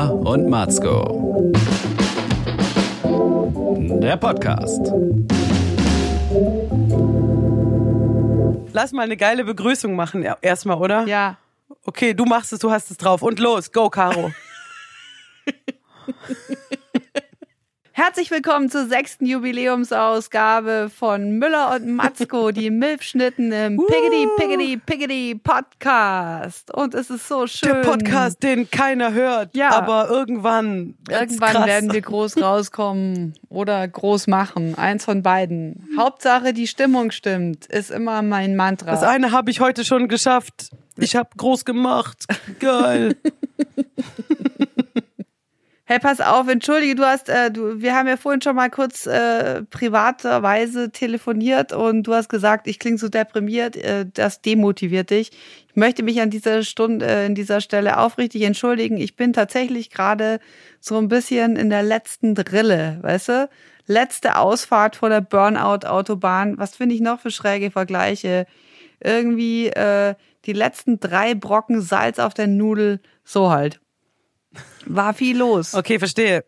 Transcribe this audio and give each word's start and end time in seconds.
Müller 0.00 0.12
und 0.12 0.48
Matzko. 0.48 1.52
Der 4.00 4.16
Podcast. 4.16 4.92
Lass 8.72 8.92
mal 8.92 9.02
eine 9.02 9.16
geile 9.16 9.44
Begrüßung 9.44 9.94
machen 9.94 10.24
erstmal, 10.40 10.78
oder? 10.78 11.06
Ja. 11.06 11.36
Okay, 11.84 12.14
du 12.14 12.24
machst 12.24 12.52
es, 12.52 12.60
du 12.60 12.70
hast 12.70 12.90
es 12.90 12.96
drauf. 12.96 13.22
Und 13.22 13.38
los, 13.40 13.72
go, 13.72 13.90
Caro. 13.90 14.30
Herzlich 18.02 18.30
willkommen 18.30 18.70
zur 18.70 18.86
sechsten 18.86 19.26
Jubiläumsausgabe 19.26 20.88
von 20.88 21.32
Müller 21.32 21.74
und 21.74 21.86
Matzko, 21.86 22.50
die 22.50 22.70
Milfschnitten 22.70 23.52
im 23.52 23.76
Piggity, 23.76 24.26
Piggity, 24.38 24.76
Piggity 24.78 25.34
Podcast. 25.34 26.72
Und 26.72 26.94
es 26.94 27.10
ist 27.10 27.28
so 27.28 27.46
schön. 27.46 27.68
Der 27.68 27.80
Podcast, 27.82 28.42
den 28.42 28.70
keiner 28.70 29.12
hört. 29.12 29.54
Ja. 29.54 29.72
Aber 29.72 30.08
irgendwann. 30.08 30.94
Irgendwann 31.10 31.50
krass. 31.50 31.66
werden 31.66 31.92
wir 31.92 32.00
groß 32.00 32.38
rauskommen 32.40 33.34
oder 33.50 33.86
groß 33.86 34.28
machen. 34.28 34.78
Eins 34.78 35.04
von 35.04 35.22
beiden. 35.22 35.86
Hauptsache, 35.98 36.54
die 36.54 36.68
Stimmung 36.68 37.10
stimmt, 37.10 37.66
ist 37.66 37.90
immer 37.90 38.22
mein 38.22 38.56
Mantra. 38.56 38.92
Das 38.92 39.02
eine 39.02 39.30
habe 39.30 39.50
ich 39.50 39.60
heute 39.60 39.84
schon 39.84 40.08
geschafft. 40.08 40.70
Ich 40.96 41.16
habe 41.16 41.28
groß 41.36 41.66
gemacht. 41.66 42.24
Geil. 42.60 43.14
Hey, 45.92 45.98
pass 45.98 46.20
auf, 46.20 46.46
entschuldige, 46.46 46.94
du 46.94 47.04
hast, 47.04 47.28
äh, 47.28 47.50
du, 47.50 47.82
wir 47.82 47.96
haben 47.96 48.06
ja 48.06 48.16
vorhin 48.16 48.40
schon 48.40 48.54
mal 48.54 48.70
kurz 48.70 49.06
äh, 49.06 49.64
privaterweise 49.64 50.92
telefoniert 50.92 51.72
und 51.72 52.04
du 52.04 52.14
hast 52.14 52.28
gesagt, 52.28 52.68
ich 52.68 52.78
klinge 52.78 52.96
so 52.96 53.08
deprimiert, 53.08 53.74
äh, 53.74 54.06
das 54.06 54.40
demotiviert 54.40 55.10
dich. 55.10 55.32
Ich 55.68 55.74
möchte 55.74 56.04
mich 56.04 56.20
an 56.20 56.30
dieser 56.30 56.62
Stunde, 56.62 57.06
äh, 57.06 57.26
in 57.26 57.34
dieser 57.34 57.60
Stelle 57.60 57.98
aufrichtig 57.98 58.42
entschuldigen. 58.42 58.98
Ich 58.98 59.16
bin 59.16 59.32
tatsächlich 59.32 59.90
gerade 59.90 60.38
so 60.78 60.96
ein 60.96 61.08
bisschen 61.08 61.56
in 61.56 61.70
der 61.70 61.82
letzten 61.82 62.36
Drille, 62.36 63.00
weißt 63.02 63.28
du? 63.28 63.48
Letzte 63.86 64.36
Ausfahrt 64.36 64.94
vor 64.94 65.08
der 65.08 65.22
Burnout-Autobahn. 65.22 66.56
Was 66.56 66.76
finde 66.76 66.94
ich 66.94 67.00
noch 67.00 67.18
für 67.18 67.32
schräge 67.32 67.72
Vergleiche? 67.72 68.46
Irgendwie 69.02 69.66
äh, 69.70 70.14
die 70.44 70.52
letzten 70.52 71.00
drei 71.00 71.34
Brocken 71.34 71.82
Salz 71.82 72.20
auf 72.20 72.32
der 72.32 72.46
Nudel, 72.46 73.00
so 73.24 73.50
halt. 73.50 73.80
War 74.86 75.14
viel 75.14 75.38
los. 75.38 75.74
Okay, 75.74 75.98
verstehe. 75.98 76.44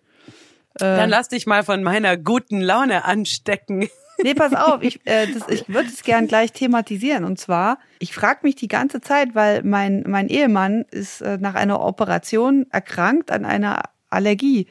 Äh. 0.75 0.79
Dann 0.79 1.11
lass 1.11 1.29
dich 1.29 1.47
mal 1.47 1.63
von 1.63 1.83
meiner 1.83 2.17
guten 2.17 2.61
Laune 2.61 3.05
anstecken. 3.05 3.89
Nee, 4.23 4.35
pass 4.35 4.55
auf, 4.55 4.83
ich, 4.83 5.01
äh, 5.05 5.27
das, 5.27 5.49
ich 5.49 5.69
würde 5.73 5.89
es 5.89 6.03
gern 6.03 6.29
gleich 6.29 6.53
thematisieren. 6.53 7.25
Und 7.25 7.39
zwar, 7.39 7.79
ich 7.99 8.15
frage 8.15 8.41
mich 8.43 8.55
die 8.55 8.69
ganze 8.69 9.01
Zeit, 9.01 9.35
weil 9.35 9.63
mein, 9.63 10.05
mein 10.07 10.29
Ehemann 10.29 10.85
ist 10.91 11.21
äh, 11.23 11.39
nach 11.39 11.55
einer 11.55 11.81
Operation 11.81 12.67
erkrankt 12.71 13.31
an 13.31 13.45
einer 13.45 13.83
Allergie. 14.11 14.67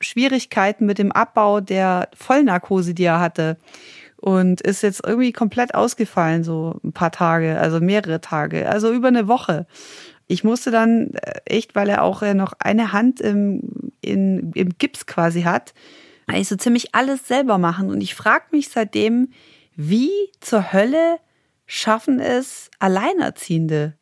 Schwierigkeiten 0.00 0.86
mit 0.86 0.98
dem 0.98 1.12
Abbau 1.12 1.60
der 1.60 2.08
Vollnarkose, 2.14 2.94
die 2.94 3.04
er 3.04 3.20
hatte. 3.20 3.58
Und 4.16 4.60
ist 4.60 4.82
jetzt 4.82 5.02
irgendwie 5.06 5.32
komplett 5.32 5.74
ausgefallen, 5.74 6.44
so 6.44 6.78
ein 6.84 6.92
paar 6.92 7.10
Tage, 7.10 7.58
also 7.58 7.80
mehrere 7.80 8.20
Tage, 8.20 8.68
also 8.68 8.92
über 8.92 9.08
eine 9.08 9.28
Woche. 9.28 9.66
Ich 10.30 10.44
musste 10.44 10.70
dann 10.70 11.14
äh, 11.14 11.40
echt, 11.44 11.74
weil 11.74 11.88
er 11.88 12.04
auch 12.04 12.22
äh, 12.22 12.34
noch 12.34 12.52
eine 12.60 12.92
Hand 12.92 13.20
im, 13.20 13.90
in, 14.00 14.52
im 14.52 14.78
Gips 14.78 15.06
quasi 15.06 15.42
hat, 15.42 15.74
eigentlich 16.28 16.46
so 16.46 16.54
ziemlich 16.54 16.94
alles 16.94 17.26
selber 17.26 17.58
machen. 17.58 17.90
Und 17.90 18.00
ich 18.00 18.14
frage 18.14 18.44
mich 18.52 18.68
seitdem, 18.68 19.30
wie 19.74 20.12
zur 20.38 20.72
Hölle 20.72 21.18
schaffen 21.66 22.20
es 22.20 22.70
Alleinerziehende? 22.78 23.96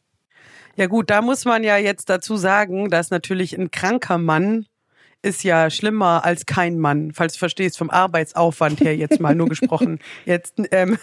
Ja 0.77 0.87
gut, 0.87 1.09
da 1.09 1.23
muss 1.23 1.47
man 1.47 1.65
ja 1.65 1.79
jetzt 1.79 2.11
dazu 2.11 2.37
sagen, 2.37 2.91
dass 2.91 3.11
natürlich 3.11 3.59
ein 3.59 3.71
kranker 3.71 4.19
Mann 4.19 4.67
ist 5.23 5.43
ja 5.43 5.69
schlimmer 5.69 6.25
als 6.25 6.47
kein 6.47 6.79
Mann, 6.79 7.13
falls 7.13 7.33
du 7.33 7.39
verstehst, 7.41 7.77
vom 7.77 7.91
Arbeitsaufwand 7.91 8.81
her 8.81 8.97
jetzt 8.97 9.21
mal 9.21 9.35
nur 9.35 9.49
gesprochen. 9.49 9.99
Jetzt, 10.25 10.55
ähm, 10.71 10.99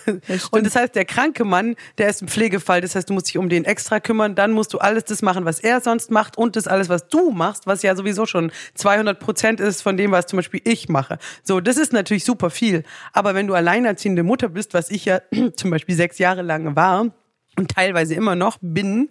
und 0.52 0.66
das 0.66 0.76
heißt, 0.76 0.96
der 0.96 1.06
kranke 1.06 1.44
Mann, 1.44 1.76
der 1.98 2.10
ist 2.10 2.22
ein 2.22 2.28
Pflegefall, 2.28 2.82
das 2.82 2.96
heißt, 2.96 3.10
du 3.10 3.14
musst 3.14 3.28
dich 3.28 3.38
um 3.38 3.50
den 3.50 3.66
extra 3.66 4.00
kümmern, 4.00 4.36
dann 4.36 4.52
musst 4.52 4.74
du 4.74 4.78
alles 4.78 5.04
das 5.06 5.22
machen, 5.22 5.46
was 5.46 5.60
er 5.60 5.82
sonst 5.82 6.12
macht 6.12 6.38
und 6.38 6.56
das 6.56 6.68
alles, 6.68 6.88
was 6.88 7.08
du 7.08 7.32
machst, 7.32 7.68
was 7.68 7.82
ja 7.82 7.96
sowieso 7.96 8.26
schon 8.26 8.52
200 8.76 9.20
Prozent 9.20 9.60
ist 9.60 9.82
von 9.82 9.98
dem, 9.98 10.12
was 10.12 10.28
zum 10.28 10.38
Beispiel 10.38 10.62
ich 10.64 10.88
mache. 10.88 11.18
So, 11.44 11.60
das 11.60 11.78
ist 11.78 11.92
natürlich 11.92 12.24
super 12.24 12.50
viel. 12.50 12.84
Aber 13.12 13.36
wenn 13.36 13.48
du 13.48 13.54
alleinerziehende 13.54 14.24
Mutter 14.24 14.50
bist, 14.50 14.74
was 14.74 14.90
ich 14.90 15.06
ja 15.06 15.20
zum 15.56 15.72
Beispiel 15.72 15.96
sechs 15.96 16.18
Jahre 16.20 16.42
lang 16.42 16.76
war, 16.76 17.12
und 17.58 17.70
teilweise 17.72 18.14
immer 18.14 18.36
noch 18.36 18.58
bin, 18.62 19.10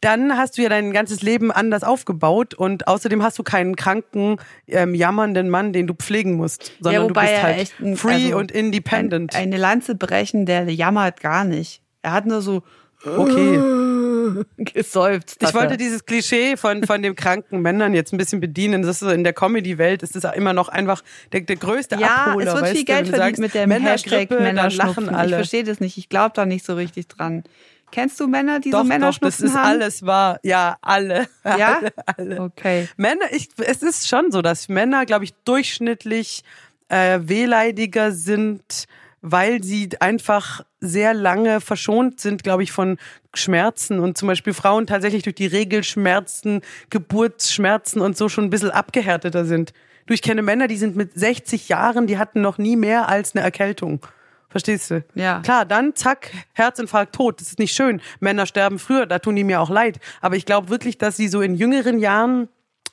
dann 0.00 0.36
hast 0.36 0.58
du 0.58 0.62
ja 0.62 0.68
dein 0.68 0.92
ganzes 0.92 1.22
Leben 1.22 1.50
anders 1.50 1.82
aufgebaut 1.82 2.54
und 2.54 2.86
außerdem 2.86 3.22
hast 3.22 3.38
du 3.38 3.42
keinen 3.42 3.76
kranken, 3.76 4.36
ähm, 4.66 4.94
jammernden 4.94 5.50
Mann, 5.50 5.72
den 5.72 5.86
du 5.86 5.94
pflegen 5.94 6.34
musst, 6.34 6.72
sondern 6.80 7.08
du 7.08 7.14
bist 7.14 7.42
halt 7.42 7.74
ein- 7.80 7.96
free 7.96 8.26
also 8.26 8.38
und 8.38 8.52
independent. 8.52 9.34
Ein, 9.34 9.42
eine 9.44 9.56
Lanze 9.56 9.94
brechen, 9.94 10.46
der 10.46 10.64
jammert 10.72 11.20
gar 11.20 11.44
nicht. 11.44 11.82
Er 12.02 12.12
hat 12.12 12.26
nur 12.26 12.42
so 12.42 12.62
okay. 13.04 13.58
gesäuft. 14.56 15.36
Ich 15.40 15.54
wollte 15.54 15.76
dieses 15.76 16.04
Klischee 16.04 16.56
von, 16.56 16.84
von 16.84 17.02
dem 17.02 17.14
kranken 17.14 17.60
Männern 17.60 17.94
jetzt 17.94 18.12
ein 18.12 18.18
bisschen 18.18 18.40
bedienen. 18.40 18.82
Das 18.82 18.92
ist 18.92 19.00
so 19.00 19.08
in 19.10 19.24
der 19.24 19.32
Comedy-Welt 19.32 20.02
ist 20.02 20.14
das 20.14 20.24
immer 20.36 20.52
noch 20.52 20.68
einfach 20.68 21.02
der, 21.32 21.40
der 21.40 21.56
größte 21.56 21.96
ja, 21.96 22.26
Abholer. 22.26 22.54
es 22.54 22.60
wird 22.60 22.68
viel 22.68 22.84
Geld 22.84 23.06
du 23.06 23.10
verdient 23.10 23.36
sagst, 23.36 23.40
mit 23.40 23.54
dem 23.54 23.70
Hashtag 23.70 24.10
Männergrippe, 24.10 24.34
dann 24.34 24.42
Männerschnupfen. 24.44 25.04
lachen 25.04 25.14
Ich 25.14 25.18
alle. 25.20 25.36
verstehe 25.36 25.64
das 25.64 25.80
nicht. 25.80 25.98
Ich 25.98 26.08
glaube 26.08 26.32
da 26.34 26.46
nicht 26.46 26.64
so 26.64 26.74
richtig 26.74 27.08
dran. 27.08 27.44
Kennst 27.90 28.20
du 28.20 28.26
Männer, 28.26 28.60
die 28.60 28.70
Doch, 28.70 28.78
so 28.78 28.84
doch, 28.84 28.88
Männerschnupfen 28.88 29.44
das 29.46 29.52
ist 29.52 29.58
haben? 29.58 29.66
alles 29.66 30.06
wahr. 30.06 30.40
Ja, 30.42 30.76
alle. 30.82 31.26
Ja? 31.44 31.78
Alle, 31.78 31.92
alle. 32.06 32.40
Okay. 32.42 32.88
Männer, 32.96 33.24
ich, 33.30 33.48
es 33.58 33.82
ist 33.82 34.08
schon 34.08 34.30
so, 34.30 34.42
dass 34.42 34.68
Männer, 34.68 35.06
glaube 35.06 35.24
ich, 35.24 35.34
durchschnittlich 35.44 36.44
äh, 36.88 37.20
wehleidiger 37.22 38.12
sind, 38.12 38.84
weil 39.20 39.62
sie 39.62 39.88
einfach 40.00 40.62
sehr 40.80 41.14
lange 41.14 41.60
verschont 41.60 42.20
sind, 42.20 42.44
glaube 42.44 42.62
ich, 42.62 42.72
von 42.72 42.98
Schmerzen 43.34 43.98
und 43.98 44.16
zum 44.16 44.28
Beispiel 44.28 44.54
Frauen 44.54 44.86
tatsächlich 44.86 45.22
durch 45.22 45.34
die 45.34 45.46
Regelschmerzen, 45.46 46.62
Geburtsschmerzen 46.90 48.00
und 48.00 48.16
so 48.16 48.28
schon 48.28 48.44
ein 48.44 48.50
bisschen 48.50 48.70
abgehärteter 48.70 49.44
sind. 49.44 49.72
Du, 50.06 50.14
ich 50.14 50.22
kenne 50.22 50.42
Männer, 50.42 50.68
die 50.68 50.76
sind 50.76 50.96
mit 50.96 51.12
60 51.18 51.68
Jahren, 51.68 52.06
die 52.06 52.16
hatten 52.18 52.40
noch 52.40 52.58
nie 52.58 52.76
mehr 52.76 53.08
als 53.08 53.34
eine 53.34 53.44
Erkältung. 53.44 54.00
Verstehst 54.48 54.90
du? 54.90 55.04
Ja. 55.14 55.40
Klar, 55.40 55.66
dann 55.66 55.94
zack, 55.94 56.30
Herzinfarkt 56.54 57.14
tot. 57.14 57.40
Das 57.40 57.48
ist 57.48 57.58
nicht 57.58 57.74
schön. 57.74 58.00
Männer 58.20 58.46
sterben 58.46 58.78
früher, 58.78 59.06
da 59.06 59.18
tun 59.18 59.36
die 59.36 59.44
mir 59.44 59.60
auch 59.60 59.70
leid. 59.70 60.00
Aber 60.20 60.36
ich 60.36 60.46
glaube 60.46 60.70
wirklich, 60.70 60.96
dass 60.96 61.16
sie 61.16 61.28
so 61.28 61.42
in 61.42 61.54
jüngeren 61.54 61.98
Jahren 61.98 62.48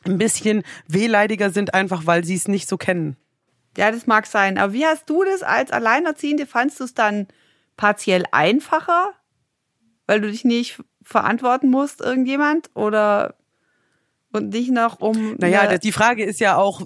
ein 0.06 0.18
bisschen 0.18 0.64
wehleidiger 0.88 1.50
sind, 1.50 1.74
einfach 1.74 2.06
weil 2.06 2.26
sie 2.26 2.36
es 2.36 2.48
nicht 2.48 2.68
so 2.68 2.78
kennen. 2.78 3.16
Ja, 3.78 3.92
das 3.92 4.06
mag 4.06 4.26
sein. 4.28 4.58
Aber 4.58 4.74
wie 4.74 4.86
hast 4.86 5.10
du 5.10 5.24
das 5.24 5.44
als 5.44 5.72
Alleinerziehende? 5.72 6.46
Fandst 6.46 6.80
du 6.80 6.84
es 6.84 6.94
dann 6.94 7.28
partiell 7.78 8.26
einfacher, 8.32 9.12
weil 10.08 10.22
du 10.22 10.30
dich 10.30 10.46
nicht 10.46 10.82
verantworten 11.04 11.70
musst, 11.70 12.02
irgendjemand? 12.02 12.70
Oder 12.74 13.36
und 14.32 14.50
nicht 14.50 14.72
noch 14.72 15.00
um. 15.00 15.36
Naja, 15.40 15.78
die 15.78 15.92
Frage 15.92 16.24
ist 16.26 16.40
ja 16.40 16.58
auch, 16.58 16.82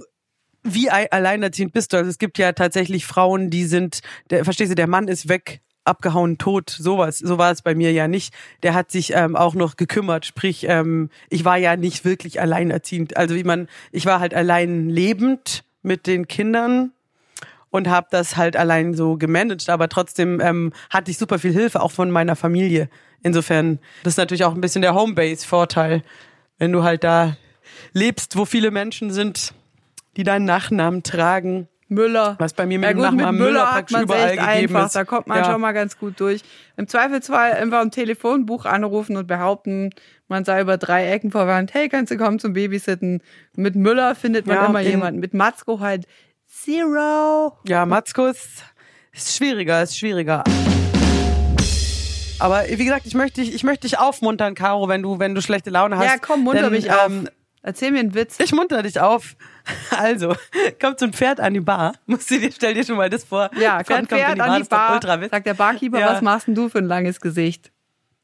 wie 0.63 0.89
ei- 0.89 1.09
alleinerziehend 1.11 1.73
bist 1.73 1.93
du? 1.93 1.97
Also 1.97 2.09
es 2.09 2.17
gibt 2.17 2.37
ja 2.37 2.51
tatsächlich 2.51 3.05
Frauen, 3.05 3.49
die 3.49 3.65
sind, 3.65 4.01
der, 4.29 4.43
verstehst 4.43 4.71
du, 4.71 4.75
der 4.75 4.87
Mann 4.87 5.07
ist 5.07 5.29
weg, 5.29 5.61
abgehauen, 5.85 6.37
tot, 6.37 6.69
sowas. 6.69 7.17
So 7.17 7.37
war 7.37 7.51
es 7.51 7.61
bei 7.61 7.73
mir 7.75 7.91
ja 7.91 8.07
nicht. 8.07 8.33
Der 8.63 8.73
hat 8.73 8.91
sich 8.91 9.13
ähm, 9.15 9.35
auch 9.35 9.55
noch 9.55 9.75
gekümmert, 9.75 10.25
sprich, 10.25 10.65
ähm, 10.67 11.09
ich 11.29 11.45
war 11.45 11.57
ja 11.57 11.75
nicht 11.75 12.05
wirklich 12.05 12.41
alleinerziehend. 12.41 13.17
Also 13.17 13.35
wie 13.35 13.43
man, 13.43 13.67
ich 13.91 14.05
war 14.05 14.19
halt 14.19 14.33
allein 14.33 14.89
lebend 14.89 15.63
mit 15.81 16.05
den 16.05 16.27
Kindern 16.27 16.91
und 17.71 17.87
habe 17.87 18.07
das 18.11 18.35
halt 18.37 18.55
allein 18.55 18.93
so 18.93 19.17
gemanagt, 19.17 19.69
aber 19.69 19.89
trotzdem 19.89 20.39
ähm, 20.41 20.73
hatte 20.89 21.11
ich 21.11 21.17
super 21.17 21.39
viel 21.39 21.53
Hilfe 21.53 21.81
auch 21.81 21.91
von 21.91 22.11
meiner 22.11 22.35
Familie. 22.35 22.89
Insofern, 23.23 23.79
das 24.03 24.13
ist 24.13 24.17
natürlich 24.17 24.43
auch 24.43 24.53
ein 24.53 24.61
bisschen 24.61 24.81
der 24.81 24.95
Homebase-Vorteil, 24.95 26.03
wenn 26.57 26.71
du 26.71 26.83
halt 26.83 27.03
da 27.03 27.35
lebst, 27.93 28.35
wo 28.37 28.45
viele 28.45 28.71
Menschen 28.71 29.11
sind, 29.11 29.53
die 30.19 30.23
deinen 30.25 30.43
Nachnamen 30.45 31.01
tragen. 31.01 31.69
Müller. 31.87 32.35
Was 32.39 32.53
bei 32.53 32.65
mir 32.67 32.77
mit 32.77 32.85
ja 32.87 32.93
dem 32.93 32.97
gut, 32.97 33.03
Nachnamen 33.05 33.31
mit 33.37 33.39
Müller 33.39 33.51
Müller 33.51 33.65
hat 33.67 33.73
praktisch 33.73 33.93
man 33.93 34.03
überall 34.03 34.29
echt 34.29 34.39
gegeben 34.39 34.75
einfach. 34.75 34.85
ist. 34.87 34.95
Da 34.95 35.03
kommt 35.05 35.27
man 35.27 35.37
Ja. 35.39 35.45
schon 35.45 35.61
mal 35.61 35.71
ganz 35.71 35.97
gut 35.97 36.19
durch. 36.19 36.41
Im 36.77 36.87
Zweifelsfall 36.87 37.53
einfach 37.53 37.79
ein 37.81 37.89
Telefonbuch 37.89 38.65
anrufen 38.65 39.15
und 39.17 39.25
behaupten, 39.27 39.89
man 40.27 40.43
sei 40.45 40.61
über 40.61 40.77
drei 40.77 41.09
Ecken 41.09 41.31
verwandt. 41.31 41.73
Hey, 41.73 41.89
kannst 41.89 42.11
du 42.11 42.17
kommen 42.17 42.37
zum 42.37 42.53
Babysitten? 42.53 43.23
Mit 43.55 43.75
Müller 43.75 44.13
findet 44.13 44.45
man 44.45 44.57
Ja, 44.57 44.65
immer 44.67 44.81
jemanden. 44.81 45.19
Mit 45.21 45.33
Matzko 45.33 45.79
halt 45.79 46.05
Zero. 46.47 47.53
Ja, 47.65 47.85
Matzko 47.87 48.25
ist, 48.27 48.63
ist 49.13 49.35
schwieriger, 49.37 49.81
ist 49.81 49.97
schwieriger. 49.97 50.43
Aber 52.39 52.63
wie 52.69 52.85
gesagt, 52.85 53.05
ich 53.05 53.15
möchte 53.15 53.41
dich, 53.41 53.53
ich 53.53 53.63
möchte 53.63 53.87
dich 53.87 53.97
aufmuntern, 53.99 54.53
Caro, 54.53 54.87
wenn 54.87 55.01
du, 55.01 55.19
wenn 55.19 55.33
du 55.35 55.41
schlechte 55.41 55.69
Laune 55.71 55.97
hast. 55.97 56.05
Ja, 56.05 56.17
komm, 56.21 56.43
munter 56.43 56.63
Denn, 56.63 56.71
mich 56.71 56.89
auf. 56.91 57.09
Erzähl 57.61 57.91
mir 57.91 57.99
einen 57.99 58.13
Witz. 58.15 58.39
Ich 58.39 58.53
munter 58.53 58.83
dich 58.83 58.99
auf. 58.99 59.35
Also, 59.95 60.35
kommt 60.81 60.97
so 60.99 61.05
ein 61.05 61.13
Pferd 61.13 61.39
an 61.39 61.53
die 61.53 61.59
Bar. 61.59 61.93
Musst 62.07 62.31
du 62.31 62.39
dir, 62.39 62.51
stell 62.51 62.73
dir 62.73 62.83
schon 62.83 62.97
mal 62.97 63.07
das 63.09 63.23
vor. 63.23 63.51
ja, 63.59 63.83
kommt 63.83 64.09
Pferd 64.09 64.09
kommt 64.09 64.35
in 64.37 64.41
an 64.41 64.61
die 64.63 64.67
Bar. 64.67 64.93
ultra 64.93 65.17
witzig. 65.19 65.31
Sagt 65.31 65.45
der 65.45 65.53
Barkeeper, 65.53 65.99
Ja. 65.99 66.13
was 66.13 66.21
machst 66.23 66.47
denn 66.47 66.55
du 66.55 66.69
für 66.69 66.79
ein 66.79 66.85
langes 66.87 67.21
Gesicht? 67.21 67.71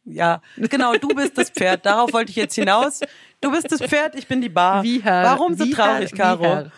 Ja, 0.05 0.41
genau, 0.57 0.93
du 0.95 1.07
bist 1.09 1.37
das 1.37 1.51
Pferd. 1.51 1.85
Darauf 1.85 2.13
wollte 2.13 2.31
ich 2.31 2.35
jetzt 2.35 2.55
hinaus. 2.55 3.01
Du 3.41 3.51
bist 3.51 3.71
das 3.71 3.81
Pferd, 3.81 4.15
ich 4.15 4.27
bin 4.27 4.41
die 4.41 4.49
Bar. 4.49 4.81
Wie 4.83 5.03
Herr, 5.03 5.23
Warum 5.23 5.55
so 5.55 5.65
wie 5.65 5.71
traurig, 5.71 6.11
Herr, 6.15 6.37
Caro? 6.37 6.71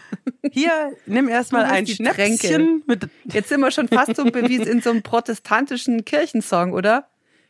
Hier, 0.51 0.91
nimm 1.05 1.29
erstmal 1.29 1.63
ein 1.65 1.85
die 1.85 1.95
Schnäpschen 1.95 2.37
Tränke. 2.37 2.81
mit. 2.87 3.07
Jetzt 3.25 3.47
sind 3.49 3.61
wir 3.61 3.71
schon 3.71 3.87
fast 3.87 4.15
so 4.17 4.25
wie 4.25 4.55
in 4.55 4.81
so 4.81 4.89
einem 4.89 5.01
protestantischen 5.01 6.03
Kirchensong, 6.03 6.73
oder? 6.73 7.07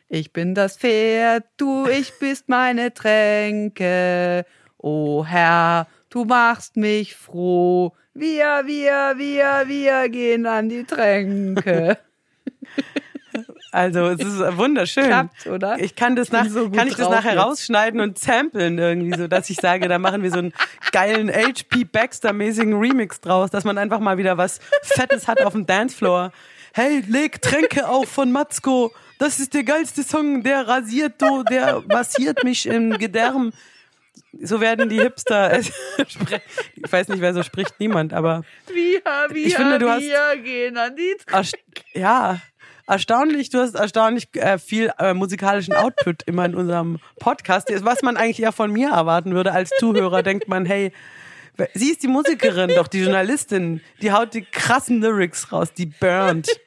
Ich 0.10 0.34
bin 0.34 0.54
das 0.54 0.78
Pferd, 0.78 1.46
du, 1.58 1.88
ich 1.88 2.14
bist 2.20 2.48
meine 2.50 2.94
Tränke. 2.94 4.46
O 4.88 5.26
Herr, 5.26 5.86
du 6.10 6.24
machst 6.24 6.78
mich 6.78 7.14
froh. 7.14 7.92
Wir, 8.14 8.64
wir, 8.66 9.16
wir, 9.18 9.64
wir 9.68 10.08
gehen 10.08 10.46
an 10.46 10.70
die 10.70 10.86
Tränke. 10.86 11.98
Also, 13.74 14.08
es 14.08 14.22
ist 14.22 14.58
wunderschön. 14.58 15.06
Klappt, 15.06 15.46
oder? 15.46 15.78
Ich 15.78 15.96
kann 15.96 16.16
das 16.16 16.30
bin 16.30 16.40
nach, 16.40 16.50
so 16.50 16.72
kann 16.72 16.88
ich 16.88 16.96
das 16.96 17.10
nachher 17.10 17.34
jetzt. 17.34 17.44
rausschneiden 17.44 18.00
und 18.00 18.18
samplen 18.18 18.80
irgendwie, 18.80 19.16
so 19.16 19.28
dass 19.28 19.50
ich 19.52 19.58
sage, 19.58 19.88
da 19.88 20.00
machen 20.00 20.24
wir 20.24 20.32
so 20.32 20.40
einen 20.40 20.54
geilen 20.92 21.30
HP 21.30 21.84
Baxter-mäßigen 21.84 22.74
Remix 22.74 23.22
draus, 23.22 23.52
dass 23.52 23.66
man 23.66 23.78
einfach 23.78 24.00
mal 24.00 24.18
wieder 24.18 24.38
was 24.38 24.60
Fettes 24.82 25.28
hat 25.28 25.42
auf 25.42 25.54
dem 25.54 25.68
Dancefloor. 25.68 26.32
Hey, 26.74 27.04
leg 27.08 27.40
Tränke 27.42 27.88
auf 27.88 28.10
von 28.10 28.32
Matzko. 28.32 28.94
Das 29.20 29.38
ist 29.38 29.54
der 29.54 29.64
geilste 29.64 30.02
Song, 30.02 30.42
der 30.42 30.68
rasiert 30.68 31.22
du, 31.22 31.44
der 31.44 31.84
massiert 31.88 32.44
mich 32.44 32.66
im 32.66 32.98
Gedärm. 32.98 33.52
So 34.42 34.62
werden 34.62 34.90
die 34.90 35.00
Hipster 35.00 35.52
äh, 35.54 35.64
sprechen. 36.08 36.42
Ich 36.76 36.92
weiß 36.92 37.08
nicht, 37.10 37.22
wer 37.22 37.34
so 37.34 37.44
spricht, 37.44 37.80
niemand, 37.80 38.14
aber 38.14 38.44
Wir, 38.68 39.02
wir, 39.34 39.46
Ich 39.48 39.56
finde, 39.56 39.80
du 39.80 39.90
hast- 39.90 40.02
wir 40.04 40.38
gehen 40.44 40.78
an 40.78 40.96
die 40.96 41.16
Tränke. 41.26 41.58
Ja, 41.94 42.40
erstaunlich, 42.88 43.50
du 43.50 43.60
hast 43.60 43.76
erstaunlich 43.76 44.28
äh, 44.36 44.58
viel 44.60 44.92
äh, 45.00 45.14
musikalischen 45.14 45.74
Output 45.74 46.24
immer 46.26 46.46
in 46.46 46.56
unserem 46.56 47.00
Podcast. 47.20 47.70
Was 47.84 48.02
man 48.02 48.16
eigentlich 48.18 48.42
eher 48.42 48.52
von 48.52 48.72
mir 48.72 48.90
erwarten 48.92 49.34
würde 49.34 49.52
als 49.52 49.72
Zuhörer, 49.80 50.24
denkt 50.24 50.48
man, 50.48 50.66
hey, 50.66 50.92
sie 51.74 51.90
ist 51.92 52.04
die 52.04 52.08
Musikerin, 52.08 52.70
doch 52.76 52.88
die 52.88 53.02
Journalistin, 53.02 53.82
die 54.02 54.12
haut 54.12 54.34
die 54.36 54.44
krassen 54.44 55.02
Lyrics 55.02 55.52
raus, 55.52 55.74
die 55.74 55.88
burnt. 55.88 56.48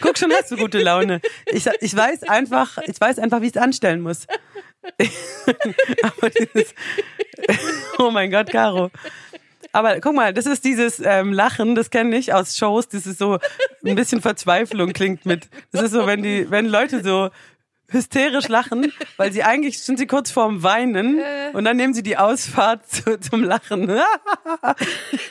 Guck 0.00 0.18
schon, 0.18 0.32
hast 0.32 0.50
du 0.50 0.56
gute 0.56 0.78
Laune. 0.82 1.20
Ich, 1.46 1.66
ich 1.80 1.94
weiß 1.96 2.24
einfach, 2.24 2.78
ich 2.86 3.00
weiß 3.00 3.18
einfach, 3.20 3.40
wie 3.40 3.46
ich 3.46 3.54
es 3.56 3.62
anstellen 3.62 4.00
muss. 4.00 4.26
Aber 6.02 6.30
dieses, 6.30 6.74
oh 7.98 8.10
mein 8.10 8.30
Gott, 8.30 8.50
Caro. 8.50 8.90
Aber 9.72 10.00
guck 10.00 10.14
mal, 10.14 10.32
das 10.32 10.46
ist 10.46 10.64
dieses 10.64 11.00
ähm, 11.04 11.32
Lachen, 11.32 11.74
das 11.74 11.90
kenne 11.90 12.16
ich 12.16 12.32
aus 12.32 12.56
Shows, 12.56 12.88
das 12.88 13.06
ist 13.06 13.18
so 13.18 13.38
ein 13.84 13.94
bisschen 13.94 14.22
Verzweiflung 14.22 14.92
klingt 14.92 15.26
mit. 15.26 15.48
Das 15.70 15.82
ist 15.82 15.90
so, 15.92 16.06
wenn 16.06 16.22
die, 16.22 16.50
wenn 16.50 16.66
Leute 16.66 17.02
so 17.02 17.30
hysterisch 17.88 18.48
lachen, 18.48 18.92
weil 19.16 19.32
sie 19.32 19.42
eigentlich 19.42 19.80
sind 19.80 19.98
sie 19.98 20.06
kurz 20.06 20.30
vorm 20.30 20.62
Weinen 20.62 21.20
und 21.52 21.64
dann 21.64 21.76
nehmen 21.76 21.94
sie 21.94 22.02
die 22.02 22.16
Ausfahrt 22.16 22.88
zu, 22.88 23.18
zum 23.20 23.44
Lachen. 23.44 23.90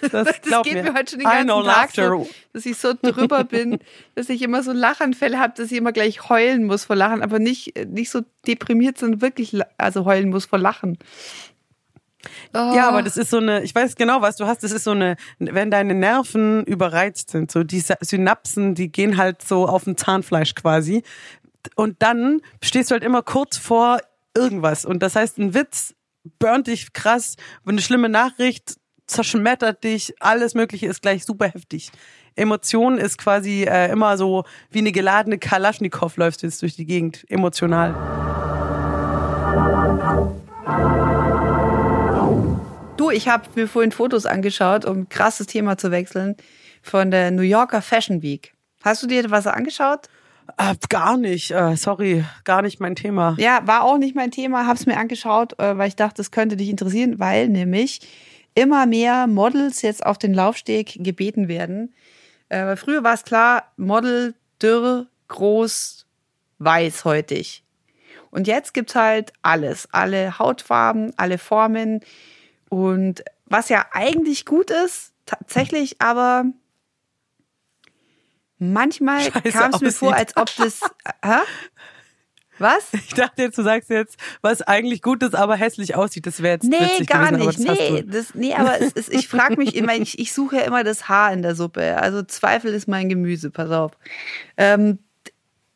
Das, 0.02 0.28
Das 0.42 0.64
geht 0.64 0.84
mir. 0.84 0.94
heute 0.94 1.12
schon 1.12 1.20
den 1.20 1.48
ganzen 1.48 1.66
Tag 1.66 1.92
so, 1.92 2.28
dass 2.54 2.66
ich 2.66 2.78
so 2.78 2.94
drüber 2.94 3.44
bin, 3.44 3.80
dass 4.16 4.30
ich 4.30 4.42
immer 4.42 4.64
so 4.64 4.72
Lachanfälle 4.72 5.40
habe, 5.40 5.54
dass 5.56 5.72
ich 5.72 5.78
immer 5.78 5.92
gleich 5.92 6.30
heulen 6.30 6.66
muss 6.66 6.86
vor 6.86 6.96
Lachen, 6.96 7.22
aber 7.22 7.40
nicht, 7.40 7.74
nicht 7.88 8.10
so 8.10 8.22
deprimiert, 8.48 8.98
sondern 8.98 9.22
wirklich 9.22 9.60
also 9.78 10.06
heulen 10.06 10.30
muss 10.30 10.46
vor 10.46 10.60
Lachen. 10.60 10.98
Oh. 12.54 12.74
Ja, 12.76 12.90
aber 12.90 13.04
das 13.04 13.18
ist 13.18 13.30
so 13.30 13.38
eine, 13.38 13.64
ich 13.64 13.74
weiß 13.74 13.96
genau, 13.96 14.22
was 14.22 14.38
du 14.38 14.46
hast, 14.46 14.64
das 14.64 14.72
ist 14.72 14.84
so 14.84 14.92
eine, 14.92 15.16
wenn 15.40 15.72
deine 15.72 15.94
Nerven 15.94 16.64
überreizt 16.66 17.32
sind, 17.32 17.52
so 17.52 17.64
die 17.64 17.84
Synapsen, 18.02 18.76
die 18.76 18.92
gehen 18.92 19.18
halt 19.18 19.42
so 19.42 19.68
auf 19.68 19.84
dem 19.84 19.98
Zahnfleisch 19.98 20.56
quasi. 20.56 21.04
Und 21.76 22.02
dann 22.02 22.42
stehst 22.64 22.92
du 22.92 22.94
halt 22.94 23.04
immer 23.04 23.24
kurz 23.24 23.58
vor 23.58 24.00
irgendwas. 24.36 24.86
Und 24.86 25.02
das 25.02 25.16
heißt, 25.16 25.38
ein 25.38 25.54
Witz 25.54 25.96
burnt 26.40 26.68
dich 26.68 26.94
krass, 26.94 27.36
eine 27.66 27.82
schlimme 27.82 28.10
Nachricht 28.10 28.76
zerschmettert 29.08 29.84
dich, 29.84 30.14
alles 30.20 30.56
Mögliche 30.56 30.88
ist 30.88 31.02
gleich 31.02 31.26
super 31.26 31.48
heftig. 31.48 31.92
Emotion 32.36 32.98
ist 32.98 33.18
quasi 33.18 33.64
äh, 33.64 33.92
immer 33.92 34.18
so 34.18 34.44
wie 34.70 34.80
eine 34.80 34.92
geladene 34.92 35.38
Kalaschnikow 35.38 36.18
läufst 36.18 36.42
du 36.42 36.48
jetzt 36.48 36.62
durch 36.62 36.76
die 36.76 36.86
Gegend, 36.86 37.24
emotional. 37.30 37.94
Du, 42.98 43.10
ich 43.12 43.28
habe 43.28 43.44
mir 43.56 43.68
vorhin 43.68 43.92
Fotos 43.92 44.26
angeschaut, 44.26 44.86
um 44.86 45.08
krasses 45.08 45.48
Thema 45.48 45.78
zu 45.78 45.92
wechseln, 45.92 46.36
von 46.82 47.12
der 47.12 47.32
New 47.32 47.44
Yorker 47.44 47.82
Fashion 47.82 48.22
Week. 48.22 48.54
Hast 48.84 49.02
du 49.04 49.08
dir 49.08 49.30
was 49.32 49.48
angeschaut? 49.48 50.10
Äh, 50.58 50.76
gar 50.90 51.18
nicht, 51.18 51.52
äh, 51.52 51.76
sorry, 51.76 52.24
gar 52.44 52.62
nicht 52.62 52.80
mein 52.80 52.96
Thema. 52.96 53.36
Ja, 53.38 53.66
war 53.68 53.84
auch 53.84 53.98
nicht 53.98 54.16
mein 54.16 54.32
Thema, 54.32 54.68
hab's 54.68 54.86
mir 54.86 54.98
angeschaut, 54.98 55.60
äh, 55.60 55.78
weil 55.78 55.90
ich 55.90 55.96
dachte, 55.96 56.18
das 56.18 56.32
könnte 56.32 56.56
dich 56.56 56.70
interessieren, 56.70 57.20
weil 57.20 57.50
nämlich 57.50 58.02
immer 58.54 58.86
mehr 58.86 59.28
Models 59.28 59.82
jetzt 59.82 60.06
auf 60.06 60.18
den 60.18 60.34
Laufsteg 60.34 61.04
gebeten 61.04 61.48
werden. 61.48 61.94
Äh, 62.50 62.66
weil 62.66 62.78
früher 62.78 63.04
war 63.04 63.14
es 63.14 63.24
klar, 63.24 63.72
Model 63.76 64.34
dürr, 64.62 65.08
groß, 65.28 66.06
weiß, 66.60 67.04
heutig. 67.04 67.64
Und 68.32 68.48
jetzt 68.48 68.74
gibt's 68.74 68.96
halt 68.96 69.34
alles, 69.42 69.90
alle 69.92 70.40
Hautfarben, 70.40 71.14
alle 71.18 71.38
Formen 71.38 72.02
und 72.70 73.24
was 73.46 73.70
ja 73.70 73.86
eigentlich 73.92 74.46
gut 74.46 74.72
ist, 74.72 75.14
tatsächlich 75.26 76.02
aber 76.02 76.46
manchmal 78.58 79.32
kam 79.32 79.72
es 79.74 79.82
mir 79.82 79.92
vor, 79.92 80.16
als 80.16 80.36
ob 80.38 80.54
das 80.56 80.82
hä? 81.24 81.40
Was? 82.58 82.94
Ich 82.94 83.14
dachte 83.14 83.42
jetzt, 83.42 83.58
du 83.58 83.64
sagst 83.64 83.90
jetzt, 83.90 84.18
was 84.42 84.62
eigentlich 84.62 85.02
gut 85.02 85.24
ist, 85.24 85.36
aber 85.36 85.56
hässlich 85.56 85.96
aussieht. 85.96 86.26
Das 86.26 86.42
wäre 86.42 86.54
jetzt 86.56 86.64
Nee, 86.64 86.80
witzig 86.80 87.08
gar 87.08 87.30
gewesen, 87.30 87.42
aber 87.42 87.52
nicht. 87.52 87.70
hast 87.70 87.92
Nee, 87.92 88.04
das, 88.08 88.36
nee, 88.36 88.54
aber 88.54 88.80
es 88.80 88.94
ist, 88.94 89.14
ich 89.14 89.28
frage 89.28 89.58
mich 89.58 89.76
immer, 89.76 89.94
ich, 89.96 90.20
ich 90.20 90.32
suche 90.34 90.58
ja 90.58 90.62
immer 90.62 90.84
das 90.84 91.10
Haar 91.10 91.34
in 91.34 91.42
der 91.42 91.56
Suppe. 91.56 91.98
Also 91.98 92.24
Zweifel 92.24 92.74
ist 92.74 92.88
mein 92.88 93.10
Gemüse, 93.10 93.52
pass 93.52 93.72
auf. 93.72 93.92
Ähm, 94.56 95.00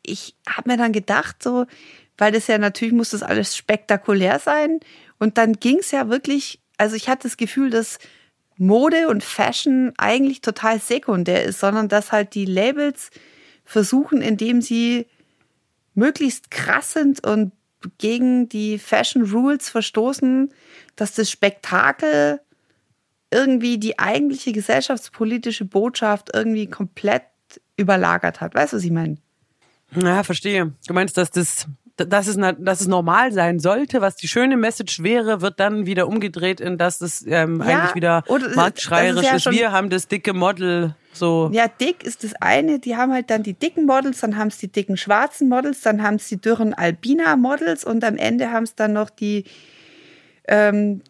ich 0.02 0.34
habe 0.48 0.70
mir 0.70 0.78
dann 0.78 0.92
gedacht, 0.92 1.42
so, 1.42 1.66
weil 2.16 2.32
das 2.32 2.46
ja 2.46 2.56
natürlich 2.58 2.94
muss 2.94 3.10
das 3.10 3.22
alles 3.22 3.56
spektakulär 3.56 4.38
sein. 4.38 4.80
Und 5.18 5.36
dann 5.36 5.54
ging 5.54 5.78
es 5.80 5.90
ja 5.90 6.08
wirklich, 6.08 6.60
also 6.78 6.96
ich 6.96 7.08
hatte 7.08 7.24
das 7.24 7.36
Gefühl, 7.36 7.68
dass 7.68 7.98
Mode 8.60 9.08
und 9.08 9.24
Fashion 9.24 9.92
eigentlich 9.96 10.42
total 10.42 10.80
sekundär 10.80 11.44
ist, 11.44 11.60
sondern 11.60 11.88
dass 11.88 12.12
halt 12.12 12.34
die 12.34 12.44
Labels 12.44 13.10
versuchen, 13.64 14.20
indem 14.20 14.60
sie 14.60 15.06
möglichst 15.94 16.50
krass 16.50 16.92
sind 16.92 17.26
und 17.26 17.52
gegen 17.96 18.50
die 18.50 18.78
Fashion 18.78 19.22
Rules 19.22 19.70
verstoßen, 19.70 20.52
dass 20.94 21.14
das 21.14 21.30
Spektakel 21.30 22.40
irgendwie 23.30 23.78
die 23.78 23.98
eigentliche 23.98 24.52
gesellschaftspolitische 24.52 25.64
Botschaft 25.64 26.30
irgendwie 26.34 26.66
komplett 26.66 27.22
überlagert 27.78 28.42
hat. 28.42 28.54
Weißt 28.54 28.74
du, 28.74 28.76
was 28.76 28.84
ich 28.84 28.90
meine? 28.90 29.16
Ja, 29.94 30.22
verstehe. 30.22 30.74
Du 30.86 30.92
meinst, 30.92 31.16
dass 31.16 31.30
das, 31.30 31.66
dass 31.96 32.26
es, 32.26 32.36
dass 32.58 32.80
es 32.80 32.88
normal 32.88 33.32
sein 33.32 33.58
sollte, 33.58 34.00
was 34.00 34.16
die 34.16 34.28
schöne 34.28 34.56
Message 34.56 35.02
wäre, 35.02 35.40
wird 35.40 35.60
dann 35.60 35.86
wieder 35.86 36.08
umgedreht 36.08 36.60
in, 36.60 36.78
dass 36.78 37.00
es 37.00 37.24
ähm, 37.26 37.60
Ja, 37.60 37.66
eigentlich 37.66 37.94
wieder 37.94 38.24
marktschreierisch 38.54 39.22
ist 39.22 39.44
ja 39.44 39.50
ist. 39.50 39.50
Wir 39.50 39.72
haben 39.72 39.90
das 39.90 40.08
dicke 40.08 40.32
Model 40.32 40.94
so. 41.12 41.50
Ja, 41.52 41.68
dick 41.68 42.04
ist 42.04 42.24
das 42.24 42.34
eine. 42.40 42.78
Die 42.78 42.96
haben 42.96 43.12
halt 43.12 43.30
dann 43.30 43.42
die 43.42 43.54
dicken 43.54 43.84
Models, 43.86 44.20
dann 44.20 44.36
haben 44.36 44.48
es 44.48 44.58
die 44.58 44.68
dicken 44.68 44.96
schwarzen 44.96 45.48
Models, 45.48 45.80
dann 45.80 46.02
haben 46.02 46.14
es 46.14 46.28
die 46.28 46.40
dürren 46.40 46.72
Albina-Models 46.74 47.84
und 47.84 48.04
am 48.04 48.16
Ende 48.16 48.50
haben 48.50 48.64
es 48.64 48.74
dann 48.74 48.92
noch 48.92 49.10
die 49.10 49.44
ähm, 50.46 51.02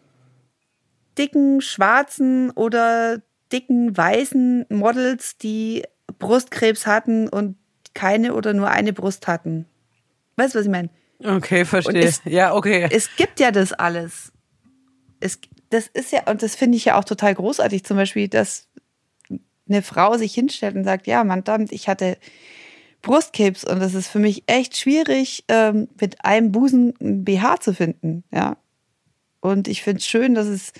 dicken 1.17 1.61
schwarzen 1.61 2.51
oder 2.51 3.21
dicken 3.51 3.95
weißen 3.95 4.65
Models, 4.69 5.37
die 5.37 5.83
Brustkrebs 6.17 6.87
hatten 6.87 7.27
und 7.27 7.57
keine 7.93 8.33
oder 8.33 8.53
nur 8.53 8.69
eine 8.69 8.93
Brust 8.93 9.27
hatten. 9.27 9.65
Weißt 10.41 10.55
du, 10.55 10.59
was 10.59 10.65
ich 10.65 10.71
meine? 10.71 10.89
Okay, 11.23 11.65
verstehe. 11.65 12.01
Es- 12.03 12.21
ja, 12.25 12.55
okay. 12.55 12.87
Es 12.91 13.15
gibt 13.15 13.39
ja 13.39 13.51
das 13.51 13.73
alles. 13.73 14.31
Es, 15.19 15.39
das 15.69 15.85
ist 15.87 16.11
ja, 16.11 16.27
und 16.29 16.41
das 16.41 16.55
finde 16.55 16.77
ich 16.77 16.85
ja 16.85 16.97
auch 16.97 17.03
total 17.03 17.35
großartig, 17.35 17.83
zum 17.83 17.97
Beispiel, 17.97 18.27
dass 18.27 18.67
eine 19.69 19.83
Frau 19.83 20.17
sich 20.17 20.33
hinstellt 20.33 20.75
und 20.75 20.83
sagt, 20.83 21.05
ja, 21.05 21.23
verdammt, 21.23 21.71
ich 21.71 21.87
hatte 21.87 22.17
Brustkrebs 23.03 23.63
und 23.63 23.81
es 23.81 23.93
ist 23.93 24.07
für 24.07 24.17
mich 24.19 24.43
echt 24.47 24.77
schwierig, 24.77 25.43
ähm, 25.47 25.87
mit 25.99 26.25
einem 26.25 26.51
Busen 26.51 26.93
ein 26.99 27.23
BH 27.23 27.59
zu 27.59 27.73
finden, 27.73 28.23
ja. 28.31 28.57
Und 29.41 29.67
ich 29.67 29.81
finde 29.83 29.99
es 29.99 30.07
schön, 30.07 30.33
dass 30.35 30.47
es 30.47 30.73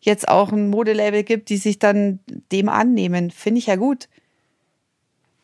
jetzt 0.00 0.28
auch 0.28 0.52
ein 0.52 0.70
Modelabel 0.70 1.24
gibt, 1.24 1.48
die 1.48 1.56
sich 1.56 1.78
dann 1.80 2.20
dem 2.52 2.68
annehmen. 2.68 3.30
Finde 3.32 3.58
ich 3.58 3.66
ja 3.66 3.76
gut. 3.76 4.08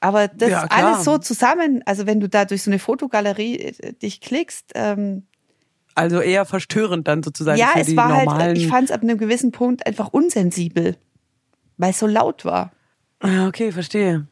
Aber 0.02 0.26
das 0.26 0.50
Ja, 0.50 0.66
alles 0.68 1.04
so 1.04 1.16
zusammen, 1.18 1.82
also 1.86 2.06
wenn 2.06 2.18
du 2.18 2.28
da 2.28 2.44
durch 2.44 2.62
so 2.64 2.70
eine 2.70 2.80
Fotogalerie 2.80 3.56
äh, 3.58 3.92
dich 3.94 4.20
klickst, 4.20 4.72
ähm, 4.74 5.26
Also 5.94 6.20
eher 6.20 6.44
verstörend 6.44 7.06
dann 7.06 7.22
sozusagen 7.22 7.58
ja, 7.58 7.68
für 7.68 7.80
es 7.80 7.86
die 7.86 7.96
war 7.96 8.08
normalen. 8.08 8.40
halt, 8.40 8.58
ich 8.58 8.66
fand 8.66 8.90
es 8.90 8.90
ab 8.90 9.02
einem 9.02 9.16
gewissen 9.16 9.52
Punkt 9.52 9.86
einfach 9.86 10.08
unsensibel, 10.08 10.96
weil 11.76 11.90
es 11.90 12.00
so 12.00 12.06
laut 12.08 12.44
war. 12.44 12.72
Ah, 13.20 13.46
okay, 13.46 13.70
verstehe. 13.70 14.26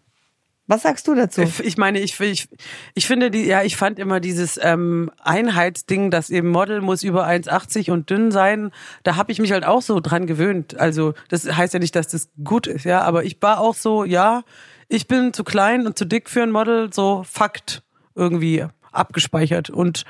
Was 0.67 0.83
sagst 0.83 1.07
du 1.09 1.15
dazu? 1.15 1.43
Ich, 1.43 1.61
ich 1.61 1.77
meine, 1.77 2.01
ich, 2.01 2.19
ich, 2.21 2.49
ich 2.95 3.07
finde 3.07 3.31
die, 3.31 3.45
ja, 3.45 3.63
ich 3.63 3.77
fand 3.77 3.99
immer 4.01 4.19
dieses 4.21 4.59
ähm, 4.63 5.11
Einheitsding, 5.23 6.11
dass 6.11 6.31
eben 6.31 6.51
Model 6.51 6.81
muss 6.81 7.03
über 7.05 7.27
1,80 7.27 7.91
und 7.91 8.09
dünn 8.11 8.31
sein. 8.33 8.71
Da 9.05 9.17
habe 9.17 9.31
ich 9.33 9.39
mich 9.41 9.53
halt 9.53 9.65
auch 9.65 9.83
so 9.83 10.01
dran 10.01 10.27
gewöhnt. 10.27 10.79
Also 10.79 11.15
das 11.29 11.45
heißt 11.45 11.75
ja 11.75 11.81
nicht, 11.81 11.95
dass 11.97 12.09
das 12.09 12.29
gut 12.45 12.67
ist, 12.69 12.85
ja, 12.85 13.03
aber 13.03 13.25
ich 13.25 13.37
war 13.41 13.61
auch 13.61 13.75
so, 13.75 14.05
ja, 14.05 14.43
ich 14.91 15.07
bin 15.07 15.33
zu 15.33 15.45
klein 15.45 15.87
und 15.87 15.97
zu 15.97 16.05
dick 16.05 16.29
für 16.29 16.43
ein 16.43 16.51
Model, 16.51 16.93
so 16.93 17.23
Fakt 17.25 17.83
irgendwie 18.15 18.67
abgespeichert 18.93 19.71
und 19.71 20.05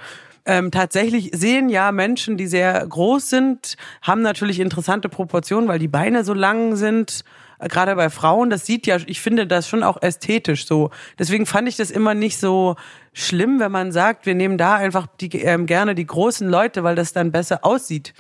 ähm, 0.46 0.70
tatsächlich 0.70 1.30
sehen 1.34 1.68
ja 1.68 1.92
Menschen, 1.92 2.38
die 2.38 2.46
sehr 2.46 2.87
groß 2.87 3.28
sind, 3.28 3.76
haben 4.00 4.22
natürlich 4.22 4.58
interessante 4.58 5.10
Proportionen, 5.10 5.68
weil 5.68 5.78
die 5.78 5.87
Beine 5.87 6.25
so 6.25 6.32
lang 6.32 6.76
sind. 6.76 7.25
Gerade 7.58 7.94
bei 7.94 8.08
Frauen, 8.08 8.49
das 8.49 8.64
sieht 8.64 8.87
ja, 8.87 8.96
ich 9.04 9.20
finde 9.20 9.46
das 9.46 9.68
schon 9.68 9.82
auch 9.82 10.00
ästhetisch 10.00 10.66
so. 10.66 10.90
Deswegen 11.18 11.44
fand 11.44 11.68
ich 11.68 11.76
das 11.76 11.90
immer 11.90 12.14
nicht 12.14 12.38
so 12.38 12.76
schlimm, 13.12 13.60
wenn 13.60 13.70
man 13.70 13.92
sagt, 13.92 14.25
wir 14.25 14.34
nehmen 14.34 14.56
da 14.56 14.76
einfach 14.76 15.08
die, 15.20 15.28
ähm, 15.42 15.66
gerne 15.66 15.94
die 15.94 16.06
großen 16.06 16.49
Leute, 16.49 16.84
weil 16.84 16.94
das 16.94 17.12
dann 17.12 17.32
besser 17.32 17.62
aussieht 17.62 18.14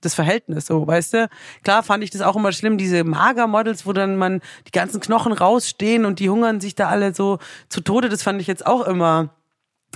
das 0.00 0.14
Verhältnis, 0.14 0.66
so, 0.66 0.86
weißt 0.86 1.14
du? 1.14 1.28
Klar 1.64 1.82
fand 1.82 2.04
ich 2.04 2.10
das 2.10 2.22
auch 2.22 2.36
immer 2.36 2.52
schlimm, 2.52 2.78
diese 2.78 3.04
Magermodels, 3.04 3.86
wo 3.86 3.92
dann 3.92 4.16
man 4.16 4.40
die 4.66 4.70
ganzen 4.70 5.00
Knochen 5.00 5.32
rausstehen 5.32 6.04
und 6.04 6.20
die 6.20 6.30
hungern 6.30 6.60
sich 6.60 6.74
da 6.74 6.88
alle 6.88 7.14
so 7.14 7.38
zu 7.68 7.80
Tode, 7.80 8.08
das 8.08 8.22
fand 8.22 8.40
ich 8.40 8.46
jetzt 8.46 8.66
auch 8.66 8.86
immer 8.86 9.30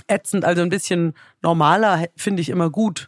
ätzend, 0.07 0.45
also 0.45 0.61
ein 0.61 0.69
bisschen 0.69 1.13
normaler 1.41 2.05
finde 2.15 2.41
ich 2.41 2.49
immer 2.49 2.69
gut. 2.69 3.07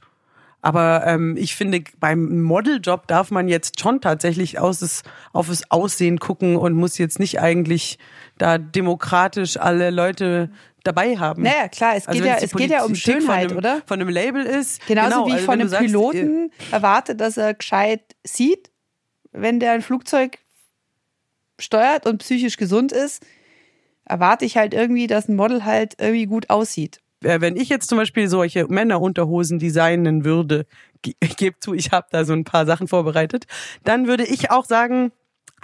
Aber 0.65 1.03
ähm, 1.05 1.37
ich 1.37 1.55
finde, 1.55 1.83
beim 1.99 2.41
Modeljob 2.41 3.05
darf 3.05 3.29
man 3.29 3.47
jetzt 3.47 3.79
schon 3.79 4.01
tatsächlich 4.01 4.57
aus 4.57 4.79
das, 4.79 5.03
auf 5.31 5.47
das 5.47 5.69
Aussehen 5.69 6.17
gucken 6.17 6.55
und 6.55 6.73
muss 6.73 6.97
jetzt 6.97 7.19
nicht 7.19 7.39
eigentlich 7.39 7.99
da 8.39 8.57
demokratisch 8.57 9.57
alle 9.57 9.91
Leute 9.91 10.49
dabei 10.83 11.17
haben. 11.17 11.43
Naja, 11.43 11.67
klar, 11.67 11.95
es 11.95 12.07
geht, 12.07 12.15
Also 12.15 12.27
ja, 12.27 12.37
es 12.41 12.51
geht 12.51 12.71
ja 12.71 12.79
um 12.79 12.93
Politik 12.93 13.13
von 13.13 13.21
Schönheit, 13.21 13.49
einem, 13.51 13.57
oder? 13.57 13.81
Von 13.85 14.01
einem 14.01 14.09
Label 14.09 14.43
ist. 14.43 14.83
Genauso 14.87 15.09
genau, 15.09 15.25
wie 15.27 15.29
ich 15.29 15.35
also 15.35 15.45
von 15.45 15.51
wenn 15.51 15.59
du 15.59 15.63
einem 15.65 15.69
sagst, 15.69 15.85
Piloten 15.85 16.51
erwarte, 16.71 17.15
dass 17.15 17.37
er 17.37 17.53
gescheit 17.53 18.15
sieht, 18.23 18.71
wenn 19.31 19.59
der 19.59 19.73
ein 19.73 19.83
Flugzeug 19.83 20.39
steuert 21.59 22.07
und 22.07 22.17
psychisch 22.17 22.57
gesund 22.57 22.91
ist, 22.91 23.23
erwarte 24.03 24.45
ich 24.45 24.57
halt 24.57 24.73
irgendwie, 24.73 25.05
dass 25.05 25.29
ein 25.29 25.35
Model 25.35 25.63
halt 25.63 25.93
irgendwie 25.99 26.25
gut 26.25 26.49
aussieht. 26.49 27.01
Äh, 27.25 27.41
wenn 27.41 27.55
ich 27.55 27.69
jetzt 27.69 27.89
zum 27.89 27.97
Beispiel 27.97 28.27
solche 28.27 28.67
Männerunterhosen 28.67 29.59
designen 29.59 30.23
würde, 30.23 30.65
ich 31.03 31.15
gebe 31.37 31.59
zu, 31.59 31.73
ich 31.73 31.91
habe 31.91 32.07
da 32.11 32.25
so 32.25 32.33
ein 32.33 32.43
paar 32.43 32.65
Sachen 32.65 32.87
vorbereitet, 32.87 33.45
dann 33.83 34.07
würde 34.07 34.25
ich 34.25 34.51
auch 34.51 34.65
sagen, 34.65 35.11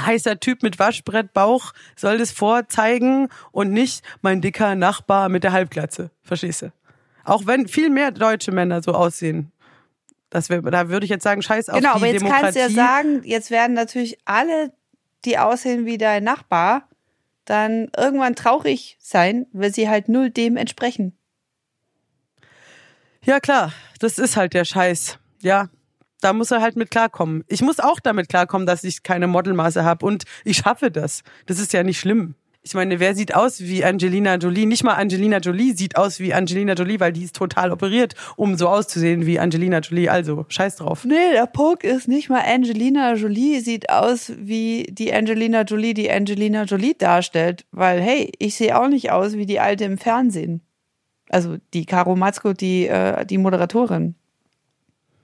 heißer 0.02 0.40
Typ 0.40 0.64
mit 0.64 0.80
Waschbrettbauch 0.80 1.74
soll 1.96 2.18
das 2.18 2.32
vorzeigen 2.32 3.30
und 3.52 3.72
nicht 3.72 4.04
mein 4.22 4.42
dicker 4.42 4.76
Nachbar 4.76 5.30
mit 5.30 5.44
der 5.44 5.52
Halbglatze. 5.52 6.12
Verstehst 6.24 6.64
du? 6.64 6.74
Auch 7.24 7.46
wenn 7.46 7.68
viel 7.68 7.90
mehr 7.90 8.12
deutsche 8.12 8.52
Männer 8.52 8.82
so 8.82 8.94
aussehen. 8.94 9.52
Das 10.30 10.50
wär, 10.50 10.62
da 10.62 10.90
würde 10.90 11.04
ich 11.04 11.10
jetzt 11.10 11.24
sagen, 11.24 11.42
scheiß 11.42 11.70
auf 11.70 11.76
genau, 11.78 11.92
die 11.92 11.96
aber 11.98 12.08
jetzt 12.08 12.22
Demokratie. 12.22 12.44
kannst 12.44 12.58
du 12.58 12.62
ja 12.62 12.70
sagen, 12.70 13.22
jetzt 13.26 13.52
werden 13.52 13.74
natürlich 13.74 14.18
alle, 14.26 14.72
die 15.26 15.38
aussehen 15.38 15.86
wie 15.86 15.98
dein 15.98 16.24
Nachbar, 16.24 16.88
dann 17.46 17.92
irgendwann 17.98 18.36
traurig 18.36 18.98
sein, 19.00 19.46
weil 19.52 19.74
sie 19.74 19.90
halt 19.90 20.08
null 20.08 20.30
dem 20.30 20.58
entsprechen. 20.58 21.18
Ja, 23.24 23.40
klar, 23.40 23.72
das 24.00 24.18
ist 24.18 24.36
halt 24.36 24.56
der 24.56 24.66
Scheiß. 24.66 25.20
Ja, 25.42 25.70
da 26.22 26.34
muss 26.34 26.50
er 26.50 26.62
halt 26.62 26.76
mit 26.76 26.90
klarkommen. 26.90 27.44
Ich 27.48 27.62
muss 27.62 27.80
auch 27.80 28.00
damit 28.00 28.30
klarkommen, 28.30 28.66
dass 28.66 28.84
ich 28.84 29.04
keine 29.04 29.28
Modelmaße 29.28 29.84
habe 29.84 30.06
und 30.06 30.24
ich 30.44 30.58
schaffe 30.58 30.90
das. 30.90 31.22
Das 31.46 31.60
ist 31.60 31.72
ja 31.72 31.84
nicht 31.84 32.00
schlimm. 32.00 32.34
Ich 32.64 32.76
meine, 32.76 33.00
wer 33.00 33.16
sieht 33.16 33.34
aus 33.34 33.62
wie 33.62 33.84
Angelina 33.84 34.36
Jolie? 34.36 34.68
Nicht 34.68 34.84
mal 34.84 34.94
Angelina 34.94 35.38
Jolie 35.38 35.74
sieht 35.74 35.98
aus 35.98 36.20
wie 36.20 36.34
Angelina 36.34 36.74
Jolie, 36.74 37.00
weil 37.00 37.12
die 37.12 37.24
ist 37.24 37.36
total 37.36 37.72
operiert, 37.72 38.14
um 38.38 38.56
so 38.56 38.68
auszusehen 38.70 39.26
wie 39.26 39.40
Angelina 39.40 39.80
Jolie. 39.80 40.10
Also, 40.10 40.46
scheiß 40.48 40.76
drauf. 40.76 41.04
Nee, 41.04 41.32
der 41.34 41.48
Punkt 41.48 41.84
ist 41.84 42.08
nicht 42.08 42.30
mal 42.30 42.44
Angelina 42.46 43.16
Jolie 43.16 43.62
sieht 43.62 43.90
aus 43.90 44.32
wie 44.38 44.88
die 44.92 45.12
Angelina 45.12 45.64
Jolie, 45.64 45.96
die 45.96 46.12
Angelina 46.12 46.64
Jolie 46.64 46.94
darstellt. 46.96 47.66
Weil, 47.72 48.00
hey, 48.00 48.32
ich 48.38 48.56
sehe 48.56 48.80
auch 48.80 48.88
nicht 48.88 49.12
aus 49.12 49.34
wie 49.34 49.48
die 49.48 49.60
Alte 49.60 49.86
im 49.86 49.98
Fernsehen. 49.98 50.62
Also 51.32 51.58
die 51.74 51.86
Caro 51.86 52.16
Matzko, 52.16 52.54
die, 52.54 52.88
äh, 52.88 53.26
die 53.26 53.38
Moderatorin. 53.38 54.16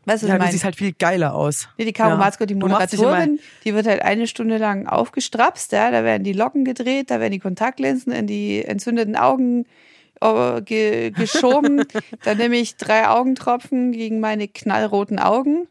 Weißt 0.06 0.24
du, 0.24 0.28
Ja, 0.28 0.38
du 0.38 0.48
siehst 0.48 0.64
halt 0.64 0.78
viel 0.78 0.94
geiler 0.94 1.36
aus. 1.36 1.68
Nee, 1.78 1.84
die 1.84 1.92
Caro 1.92 2.12
Ja. 2.12 2.16
Matzko, 2.16 2.46
die 2.46 2.56
Moderatorin, 2.56 3.40
die 3.66 3.74
wird 3.74 3.88
halt 3.88 4.02
eine 4.02 4.26
Stunde 4.26 4.58
lang 4.58 4.88
aufgestrapst, 4.88 5.74
ja, 5.74 5.92
da 5.92 6.06
werden 6.06 6.24
die 6.24 6.32
Locken 6.32 6.64
gedreht, 6.64 7.12
da 7.12 7.20
werden 7.20 7.34
die 7.34 7.40
Kontaktlinsen 7.40 8.14
in 8.14 8.26
die 8.26 8.64
entzündeten 8.64 9.18
Augen 9.18 9.66
äh, 10.22 10.62
ge 10.62 11.12
geschoben, 11.12 11.84
dann 12.24 12.38
nehme 12.38 12.56
ich 12.56 12.78
drei 12.78 13.10
Augentropfen 13.10 13.92
gegen 13.92 14.22
meine 14.22 14.48
knallroten 14.48 15.20
Augen. 15.20 15.68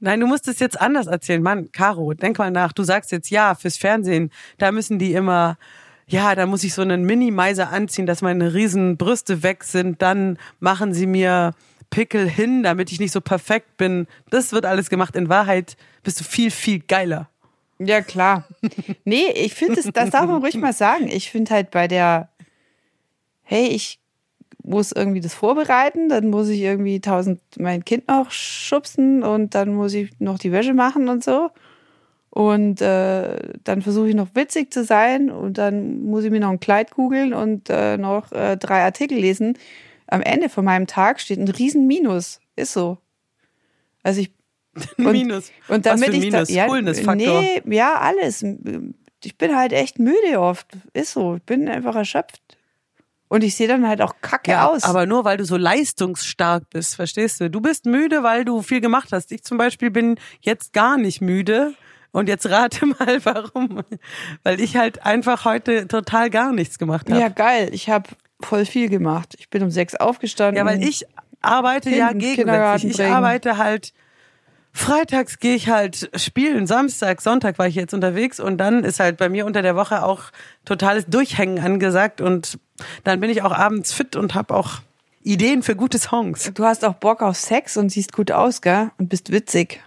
Nein, 0.00 0.20
du 0.20 0.26
musst 0.26 0.46
es 0.48 0.58
jetzt 0.58 0.78
anders 0.78 1.06
erzählen. 1.06 1.42
Mann, 1.42 1.72
Caro, 1.72 2.12
denk 2.12 2.36
mal 2.38 2.50
nach. 2.50 2.74
Du 2.74 2.82
sagst 2.82 3.10
jetzt 3.10 3.30
ja, 3.30 3.54
fürs 3.54 3.78
Fernsehen, 3.78 4.30
da 4.58 4.70
müssen 4.70 4.98
die 4.98 5.14
immer, 5.14 5.56
ja, 6.06 6.34
da 6.34 6.46
muss 6.46 6.64
ich 6.64 6.74
so 6.74 6.82
einen 6.82 7.04
Minimizer 7.04 7.70
anziehen, 7.70 8.06
dass 8.06 8.22
meine 8.22 8.54
riesen 8.54 8.96
Brüste 8.96 9.42
weg 9.42 9.64
sind. 9.64 10.02
Dann 10.02 10.38
machen 10.60 10.92
sie 10.92 11.06
mir 11.06 11.52
Pickel 11.90 12.28
hin, 12.28 12.62
damit 12.62 12.92
ich 12.92 13.00
nicht 13.00 13.12
so 13.12 13.20
perfekt 13.20 13.76
bin. 13.76 14.06
Das 14.30 14.52
wird 14.52 14.66
alles 14.66 14.90
gemacht. 14.90 15.16
In 15.16 15.28
Wahrheit 15.28 15.76
bist 16.02 16.20
du 16.20 16.24
viel, 16.24 16.50
viel 16.50 16.80
geiler. 16.80 17.28
Ja, 17.78 18.02
klar. 18.02 18.46
Nee, 19.04 19.30
ich 19.34 19.54
finde, 19.54 19.76
das, 19.76 19.90
das 19.92 20.10
darf 20.10 20.26
man 20.26 20.40
ruhig 20.40 20.56
mal 20.56 20.72
sagen. 20.72 21.08
Ich 21.08 21.30
finde 21.30 21.52
halt 21.52 21.70
bei 21.70 21.88
der, 21.88 22.28
hey, 23.42 23.68
ich 23.68 23.98
muss 24.62 24.92
irgendwie 24.92 25.20
das 25.20 25.34
vorbereiten, 25.34 26.08
dann 26.08 26.30
muss 26.30 26.48
ich 26.48 26.60
irgendwie 26.60 27.00
tausend 27.00 27.40
mein 27.58 27.84
Kind 27.84 28.08
noch 28.08 28.30
schubsen 28.30 29.22
und 29.22 29.54
dann 29.54 29.74
muss 29.74 29.92
ich 29.92 30.10
noch 30.18 30.38
die 30.38 30.52
Wäsche 30.52 30.72
machen 30.72 31.08
und 31.08 31.22
so. 31.22 31.50
Und 32.34 32.80
äh, 32.80 33.36
dann 33.62 33.80
versuche 33.80 34.08
ich 34.08 34.14
noch 34.16 34.26
witzig 34.34 34.72
zu 34.72 34.82
sein 34.82 35.30
und 35.30 35.56
dann 35.56 36.02
muss 36.02 36.24
ich 36.24 36.32
mir 36.32 36.40
noch 36.40 36.50
ein 36.50 36.58
Kleid 36.58 36.90
googeln 36.90 37.32
und 37.32 37.70
äh, 37.70 37.96
noch 37.96 38.32
äh, 38.32 38.56
drei 38.56 38.82
Artikel 38.82 39.16
lesen. 39.18 39.56
Am 40.08 40.20
Ende 40.20 40.48
von 40.48 40.64
meinem 40.64 40.88
Tag 40.88 41.20
steht 41.20 41.38
ein 41.38 41.46
riesen 41.46 41.86
Minus. 41.86 42.40
Ist 42.56 42.72
so. 42.72 42.98
Also 44.02 44.20
ich 44.20 44.32
und, 44.98 45.12
Minus. 45.12 45.52
Und 45.68 45.84
Was 45.84 46.00
damit 46.00 46.06
für 46.10 46.16
ein 46.16 46.22
ich 46.24 46.30
da, 46.30 46.36
Minus? 46.38 46.48
ja, 46.50 46.66
Coolness-Faktor. 46.66 47.40
nee, 47.40 47.62
ja 47.66 48.00
alles. 48.00 48.44
Ich 49.22 49.38
bin 49.38 49.54
halt 49.56 49.72
echt 49.72 50.00
müde 50.00 50.40
oft. 50.40 50.66
Ist 50.92 51.12
so. 51.12 51.36
Ich 51.36 51.42
bin 51.44 51.68
einfach 51.68 51.94
erschöpft. 51.94 52.40
Und 53.28 53.44
ich 53.44 53.54
sehe 53.54 53.68
dann 53.68 53.86
halt 53.86 54.02
auch 54.02 54.14
kacke 54.20 54.50
Ja, 54.50 54.68
aus. 54.68 54.82
aber 54.82 55.06
nur 55.06 55.24
weil 55.24 55.36
du 55.36 55.44
so 55.44 55.56
leistungsstark 55.56 56.68
bist, 56.70 56.96
verstehst 56.96 57.40
du? 57.40 57.48
Du 57.48 57.60
bist 57.60 57.86
müde, 57.86 58.24
weil 58.24 58.44
du 58.44 58.60
viel 58.62 58.80
gemacht 58.80 59.10
hast. 59.12 59.30
Ich 59.30 59.44
zum 59.44 59.56
Beispiel 59.56 59.92
bin 59.92 60.16
jetzt 60.40 60.72
gar 60.72 60.98
nicht 60.98 61.20
müde. 61.20 61.74
Und 62.14 62.28
jetzt 62.28 62.48
rate 62.48 62.86
mal, 62.98 63.24
warum. 63.24 63.82
Weil 64.44 64.60
ich 64.60 64.76
halt 64.76 65.04
einfach 65.04 65.44
heute 65.44 65.88
total 65.88 66.30
gar 66.30 66.52
nichts 66.52 66.78
gemacht 66.78 67.10
habe. 67.10 67.20
ja, 67.20 67.28
geil. 67.28 67.70
Ich 67.72 67.90
habe 67.90 68.08
voll 68.40 68.64
viel 68.66 68.88
gemacht. 68.88 69.34
Ich 69.38 69.50
bin 69.50 69.64
um 69.64 69.70
sechs 69.70 69.96
aufgestanden. 69.96 70.64
Ja, 70.64 70.64
weil 70.64 70.82
ich 70.82 71.06
arbeite 71.40 71.90
ja 71.90 72.12
gegensätzlich. 72.12 73.00
Ich 73.00 73.04
arbeite 73.04 73.58
halt, 73.58 73.92
freitags 74.72 75.40
gehe 75.40 75.56
ich 75.56 75.68
halt 75.68 76.08
spielen, 76.14 76.68
Samstag, 76.68 77.20
Sonntag 77.20 77.58
war 77.58 77.66
ich 77.66 77.74
jetzt 77.74 77.92
unterwegs 77.92 78.38
und 78.38 78.58
dann 78.58 78.84
ist 78.84 79.00
halt 79.00 79.16
bei 79.16 79.28
mir 79.28 79.44
unter 79.44 79.62
der 79.62 79.74
Woche 79.74 80.04
auch 80.04 80.22
totales 80.64 81.06
Durchhängen 81.06 81.58
angesagt 81.58 82.20
und 82.20 82.60
dann 83.02 83.18
bin 83.18 83.28
ich 83.28 83.42
auch 83.42 83.52
abends 83.52 83.92
fit 83.92 84.14
und 84.14 84.36
habe 84.36 84.54
auch 84.54 84.78
Ideen 85.24 85.64
für 85.64 85.74
gute 85.74 85.98
Songs. 85.98 86.52
Du 86.54 86.64
hast 86.64 86.84
auch 86.84 86.94
Bock 86.94 87.22
auf 87.22 87.36
Sex 87.36 87.76
und 87.76 87.88
siehst 87.88 88.12
gut 88.12 88.30
aus, 88.30 88.60
gell? 88.60 88.92
Und 88.98 89.08
bist 89.08 89.32
witzig. 89.32 89.82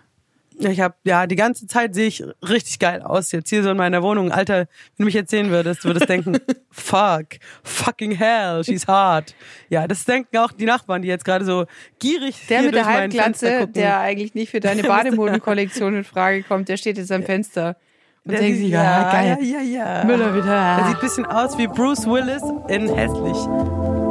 Ja, 0.59 0.69
Ich 0.71 0.79
habe 0.79 0.95
ja 1.03 1.27
die 1.27 1.35
ganze 1.35 1.67
Zeit 1.67 1.93
sehe 1.93 2.07
ich 2.07 2.23
richtig 2.47 2.79
geil 2.79 3.01
aus 3.01 3.31
jetzt 3.31 3.49
hier 3.49 3.61
so 3.61 3.69
in 3.69 3.77
meiner 3.77 4.01
Wohnung. 4.01 4.31
Alter, 4.31 4.57
wenn 4.59 4.67
du 4.97 5.05
mich 5.05 5.13
jetzt 5.13 5.29
sehen 5.29 5.49
würdest, 5.51 5.83
du 5.83 5.89
würdest 5.89 6.09
denken, 6.09 6.37
fuck, 6.71 7.25
fucking 7.63 8.11
hell, 8.11 8.63
she's 8.63 8.87
hot. 8.87 9.35
Ja, 9.69 9.87
das 9.87 10.05
denken 10.05 10.37
auch 10.37 10.51
die 10.51 10.65
Nachbarn, 10.65 11.01
die 11.03 11.07
jetzt 11.07 11.25
gerade 11.25 11.45
so 11.45 11.65
gierig 11.99 12.35
Der 12.49 12.63
mit 12.63 12.73
der 12.73 12.83
gucken. 12.83 13.73
der 13.73 13.99
eigentlich 13.99 14.33
nicht 14.33 14.49
für 14.49 14.59
deine 14.59 14.81
Der 14.87 14.89
Bademodenkollektion 14.89 15.95
in 15.95 16.03
Frage 16.03 16.43
kommt, 16.43 16.69
der 16.69 16.77
steht 16.77 16.97
jetzt 16.97 17.11
am 17.11 17.23
Fenster. 17.23 17.75
Und 18.23 18.31
Der 18.33 18.41
denkt 18.41 18.57
sich, 18.57 18.69
ja, 18.69 19.11
geil. 19.11 19.37
Ja, 19.41 19.59
ja, 19.61 19.99
ja. 19.99 20.03
Müller 20.03 20.35
wieder. 20.35 20.53
Er 20.53 20.87
sieht 20.87 20.95
ein 20.95 21.01
bisschen 21.01 21.25
aus 21.25 21.57
wie 21.57 21.67
Bruce 21.67 22.05
Willis 22.05 22.43
in 22.67 22.93
hässlich. 22.93 24.06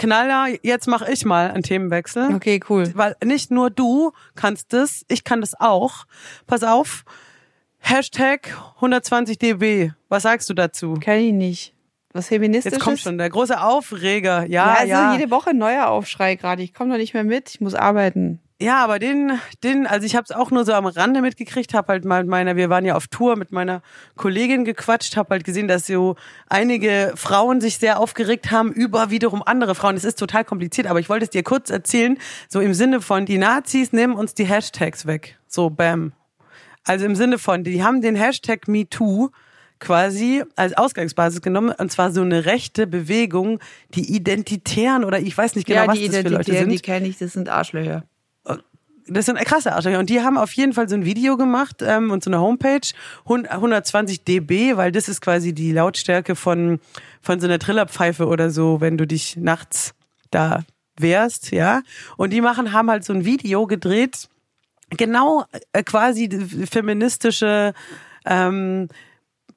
Knaller, 0.00 0.46
jetzt 0.62 0.86
mache 0.88 1.12
ich 1.12 1.26
mal 1.26 1.50
einen 1.50 1.62
Themenwechsel. 1.62 2.34
Okay, 2.34 2.58
cool. 2.70 2.90
Weil 2.94 3.16
nicht 3.22 3.50
nur 3.50 3.68
du 3.68 4.12
kannst 4.34 4.72
das, 4.72 5.04
ich 5.08 5.24
kann 5.24 5.42
das 5.42 5.52
auch. 5.60 6.06
Pass 6.46 6.62
auf. 6.62 7.04
Hashtag 7.80 8.48
120 8.76 9.38
dB. 9.38 9.90
Was 10.08 10.22
sagst 10.22 10.48
du 10.48 10.54
dazu? 10.54 10.94
Kenn 10.94 11.20
ich 11.20 11.32
nicht. 11.34 11.74
Was 12.14 12.28
feministisches? 12.28 12.78
Jetzt 12.78 12.82
kommt 12.82 12.98
schon 12.98 13.18
der 13.18 13.28
große 13.28 13.60
Aufreger. 13.60 14.46
Ja, 14.46 14.68
Ja, 14.68 14.74
also 14.78 14.90
ja. 14.90 15.12
jede 15.12 15.30
Woche 15.30 15.50
ein 15.50 15.58
neuer 15.58 15.88
Aufschrei 15.88 16.34
gerade. 16.34 16.62
Ich 16.62 16.72
komme 16.72 16.88
noch 16.90 16.96
nicht 16.96 17.12
mehr 17.12 17.24
mit. 17.24 17.50
Ich 17.50 17.60
muss 17.60 17.74
arbeiten. 17.74 18.40
Ja, 18.62 18.84
aber 18.84 18.98
den, 18.98 19.40
den, 19.64 19.86
also 19.86 20.04
ich 20.04 20.14
habe 20.14 20.24
es 20.24 20.32
auch 20.32 20.50
nur 20.50 20.66
so 20.66 20.74
am 20.74 20.84
Rande 20.84 21.22
mitgekriegt, 21.22 21.72
habe 21.72 21.88
halt 21.94 22.04
mal 22.04 22.22
mit 22.22 22.30
meiner, 22.30 22.56
wir 22.56 22.68
waren 22.68 22.84
ja 22.84 22.94
auf 22.94 23.08
Tour 23.08 23.36
mit 23.36 23.52
meiner 23.52 23.80
Kollegin 24.16 24.66
gequatscht, 24.66 25.16
habe 25.16 25.30
halt 25.30 25.44
gesehen, 25.44 25.66
dass 25.66 25.86
so 25.86 26.16
einige 26.46 27.14
Frauen 27.16 27.62
sich 27.62 27.78
sehr 27.78 27.98
aufgeregt 27.98 28.50
haben 28.50 28.70
über 28.70 29.08
wiederum 29.08 29.42
andere 29.42 29.74
Frauen. 29.74 29.96
Es 29.96 30.04
ist 30.04 30.18
total 30.18 30.44
kompliziert, 30.44 30.88
aber 30.88 31.00
ich 31.00 31.08
wollte 31.08 31.24
es 31.24 31.30
dir 31.30 31.42
kurz 31.42 31.70
erzählen, 31.70 32.18
so 32.50 32.60
im 32.60 32.74
Sinne 32.74 33.00
von 33.00 33.24
die 33.24 33.38
Nazis 33.38 33.94
nehmen 33.94 34.14
uns 34.14 34.34
die 34.34 34.44
Hashtags 34.44 35.06
weg, 35.06 35.38
so 35.46 35.70
bam. 35.70 36.12
Also 36.84 37.06
im 37.06 37.16
Sinne 37.16 37.38
von, 37.38 37.64
die 37.64 37.82
haben 37.82 38.02
den 38.02 38.14
Hashtag 38.14 38.68
MeToo 38.68 39.30
quasi 39.78 40.44
als 40.56 40.76
Ausgangsbasis 40.76 41.40
genommen 41.40 41.74
und 41.78 41.90
zwar 41.90 42.12
so 42.12 42.20
eine 42.20 42.44
rechte 42.44 42.86
Bewegung, 42.86 43.58
die 43.94 44.14
Identitären 44.14 45.04
oder 45.04 45.18
ich 45.18 45.36
weiß 45.36 45.54
nicht 45.54 45.66
genau, 45.66 45.80
ja, 45.80 45.88
was 45.88 45.98
das 45.98 46.08
für 46.08 46.10
Leute 46.10 46.28
Identitären, 46.28 46.58
sind. 46.58 46.72
die 46.72 46.78
kenne 46.80 47.08
ich, 47.08 47.16
das 47.16 47.32
sind 47.32 47.48
Arschlöcher. 47.48 48.04
Das 49.10 49.26
sind 49.26 49.38
krasse 49.38 49.72
Arschlöcher. 49.72 49.98
Und 49.98 50.08
die 50.08 50.20
haben 50.20 50.38
auf 50.38 50.52
jeden 50.52 50.72
Fall 50.72 50.88
so 50.88 50.94
ein 50.94 51.04
Video 51.04 51.36
gemacht 51.36 51.82
ähm, 51.82 52.10
und 52.10 52.22
so 52.22 52.30
eine 52.30 52.40
Homepage, 52.40 52.80
120 53.24 54.24
dB, 54.24 54.76
weil 54.76 54.92
das 54.92 55.08
ist 55.08 55.20
quasi 55.20 55.52
die 55.52 55.72
Lautstärke 55.72 56.36
von, 56.36 56.80
von 57.20 57.40
so 57.40 57.46
einer 57.46 57.58
Trillerpfeife 57.58 58.26
oder 58.26 58.50
so, 58.50 58.80
wenn 58.80 58.96
du 58.96 59.06
dich 59.06 59.36
nachts 59.36 59.94
da 60.30 60.64
wehrst, 60.98 61.50
ja. 61.50 61.82
Und 62.16 62.32
die 62.32 62.40
machen, 62.40 62.72
haben 62.72 62.90
halt 62.90 63.04
so 63.04 63.12
ein 63.12 63.24
Video 63.24 63.66
gedreht, 63.66 64.28
genau 64.90 65.44
äh, 65.72 65.82
quasi 65.82 66.28
feministische 66.70 67.74
ähm, 68.26 68.88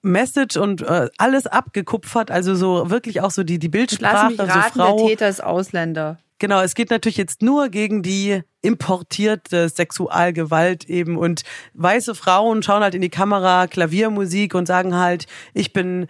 Message 0.02 0.58
und 0.58 0.82
äh, 0.82 1.10
alles 1.18 1.48
abgekupfert, 1.48 2.30
also 2.30 2.56
so 2.56 2.90
wirklich 2.90 3.22
auch 3.22 3.32
so 3.32 3.44
die, 3.44 3.58
die 3.58 3.68
Lass 3.68 3.72
Bildsprache, 3.72 4.28
mich 4.28 4.38
so 4.38 4.44
raten, 4.44 4.80
Frau. 4.80 4.98
der 4.98 5.08
Täter 5.08 5.30
ist 5.30 5.44
Ausländer. 5.44 6.18
Genau, 6.44 6.60
es 6.60 6.76
geht 6.76 6.90
natürlich 6.90 7.16
jetzt 7.16 7.42
nur 7.42 7.70
gegen 7.70 8.04
die 8.04 8.42
importierte 8.62 9.70
Sexualgewalt 9.70 10.90
eben 10.90 11.18
und 11.18 11.44
weiße 11.74 12.16
Frauen 12.16 12.62
schauen 12.64 12.84
halt 12.84 12.96
in 12.96 13.02
die 13.02 13.08
Kamera 13.08 13.66
Klaviermusik 13.68 14.54
und 14.54 14.68
sagen 14.68 14.94
halt, 14.94 15.26
ich 15.54 15.72
bin 15.72 16.08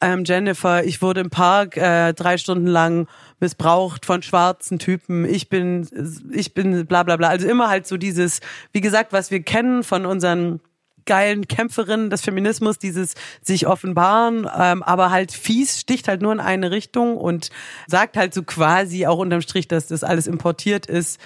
ähm, 0.00 0.22
Jennifer, 0.24 0.84
ich 0.84 1.02
wurde 1.02 1.22
im 1.22 1.30
Park 1.30 1.76
äh, 1.76 2.12
drei 2.12 2.38
Stunden 2.38 2.68
lang 2.68 3.08
missbraucht 3.40 4.06
von 4.06 4.22
schwarzen 4.22 4.78
Typen, 4.78 5.24
ich 5.24 5.48
bin, 5.48 5.88
ich 6.30 6.54
bin 6.54 6.86
bla 6.86 7.02
bla 7.02 7.16
bla. 7.16 7.30
Also 7.30 7.48
immer 7.48 7.68
halt 7.68 7.88
so 7.88 7.96
dieses, 7.96 8.38
wie 8.70 8.80
gesagt, 8.80 9.12
was 9.12 9.32
wir 9.32 9.42
kennen 9.42 9.82
von 9.82 10.06
unseren 10.06 10.60
geilen 11.06 11.48
Kämpferinnen 11.48 12.10
des 12.10 12.22
Feminismus, 12.22 12.78
dieses 12.78 13.14
sich 13.42 13.66
offenbaren, 13.66 14.48
ähm, 14.58 14.82
aber 14.82 15.10
halt 15.10 15.32
fies, 15.32 15.80
sticht 15.80 16.08
halt 16.08 16.22
nur 16.22 16.32
in 16.32 16.40
eine 16.40 16.70
Richtung 16.70 17.16
und 17.16 17.50
sagt 17.86 18.16
halt 18.16 18.34
so 18.34 18.42
quasi 18.42 19.06
auch 19.06 19.18
unterm 19.18 19.40
Strich, 19.40 19.68
dass 19.68 19.88
das 19.88 20.04
alles 20.04 20.26
importiert 20.26 20.86
ist. 20.86 21.20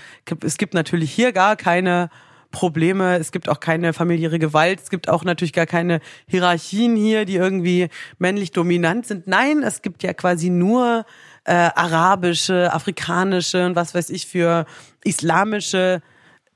Es 0.45 0.59
gibt 0.59 0.75
natürlich 0.75 1.13
hier 1.13 1.33
gar 1.33 1.57
keine 1.57 2.11
Probleme, 2.51 3.19
es 3.19 3.31
gibt 3.31 3.49
auch 3.49 3.61
keine 3.61 3.93
familiäre 3.93 4.39
Gewalt, 4.39 4.81
es 4.83 4.91
gibt 4.91 5.09
auch 5.09 5.23
natürlich 5.23 5.53
gar 5.53 5.67
keine 5.67 6.01
Hierarchien 6.27 6.97
hier, 6.97 7.25
die 7.25 7.37
irgendwie 7.37 7.89
männlich 8.19 8.53
dominant 8.53 9.07
sind. 9.07 9.27
Nein, 9.27 9.63
es 9.63 9.83
gibt 9.83 10.03
ja 10.03 10.15
quasi 10.15 10.49
nur 10.49 11.05
äh, 11.45 11.53
arabische, 11.53 12.73
afrikanische 12.73 13.67
und 13.67 13.77
was 13.77 13.95
weiß 13.95 14.11
ich 14.11 14.27
für 14.27 14.65
islamische 15.05 16.01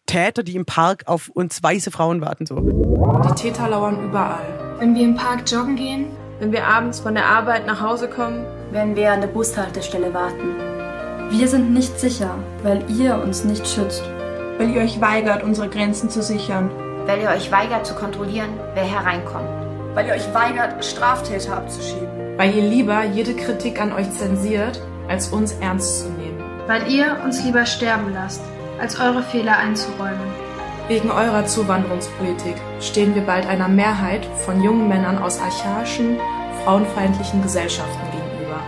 Täter, 0.06 0.42
die 0.42 0.56
im 0.56 0.64
Park 0.66 1.04
auf 1.06 1.28
uns 1.30 1.62
weiße 1.62 1.90
Frauen 1.90 2.20
warten. 2.20 2.46
So. 2.46 2.56
Die 2.60 3.34
Täter 3.34 3.68
lauern 3.68 4.04
überall. 4.04 4.76
Wenn 4.78 4.94
wir 4.94 5.04
im 5.04 5.14
Park 5.14 5.50
joggen 5.50 5.76
gehen, 5.76 6.06
Wenn 6.40 6.50
wir 6.50 6.66
abends 6.66 6.98
von 6.98 7.14
der 7.14 7.26
Arbeit 7.26 7.66
nach 7.66 7.80
Hause 7.80 8.08
kommen, 8.08 8.44
wenn 8.72 8.96
wir 8.96 9.12
an 9.12 9.20
der 9.20 9.28
Bushaltestelle 9.28 10.12
warten. 10.12 10.56
Wir 11.30 11.46
sind 11.46 11.72
nicht 11.72 12.00
sicher, 12.00 12.34
weil 12.64 12.82
ihr 12.90 13.14
uns 13.22 13.44
nicht 13.44 13.64
schützt. 13.68 14.02
Weil 14.58 14.70
ihr 14.70 14.80
euch 14.82 15.00
weigert, 15.00 15.44
unsere 15.44 15.68
Grenzen 15.68 16.10
zu 16.10 16.20
sichern. 16.20 16.68
Weil 17.06 17.20
ihr 17.22 17.28
euch 17.28 17.52
weigert 17.52 17.86
zu 17.86 17.94
kontrollieren, 17.94 18.58
wer 18.74 18.82
hereinkommt. 18.82 19.48
Weil 19.94 20.08
ihr 20.08 20.14
euch 20.14 20.34
weigert, 20.34 20.84
Straftäter 20.84 21.56
abzuschieben. 21.58 22.08
Weil 22.38 22.52
ihr 22.56 22.62
lieber 22.68 23.04
jede 23.04 23.34
Kritik 23.34 23.80
an 23.80 23.92
euch 23.92 24.10
zensiert, 24.10 24.82
als 25.08 25.28
uns 25.28 25.52
ernst 25.60 26.00
zu 26.00 26.08
nehmen. 26.10 26.42
weil 26.66 26.90
ihr 26.90 27.18
uns 27.24 27.44
lieber 27.44 27.66
sterben 27.66 28.12
lasst, 28.14 28.40
als 28.82 28.98
eure 28.98 29.22
Fehler 29.22 29.58
einzuräumen. 29.58 30.28
Wegen 30.88 31.12
eurer 31.12 31.46
Zuwanderungspolitik 31.46 32.56
stehen 32.80 33.14
wir 33.14 33.22
bald 33.22 33.46
einer 33.46 33.68
Mehrheit 33.68 34.26
von 34.44 34.60
jungen 34.60 34.88
Männern 34.88 35.18
aus 35.18 35.38
archaischen, 35.38 36.18
frauenfeindlichen 36.64 37.42
Gesellschaften 37.42 38.02
gegenüber. 38.10 38.60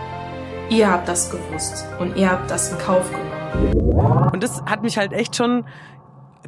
Ihr 0.69 0.89
habt 0.89 1.09
das 1.09 1.29
gewusst 1.29 1.85
und 1.99 2.15
ihr 2.15 2.31
habt 2.31 2.49
das 2.49 2.71
in 2.71 2.77
Kauf 2.77 3.11
genommen. 3.11 4.31
Und 4.31 4.41
das 4.41 4.61
hat 4.65 4.83
mich 4.83 4.97
halt 4.97 5.11
echt 5.11 5.35
schon 5.35 5.65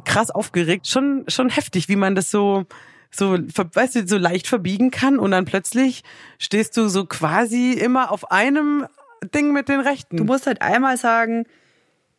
krass 0.06 0.30
aufgeregt, 0.30 0.86
schon 0.86 1.26
schon 1.28 1.50
heftig, 1.50 1.90
wie 1.90 1.96
man 1.96 2.14
das 2.14 2.30
so 2.30 2.64
so 3.10 3.36
weißt 3.36 3.96
du, 3.96 4.08
so 4.08 4.16
leicht 4.16 4.46
verbiegen 4.46 4.90
kann 4.90 5.18
und 5.18 5.30
dann 5.32 5.44
plötzlich 5.44 6.04
stehst 6.38 6.74
du 6.78 6.88
so 6.88 7.04
quasi 7.04 7.72
immer 7.72 8.12
auf 8.12 8.30
einem 8.30 8.86
Ding 9.34 9.52
mit 9.52 9.68
den 9.68 9.80
Rechten. 9.80 10.16
Du 10.16 10.24
musst 10.24 10.46
halt 10.46 10.62
einmal 10.62 10.96
sagen, 10.96 11.44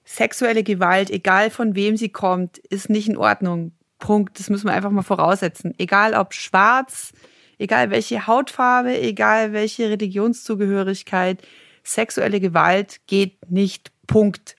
sexuelle 0.10 0.64
Gewalt, 0.64 1.12
egal 1.12 1.52
von 1.52 1.76
wem 1.76 1.96
sie 1.96 2.10
kommt, 2.10 2.58
ist 2.58 2.90
nicht 2.90 3.08
in 3.08 3.16
Ordnung. 3.16 3.74
Punkt. 4.00 4.40
Das 4.40 4.50
müssen 4.50 4.66
wir 4.66 4.74
einfach 4.74 4.90
mal 4.90 5.04
voraussetzen. 5.04 5.76
Egal 5.78 6.16
ob 6.16 6.34
schwarz, 6.34 7.14
egal 7.60 7.92
welche 7.92 8.26
Hautfarbe, 8.26 9.00
egal 9.00 9.54
welche 9.54 9.88
Religionszugehörigkeit, 9.90 11.44
sexuelle 11.84 12.40
Gewalt 12.40 13.02
geht 13.06 13.52
nicht. 13.52 13.92
Punkt. 14.08 14.56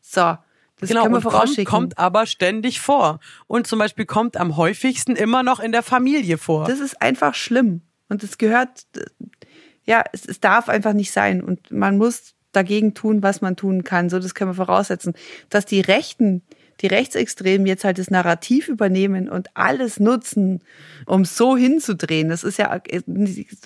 So. 0.00 0.38
Das 0.80 0.88
genau, 0.88 1.02
können 1.02 1.14
wir 1.14 1.16
und 1.16 1.22
kommt, 1.24 1.32
vorausschicken. 1.34 1.64
kommt 1.66 1.98
aber 1.98 2.24
ständig 2.24 2.80
vor. 2.80 3.20
Und 3.46 3.66
zum 3.66 3.80
Beispiel 3.80 4.06
kommt 4.06 4.36
am 4.38 4.56
häufigsten 4.56 5.16
immer 5.16 5.42
noch 5.42 5.60
in 5.60 5.72
der 5.72 5.82
Familie 5.82 6.38
vor. 6.38 6.66
Das 6.66 6.78
ist 6.78 7.02
einfach 7.02 7.34
schlimm. 7.34 7.82
Und 8.08 8.22
es 8.22 8.38
gehört, 8.38 8.86
ja, 9.84 10.02
es, 10.12 10.24
es 10.24 10.40
darf 10.40 10.68
einfach 10.68 10.94
nicht 10.94 11.10
sein. 11.10 11.42
Und 11.42 11.70
man 11.72 11.98
muss 11.98 12.36
dagegen 12.58 12.94
tun, 12.94 13.22
was 13.22 13.40
man 13.40 13.56
tun 13.56 13.84
kann. 13.84 14.10
So, 14.10 14.18
das 14.18 14.34
können 14.34 14.50
wir 14.50 14.66
voraussetzen. 14.66 15.14
Dass 15.48 15.64
die 15.64 15.80
Rechten, 15.80 16.42
die 16.80 16.88
Rechtsextremen 16.88 17.66
jetzt 17.66 17.84
halt 17.84 17.98
das 17.98 18.10
Narrativ 18.10 18.68
übernehmen 18.68 19.28
und 19.28 19.48
alles 19.54 20.00
nutzen, 20.00 20.60
um 21.06 21.24
so 21.24 21.56
hinzudrehen, 21.56 22.28
das 22.28 22.44
ist 22.44 22.58
ja, 22.58 22.80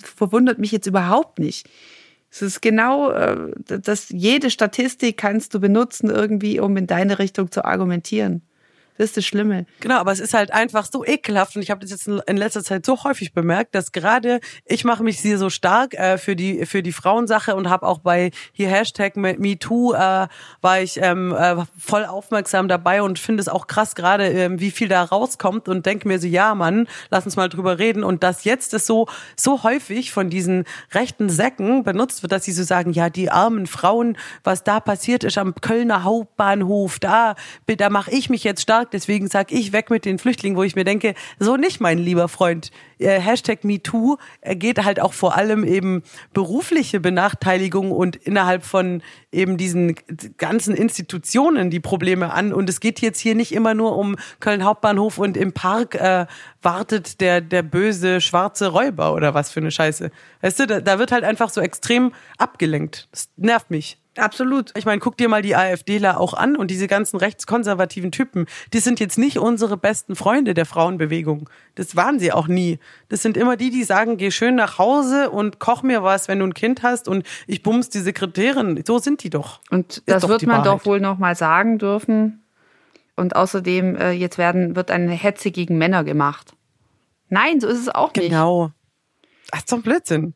verwundert 0.02 0.58
mich 0.58 0.72
jetzt 0.72 0.86
überhaupt 0.86 1.38
nicht. 1.38 1.68
Es 2.30 2.40
ist 2.40 2.62
genau, 2.62 3.10
äh, 3.10 3.50
dass 3.66 4.08
jede 4.08 4.50
Statistik 4.50 5.18
kannst 5.18 5.52
du 5.54 5.60
benutzen 5.60 6.08
irgendwie, 6.08 6.60
um 6.60 6.76
in 6.78 6.86
deine 6.86 7.18
Richtung 7.18 7.50
zu 7.50 7.64
argumentieren. 7.64 8.42
Das 8.98 9.06
ist 9.06 9.16
das 9.16 9.24
Schlimme. 9.24 9.64
Genau, 9.80 9.96
aber 9.96 10.12
es 10.12 10.20
ist 10.20 10.34
halt 10.34 10.52
einfach 10.52 10.86
so 10.90 11.04
ekelhaft 11.04 11.56
und 11.56 11.62
ich 11.62 11.70
habe 11.70 11.80
das 11.80 11.90
jetzt 11.90 12.06
in 12.06 12.36
letzter 12.36 12.62
Zeit 12.62 12.84
so 12.84 13.02
häufig 13.04 13.32
bemerkt, 13.32 13.74
dass 13.74 13.92
gerade 13.92 14.40
ich 14.66 14.84
mache 14.84 15.02
mich 15.02 15.18
hier 15.18 15.38
so 15.38 15.48
stark 15.48 15.94
äh, 15.94 16.18
für 16.18 16.36
die 16.36 16.66
für 16.66 16.82
die 16.82 16.92
Frauensache 16.92 17.56
und 17.56 17.70
habe 17.70 17.86
auch 17.86 18.00
bei 18.00 18.30
hier 18.52 18.68
Hashtag 18.68 19.16
MeToo 19.16 19.94
äh, 19.94 20.28
war 20.60 20.80
ich 20.80 20.98
ähm, 21.00 21.34
äh, 21.34 21.64
voll 21.78 22.04
aufmerksam 22.04 22.68
dabei 22.68 23.02
und 23.02 23.18
finde 23.18 23.40
es 23.40 23.48
auch 23.48 23.66
krass 23.66 23.94
gerade, 23.94 24.26
ähm, 24.26 24.60
wie 24.60 24.70
viel 24.70 24.88
da 24.88 25.02
rauskommt 25.02 25.68
und 25.68 25.86
denke 25.86 26.06
mir 26.06 26.18
so, 26.18 26.26
ja 26.26 26.54
Mann, 26.54 26.86
lass 27.10 27.24
uns 27.24 27.36
mal 27.36 27.48
drüber 27.48 27.78
reden 27.78 28.04
und 28.04 28.22
dass 28.22 28.44
jetzt 28.44 28.74
es 28.74 28.86
so 28.86 29.08
so 29.36 29.62
häufig 29.62 30.12
von 30.12 30.28
diesen 30.28 30.64
rechten 30.92 31.30
Säcken 31.30 31.82
benutzt 31.82 32.22
wird, 32.22 32.32
dass 32.32 32.44
sie 32.44 32.52
so 32.52 32.62
sagen, 32.62 32.92
ja 32.92 33.08
die 33.08 33.30
armen 33.30 33.66
Frauen, 33.66 34.18
was 34.44 34.64
da 34.64 34.80
passiert 34.80 35.24
ist 35.24 35.38
am 35.38 35.54
Kölner 35.54 36.04
Hauptbahnhof, 36.04 36.98
da 36.98 37.36
da 37.66 37.88
mache 37.88 38.10
ich 38.10 38.28
mich 38.28 38.44
jetzt 38.44 38.60
stark 38.60 38.81
Deswegen 38.90 39.28
sag 39.28 39.52
ich 39.52 39.72
weg 39.72 39.90
mit 39.90 40.04
den 40.04 40.18
Flüchtlingen, 40.18 40.56
wo 40.56 40.62
ich 40.62 40.74
mir 40.74 40.84
denke, 40.84 41.14
so 41.38 41.56
nicht, 41.56 41.80
mein 41.80 41.98
lieber 41.98 42.28
Freund. 42.28 42.70
Äh, 42.98 43.20
Hashtag 43.20 43.64
MeToo 43.64 44.16
geht 44.42 44.84
halt 44.84 45.00
auch 45.00 45.12
vor 45.12 45.36
allem 45.36 45.64
eben 45.64 46.02
berufliche 46.32 47.00
Benachteiligung 47.00 47.92
und 47.92 48.16
innerhalb 48.16 48.64
von 48.64 49.02
eben 49.32 49.56
diesen 49.56 49.96
ganzen 50.36 50.76
Institutionen 50.76 51.70
die 51.70 51.80
Probleme 51.80 52.32
an. 52.32 52.52
Und 52.52 52.68
es 52.68 52.80
geht 52.80 53.00
jetzt 53.00 53.18
hier 53.18 53.34
nicht 53.34 53.52
immer 53.52 53.74
nur 53.74 53.96
um 53.96 54.16
Köln 54.40 54.64
Hauptbahnhof 54.64 55.18
und 55.18 55.36
im 55.36 55.52
Park 55.52 55.94
äh, 55.94 56.26
wartet 56.60 57.20
der, 57.20 57.40
der 57.40 57.62
böse 57.62 58.20
schwarze 58.20 58.68
Räuber 58.68 59.14
oder 59.14 59.34
was 59.34 59.50
für 59.50 59.60
eine 59.60 59.70
Scheiße. 59.70 60.10
Weißt 60.42 60.60
du, 60.60 60.66
da, 60.66 60.80
da 60.80 60.98
wird 60.98 61.12
halt 61.12 61.24
einfach 61.24 61.50
so 61.50 61.60
extrem 61.60 62.12
abgelenkt. 62.38 63.08
Das 63.10 63.30
nervt 63.36 63.70
mich. 63.70 63.98
Absolut. 64.18 64.72
Ich 64.76 64.84
meine, 64.84 64.98
guck 64.98 65.16
dir 65.16 65.30
mal 65.30 65.40
die 65.40 65.56
AfDler 65.56 66.20
auch 66.20 66.34
an 66.34 66.54
und 66.54 66.70
diese 66.70 66.86
ganzen 66.86 67.16
rechtskonservativen 67.16 68.12
Typen, 68.12 68.44
die 68.74 68.80
sind 68.80 69.00
jetzt 69.00 69.16
nicht 69.16 69.38
unsere 69.38 69.78
besten 69.78 70.16
Freunde 70.16 70.52
der 70.52 70.66
Frauenbewegung. 70.66 71.48
Das 71.76 71.96
waren 71.96 72.18
sie 72.18 72.30
auch 72.30 72.46
nie. 72.46 72.78
Das 73.08 73.22
sind 73.22 73.38
immer 73.38 73.56
die, 73.56 73.70
die 73.70 73.84
sagen, 73.84 74.18
geh 74.18 74.30
schön 74.30 74.54
nach 74.54 74.76
Hause 74.76 75.30
und 75.30 75.60
koch 75.60 75.82
mir 75.82 76.02
was, 76.02 76.28
wenn 76.28 76.40
du 76.40 76.44
ein 76.44 76.52
Kind 76.52 76.82
hast 76.82 77.08
und 77.08 77.24
ich 77.46 77.62
bums 77.62 77.88
die 77.88 78.00
Sekretärin. 78.00 78.82
So 78.86 78.98
sind 78.98 79.21
die 79.21 79.21
doch. 79.30 79.60
Und 79.70 80.02
das 80.06 80.22
doch 80.22 80.28
wird 80.28 80.42
die 80.42 80.46
man 80.46 80.64
Wahrheit. 80.64 80.80
doch 80.80 80.86
wohl 80.86 81.00
noch 81.00 81.18
mal 81.18 81.34
sagen 81.34 81.78
dürfen. 81.78 82.44
Und 83.16 83.36
außerdem 83.36 83.96
äh, 83.96 84.10
jetzt 84.12 84.38
werden 84.38 84.74
wird 84.74 84.90
eine 84.90 85.12
Hetze 85.12 85.50
gegen 85.50 85.78
Männer 85.78 86.04
gemacht. 86.04 86.54
Nein, 87.28 87.60
so 87.60 87.68
ist 87.68 87.78
es 87.78 87.88
auch 87.88 88.14
nicht. 88.14 88.28
Genau. 88.28 88.72
Doch 89.52 89.76
ein 89.76 89.82
Blödsinn. 89.82 90.34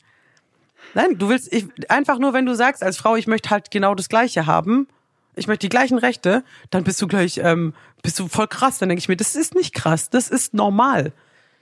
Nein, 0.94 1.18
du 1.18 1.29
willst 1.29 1.53
ich, 1.53 1.66
einfach 1.90 2.18
nur, 2.18 2.33
wenn 2.33 2.46
du 2.46 2.55
sagst 2.55 2.83
als 2.83 2.96
Frau, 2.96 3.16
ich 3.16 3.27
möchte 3.27 3.51
halt 3.51 3.70
genau 3.70 3.94
das 3.94 4.09
Gleiche 4.09 4.46
haben, 4.46 4.88
ich 5.35 5.46
möchte 5.46 5.66
die 5.66 5.68
gleichen 5.68 5.99
Rechte, 5.99 6.42
dann 6.70 6.85
bist 6.85 7.01
du 7.03 7.07
gleich, 7.07 7.38
ähm, 7.38 7.75
bist 8.03 8.18
du 8.18 8.29
voll 8.29 8.49
krass. 8.49 8.79
Dann 8.79 8.88
denke 8.88 9.01
ich 9.01 9.09
mir, 9.09 9.16
das 9.16 9.37
ist 9.37 9.55
nicht 9.55 9.75
krass, 9.75 10.09
das 10.11 10.29
ist 10.29 10.55
normal. 10.55 11.12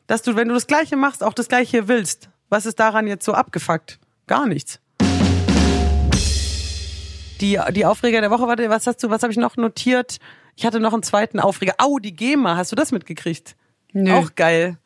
Dass 0.07 0.23
du, 0.23 0.37
wenn 0.37 0.49
du 0.49 0.55
das 0.55 0.67
Gleiche 0.67 0.97
machst, 0.97 1.25
auch 1.25 1.35
das 1.35 1.49
Gleiche 1.49 1.89
willst. 1.89 2.29
Was 2.49 2.67
ist 2.67 2.79
daran 2.79 3.07
jetzt 3.07 3.25
so 3.25 3.33
abgefuckt? 3.33 3.99
Gar 4.27 4.47
nichts. 4.47 4.81
Die, 7.45 7.61
die 7.73 7.85
Aufreger 7.85 8.23
der 8.23 8.31
Woche, 8.31 8.47
warte, 8.47 8.71
was 8.71 8.87
hast 8.87 9.03
du, 9.03 9.11
was 9.11 9.23
habe 9.23 9.31
ich 9.31 9.39
noch 9.39 9.59
notiert? 9.59 10.17
Ich 10.57 10.65
hatte 10.65 10.81
noch 10.81 10.95
einen 10.95 11.03
zweiten 11.03 11.41
Aufreger. 11.41 11.75
Au, 11.77 11.99
die 11.99 12.17
GEMA, 12.17 12.57
hast 12.57 12.73
du 12.73 12.77
das 12.77 12.91
mitgekriegt? 12.91 13.55
Nö. 13.93 14.15
Auch 14.15 14.35
geil. 14.35 14.79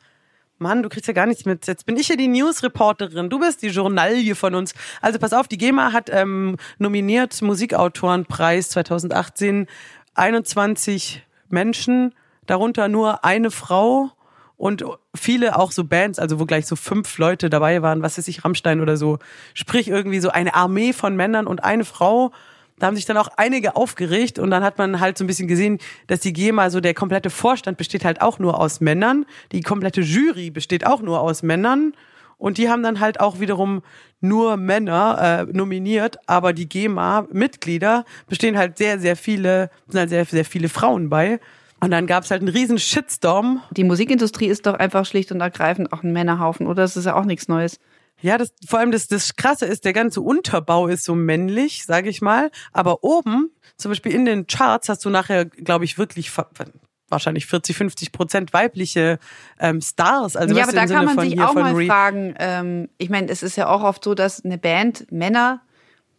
Mann, 0.58 0.82
du 0.82 0.88
kriegst 0.88 1.06
ja 1.06 1.12
gar 1.12 1.26
nichts 1.26 1.44
mit. 1.44 1.68
Jetzt 1.68 1.86
bin 1.86 1.96
ich 1.96 2.08
ja 2.08 2.16
die 2.16 2.26
News-Reporterin. 2.26 3.30
Du 3.30 3.38
bist 3.38 3.62
die 3.62 3.68
Journalie 3.68 4.34
von 4.34 4.56
uns. 4.56 4.74
Also 5.00 5.20
pass 5.20 5.32
auf, 5.32 5.46
die 5.46 5.56
GEMA 5.56 5.92
hat 5.92 6.10
ähm, 6.12 6.56
nominiert 6.78 7.40
Musikautorenpreis 7.42 8.70
2018 8.70 9.68
21 10.14 11.24
Menschen, 11.50 12.12
darunter 12.46 12.88
nur 12.88 13.24
eine 13.24 13.52
Frau 13.52 14.10
und 14.58 14.84
viele 15.14 15.56
auch 15.56 15.72
so 15.72 15.84
Bands, 15.84 16.18
also 16.18 16.38
wo 16.38 16.44
gleich 16.44 16.66
so 16.66 16.76
fünf 16.76 17.16
Leute 17.16 17.48
dabei 17.48 17.80
waren, 17.80 18.02
was 18.02 18.18
weiß 18.18 18.26
ich, 18.28 18.44
Rammstein 18.44 18.80
oder 18.80 18.96
so. 18.96 19.18
Sprich 19.54 19.88
irgendwie 19.88 20.18
so 20.18 20.30
eine 20.30 20.54
Armee 20.54 20.92
von 20.92 21.16
Männern 21.16 21.46
und 21.46 21.64
eine 21.64 21.84
Frau. 21.84 22.32
Da 22.78 22.88
haben 22.88 22.96
sich 22.96 23.06
dann 23.06 23.16
auch 23.16 23.28
einige 23.36 23.76
aufgeregt 23.76 24.38
und 24.38 24.50
dann 24.50 24.64
hat 24.64 24.76
man 24.76 24.98
halt 25.00 25.16
so 25.16 25.24
ein 25.24 25.28
bisschen 25.28 25.48
gesehen, 25.48 25.78
dass 26.08 26.20
die 26.20 26.32
GEMA, 26.32 26.70
so 26.70 26.80
der 26.80 26.92
komplette 26.92 27.30
Vorstand 27.30 27.78
besteht 27.78 28.04
halt 28.04 28.20
auch 28.20 28.40
nur 28.40 28.60
aus 28.60 28.80
Männern. 28.80 29.26
Die 29.52 29.60
komplette 29.60 30.00
Jury 30.00 30.50
besteht 30.50 30.84
auch 30.84 31.02
nur 31.02 31.20
aus 31.20 31.42
Männern. 31.42 31.94
Und 32.36 32.58
die 32.58 32.68
haben 32.68 32.82
dann 32.82 33.00
halt 33.00 33.20
auch 33.20 33.40
wiederum 33.40 33.82
nur 34.20 34.56
Männer 34.56 35.46
äh, 35.48 35.52
nominiert, 35.52 36.18
aber 36.26 36.52
die 36.52 36.68
GEMA-Mitglieder 36.68 38.04
bestehen 38.28 38.56
halt 38.56 38.78
sehr, 38.78 38.98
sehr 38.98 39.16
viele, 39.16 39.70
sind 39.88 40.00
halt 40.00 40.10
sehr, 40.10 40.24
sehr 40.24 40.44
viele 40.44 40.68
Frauen 40.68 41.08
bei. 41.08 41.40
Und 41.80 41.90
dann 41.90 42.06
gab's 42.06 42.30
halt 42.30 42.42
einen 42.42 42.48
riesen 42.48 42.78
Shitstorm. 42.78 43.62
Die 43.70 43.84
Musikindustrie 43.84 44.46
ist 44.46 44.66
doch 44.66 44.74
einfach 44.74 45.06
schlicht 45.06 45.30
und 45.30 45.40
ergreifend 45.40 45.92
auch 45.92 46.02
ein 46.02 46.12
Männerhaufen, 46.12 46.66
oder? 46.66 46.82
Das 46.82 46.96
ist 46.96 47.04
ja 47.04 47.14
auch 47.14 47.24
nichts 47.24 47.48
Neues. 47.48 47.78
Ja, 48.20 48.36
das, 48.36 48.52
vor 48.66 48.80
allem 48.80 48.90
das, 48.90 49.06
das 49.06 49.36
Krasse 49.36 49.66
ist, 49.66 49.84
der 49.84 49.92
ganze 49.92 50.20
Unterbau 50.20 50.88
ist 50.88 51.04
so 51.04 51.14
männlich, 51.14 51.84
sage 51.84 52.08
ich 52.08 52.20
mal. 52.20 52.50
Aber 52.72 53.04
oben, 53.04 53.50
zum 53.76 53.92
Beispiel 53.92 54.12
in 54.12 54.24
den 54.24 54.48
Charts, 54.48 54.88
hast 54.88 55.04
du 55.04 55.10
nachher, 55.10 55.44
glaube 55.44 55.84
ich, 55.84 55.98
wirklich 55.98 56.32
wahrscheinlich 57.08 57.46
40, 57.46 57.76
50 57.76 58.12
Prozent 58.12 58.52
weibliche 58.52 59.20
ähm, 59.60 59.80
Stars. 59.80 60.34
Also 60.34 60.56
ja, 60.56 60.64
aber 60.64 60.72
da 60.72 60.80
kann 60.80 60.88
Sinne 60.88 61.02
man 61.14 61.20
sich 61.20 61.40
auch 61.40 61.54
mal 61.54 61.74
Re 61.74 61.86
fragen, 61.86 62.34
ähm, 62.38 62.88
ich 62.98 63.08
meine, 63.08 63.28
es 63.28 63.42
ist 63.44 63.56
ja 63.56 63.68
auch 63.68 63.82
oft 63.82 64.02
so, 64.02 64.14
dass 64.14 64.44
eine 64.44 64.58
Band 64.58 65.10
Männer 65.12 65.62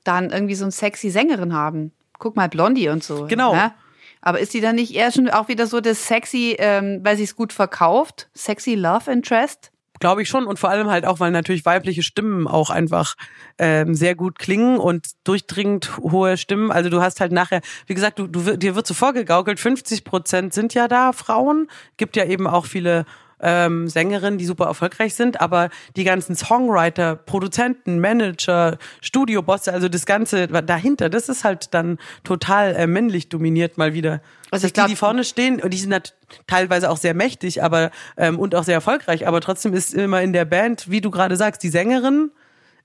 dann 0.06 0.30
irgendwie 0.30 0.56
so 0.56 0.64
eine 0.64 0.72
sexy 0.72 1.10
Sängerin 1.10 1.54
haben. 1.54 1.92
Guck 2.18 2.38
mal, 2.38 2.50
Blondie 2.50 2.90
und 2.90 3.04
so. 3.04 3.28
Genau. 3.28 3.54
Ne? 3.54 3.74
Aber 4.22 4.40
ist 4.40 4.54
die 4.54 4.62
dann 4.62 4.76
nicht 4.76 4.94
eher 4.94 5.12
schon 5.12 5.30
auch 5.30 5.48
wieder 5.48 5.68
so 5.68 5.80
das 5.80 6.08
sexy, 6.08 6.56
ähm, 6.60 7.00
weil 7.04 7.18
sie 7.18 7.24
es 7.24 7.36
gut 7.36 7.54
verkauft? 7.54 8.30
Sexy 8.34 8.76
Love 8.76 9.12
Interest? 9.12 9.72
Glaube 10.00 10.22
ich 10.22 10.30
schon 10.30 10.46
und 10.46 10.60
vor 10.60 10.70
allem 10.70 10.90
halt 10.90 11.06
auch, 11.06 11.20
weil 11.20 11.32
natürlich 11.32 11.66
weibliche 11.66 12.04
Stimmen 12.04 12.48
auch 12.48 12.70
einfach 12.70 13.16
ähm, 13.58 13.94
sehr 13.94 14.16
gut 14.16 14.40
klingen 14.40 14.78
und 14.78 15.08
durchdringend 15.26 15.98
hohe 15.98 16.38
Stimmen. 16.38 16.72
Also 16.72 16.90
du 16.90 17.02
hast 17.02 17.20
halt 17.20 17.34
nachher, 17.34 17.60
wie 17.86 17.96
gesagt, 17.96 18.18
du, 18.18 18.28
du 18.28 18.56
dir 18.56 18.76
wird 18.76 18.88
so 18.88 18.94
vorgegaukelt, 18.94 19.60
50 19.60 20.06
Prozent 20.06 20.54
sind 20.54 20.74
ja 20.74 20.88
da 20.88 21.12
Frauen, 21.12 21.68
gibt 21.98 22.16
ja 22.16 22.24
eben 22.26 22.48
auch 22.48 22.66
viele 22.66 23.06
ähm, 23.42 23.88
Sängerinnen, 23.88 24.38
die 24.38 24.46
super 24.46 24.66
erfolgreich 24.66 25.16
sind, 25.16 25.40
aber 25.42 25.70
die 25.96 26.04
ganzen 26.04 26.36
Songwriter, 26.36 27.16
Produzenten, 27.16 28.00
Manager, 28.00 28.78
Studiobosse, 29.02 29.72
also 29.74 29.90
das 29.90 30.06
Ganze 30.06 30.48
dahinter, 30.48 31.10
das 31.10 31.30
ist 31.30 31.44
halt 31.44 31.74
dann 31.74 31.98
total 32.24 32.76
äh, 32.76 32.88
männlich 32.88 33.30
dominiert 33.30 33.78
mal 33.78 33.94
wieder. 33.94 34.22
Also 34.52 34.68
ich 34.68 34.74
die, 34.74 34.78
glaub- 34.78 34.88
die 34.88 34.96
vorne 34.96 35.24
stehen, 35.24 35.62
und 35.62 35.74
die 35.74 35.78
sind 35.78 35.90
nat- 35.90 36.16
teilweise 36.48 36.90
auch 36.90 36.98
sehr 36.98 37.14
mächtig, 37.14 37.64
aber 37.64 37.92
ähm, 38.18 38.40
und 38.40 38.56
auch 38.56 38.64
sehr 38.64 38.76
erfolgreich, 38.76 39.28
aber 39.28 39.42
trotzdem 39.42 39.74
ist 39.74 39.94
immer 39.94 40.22
in 40.22 40.34
der 40.34 40.46
Band, 40.46 40.90
wie 40.90 41.02
du 41.02 41.12
gerade 41.12 41.36
sagst, 41.36 41.64
die 41.64 41.70
Sängerin 41.70 42.32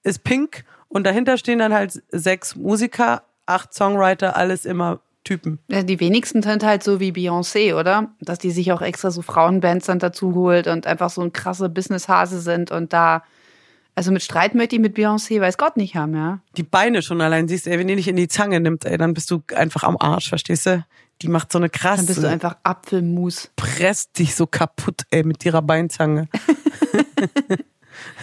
ist 0.02 0.24
pink 0.24 0.64
und 0.88 1.04
dahinter 1.04 1.38
stehen 1.38 1.58
dann 1.58 1.72
halt 1.74 2.02
sechs 2.10 2.54
Musiker, 2.54 3.22
acht 3.46 3.74
Songwriter, 3.74 4.36
alles 4.36 4.64
immer 4.64 5.00
Typen. 5.24 5.58
Ja, 5.68 5.82
die 5.82 5.98
wenigsten 6.00 6.42
sind 6.42 6.62
halt 6.62 6.82
so 6.84 7.00
wie 7.00 7.10
Beyoncé, 7.12 7.74
oder? 7.74 8.10
Dass 8.20 8.38
die 8.38 8.50
sich 8.50 8.70
auch 8.72 8.82
extra 8.82 9.10
so 9.10 9.22
Frauenbands 9.22 9.86
dann 9.86 9.98
dazu 9.98 10.34
holt 10.34 10.66
und 10.66 10.86
einfach 10.86 11.10
so 11.10 11.22
ein 11.22 11.32
krasser 11.32 11.68
Businesshase 11.68 12.40
sind 12.40 12.70
und 12.70 12.92
da, 12.92 13.22
also 13.94 14.12
mit 14.12 14.22
Streit 14.22 14.54
möchte 14.54 14.76
ich 14.76 14.82
mit 14.82 14.96
Beyoncé, 14.96 15.40
weiß 15.40 15.56
Gott 15.58 15.76
nicht 15.76 15.96
haben, 15.96 16.14
ja. 16.14 16.40
Die 16.56 16.62
Beine 16.62 17.00
schon 17.02 17.20
allein 17.20 17.48
siehst, 17.48 17.66
ey, 17.66 17.78
wenn 17.78 17.88
die 17.88 17.94
nicht 17.96 18.08
in 18.08 18.16
die 18.16 18.28
Zange 18.28 18.60
nimmt, 18.60 18.84
ey, 18.84 18.98
dann 18.98 19.14
bist 19.14 19.30
du 19.30 19.42
einfach 19.56 19.82
am 19.82 19.96
Arsch, 19.98 20.28
verstehst 20.28 20.66
du? 20.66 20.84
Die 21.22 21.28
macht 21.28 21.52
so 21.52 21.58
eine 21.58 21.70
krasse, 21.70 21.98
Dann 21.98 22.06
bist 22.06 22.22
du 22.22 22.28
einfach 22.28 22.56
Apfelmus. 22.64 23.50
presst 23.56 24.18
dich 24.18 24.34
so 24.34 24.46
kaputt, 24.46 25.02
ey, 25.10 25.22
mit 25.22 25.44
ihrer 25.44 25.62
Beinzange. 25.62 26.28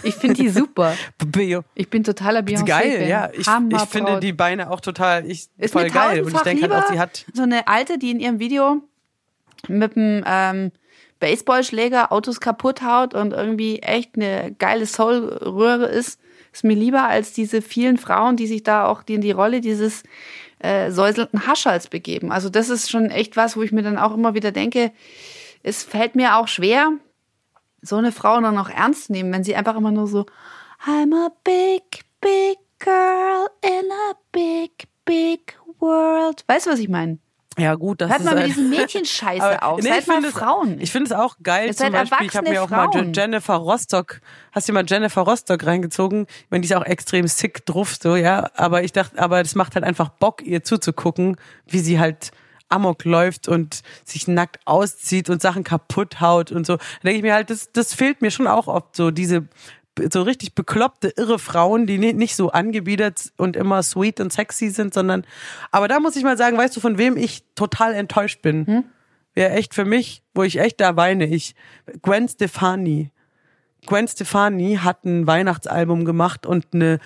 Ich 0.02 0.14
finde 0.14 0.42
die 0.42 0.48
super. 0.48 0.94
Ich 1.74 1.88
bin 1.88 2.04
totaler 2.04 2.40
Beyoncé. 2.40 2.64
Geil, 2.66 3.08
ja. 3.08 3.30
Ich, 3.32 3.40
ich 3.40 3.46
Hammerbraut. 3.46 3.88
finde 3.88 4.20
die 4.20 4.32
Beine 4.32 4.70
auch 4.70 4.80
total, 4.80 5.24
ich, 5.30 5.48
Ist 5.56 5.72
voll 5.72 5.88
geil. 5.88 6.22
Und 6.22 6.34
ich 6.34 6.40
denke 6.42 6.62
halt 6.62 6.72
auch, 6.72 6.90
sie 6.90 6.98
hat, 6.98 7.24
so 7.32 7.42
eine 7.42 7.68
alte, 7.68 7.98
die 7.98 8.10
in 8.10 8.20
ihrem 8.20 8.38
Video 8.38 8.82
mit 9.68 9.96
einem 9.96 10.24
ähm, 10.26 10.72
Baseballschläger 11.20 12.12
Autos 12.12 12.40
kaputt 12.40 12.82
haut 12.82 13.14
und 13.14 13.32
irgendwie 13.32 13.78
echt 13.78 14.16
eine 14.16 14.54
geile 14.58 14.86
Soul-Röhre 14.86 15.86
ist, 15.86 16.18
ist 16.52 16.64
mir 16.64 16.74
lieber 16.74 17.08
als 17.08 17.32
diese 17.32 17.62
vielen 17.62 17.96
Frauen, 17.96 18.36
die 18.36 18.46
sich 18.46 18.62
da 18.62 18.86
auch 18.86 19.02
die 19.02 19.14
in 19.14 19.20
die 19.20 19.30
Rolle 19.30 19.60
dieses 19.60 20.02
äh, 20.58 20.90
säuselnden 20.90 21.46
Haschals 21.46 21.88
begeben. 21.88 22.32
Also 22.32 22.48
das 22.48 22.68
ist 22.68 22.90
schon 22.90 23.06
echt 23.06 23.36
was, 23.36 23.56
wo 23.56 23.62
ich 23.62 23.72
mir 23.72 23.82
dann 23.82 23.98
auch 23.98 24.14
immer 24.14 24.34
wieder 24.34 24.52
denke, 24.52 24.92
es 25.62 25.82
fällt 25.82 26.14
mir 26.14 26.36
auch 26.36 26.48
schwer, 26.48 26.90
so 27.82 27.96
eine 27.96 28.12
Frau 28.12 28.40
dann 28.40 28.54
noch 28.54 28.70
ernst 28.70 29.10
nehmen, 29.10 29.32
wenn 29.32 29.44
sie 29.44 29.54
einfach 29.56 29.76
immer 29.76 29.90
nur 29.90 30.06
so 30.06 30.24
I'm 30.86 31.14
a 31.14 31.28
big, 31.44 32.04
big 32.20 32.58
girl 32.78 33.48
in 33.62 33.90
a 34.10 34.14
big, 34.32 34.88
big 35.04 35.56
world. 35.78 36.44
Weißt 36.48 36.66
du, 36.66 36.70
was 36.70 36.78
ich 36.78 36.88
meine? 36.88 37.18
ja 37.58 37.74
gut, 37.74 38.00
das 38.00 38.08
Hört 38.08 38.20
ist 38.20 38.24
mal 38.24 38.30
mit 38.34 38.40
halt- 38.44 38.50
diesen 38.56 38.70
Mädchenscheiße 39.06 39.62
auf. 39.62 39.82
nee, 39.82 39.88
Seid 39.90 40.00
ich 40.00 40.06
mal 40.06 40.14
finde 40.14 40.28
es- 40.28 40.34
Frauen. 40.34 40.80
Ich 40.80 40.90
finde 40.90 41.06
es 41.06 41.12
auch 41.12 41.36
geil. 41.42 41.66
Ihr 41.66 41.76
Zum 41.76 41.92
Beispiel, 41.92 42.26
ich 42.26 42.34
habe 42.36 42.48
mir 42.48 42.62
auch 42.62 42.70
mal 42.70 42.90
Frauen. 42.90 43.12
Jennifer 43.12 43.56
Rostock, 43.56 44.20
hast 44.52 44.68
du 44.70 44.72
mal 44.72 44.84
Jennifer 44.86 45.20
Rostock 45.20 45.66
reingezogen? 45.66 46.26
Ich 46.28 46.46
meine, 46.50 46.62
die 46.62 46.66
ist 46.68 46.74
auch 46.74 46.84
extrem 46.86 47.26
sick 47.28 47.66
drauf, 47.66 47.96
so, 48.02 48.16
ja. 48.16 48.48
Aber 48.54 48.82
ich 48.84 48.92
dachte, 48.92 49.18
aber 49.20 49.42
das 49.42 49.54
macht 49.54 49.74
halt 49.74 49.84
einfach 49.84 50.08
Bock, 50.08 50.40
ihr 50.42 50.64
zuzugucken, 50.64 51.36
wie 51.66 51.80
sie 51.80 52.00
halt 52.00 52.30
Amok 52.72 53.04
läuft 53.04 53.46
und 53.48 53.82
sich 54.04 54.26
nackt 54.26 54.58
auszieht 54.64 55.30
und 55.30 55.40
Sachen 55.42 55.62
kaputt 55.62 56.20
haut 56.20 56.50
und 56.50 56.66
so. 56.66 56.76
Da 56.76 56.82
denke 57.04 57.16
ich 57.18 57.22
mir 57.22 57.34
halt, 57.34 57.50
das, 57.50 57.70
das 57.72 57.94
fehlt 57.94 58.22
mir 58.22 58.30
schon 58.30 58.46
auch 58.46 58.66
oft, 58.66 58.96
so 58.96 59.10
diese 59.10 59.46
so 60.10 60.22
richtig 60.22 60.54
bekloppte, 60.54 61.12
irre 61.18 61.38
Frauen, 61.38 61.86
die 61.86 61.98
ni- 61.98 62.14
nicht 62.14 62.34
so 62.34 62.50
angebiedert 62.50 63.30
und 63.36 63.56
immer 63.56 63.82
sweet 63.82 64.20
und 64.20 64.32
sexy 64.32 64.70
sind, 64.70 64.94
sondern, 64.94 65.26
aber 65.70 65.86
da 65.86 66.00
muss 66.00 66.16
ich 66.16 66.24
mal 66.24 66.38
sagen, 66.38 66.56
weißt 66.56 66.74
du, 66.74 66.80
von 66.80 66.96
wem 66.96 67.18
ich 67.18 67.44
total 67.54 67.92
enttäuscht 67.92 68.40
bin? 68.40 68.66
Hm? 68.66 68.84
Wäre 69.34 69.50
echt 69.52 69.74
für 69.74 69.84
mich, 69.84 70.22
wo 70.32 70.44
ich 70.44 70.58
echt 70.58 70.80
da 70.80 70.96
weine, 70.96 71.26
ich, 71.26 71.54
Gwen 72.00 72.26
Stefani. 72.26 73.10
Gwen 73.86 74.08
Stefani 74.08 74.78
hat 74.82 75.04
ein 75.04 75.26
Weihnachtsalbum 75.26 76.06
gemacht 76.06 76.46
und 76.46 76.66
eine 76.72 76.98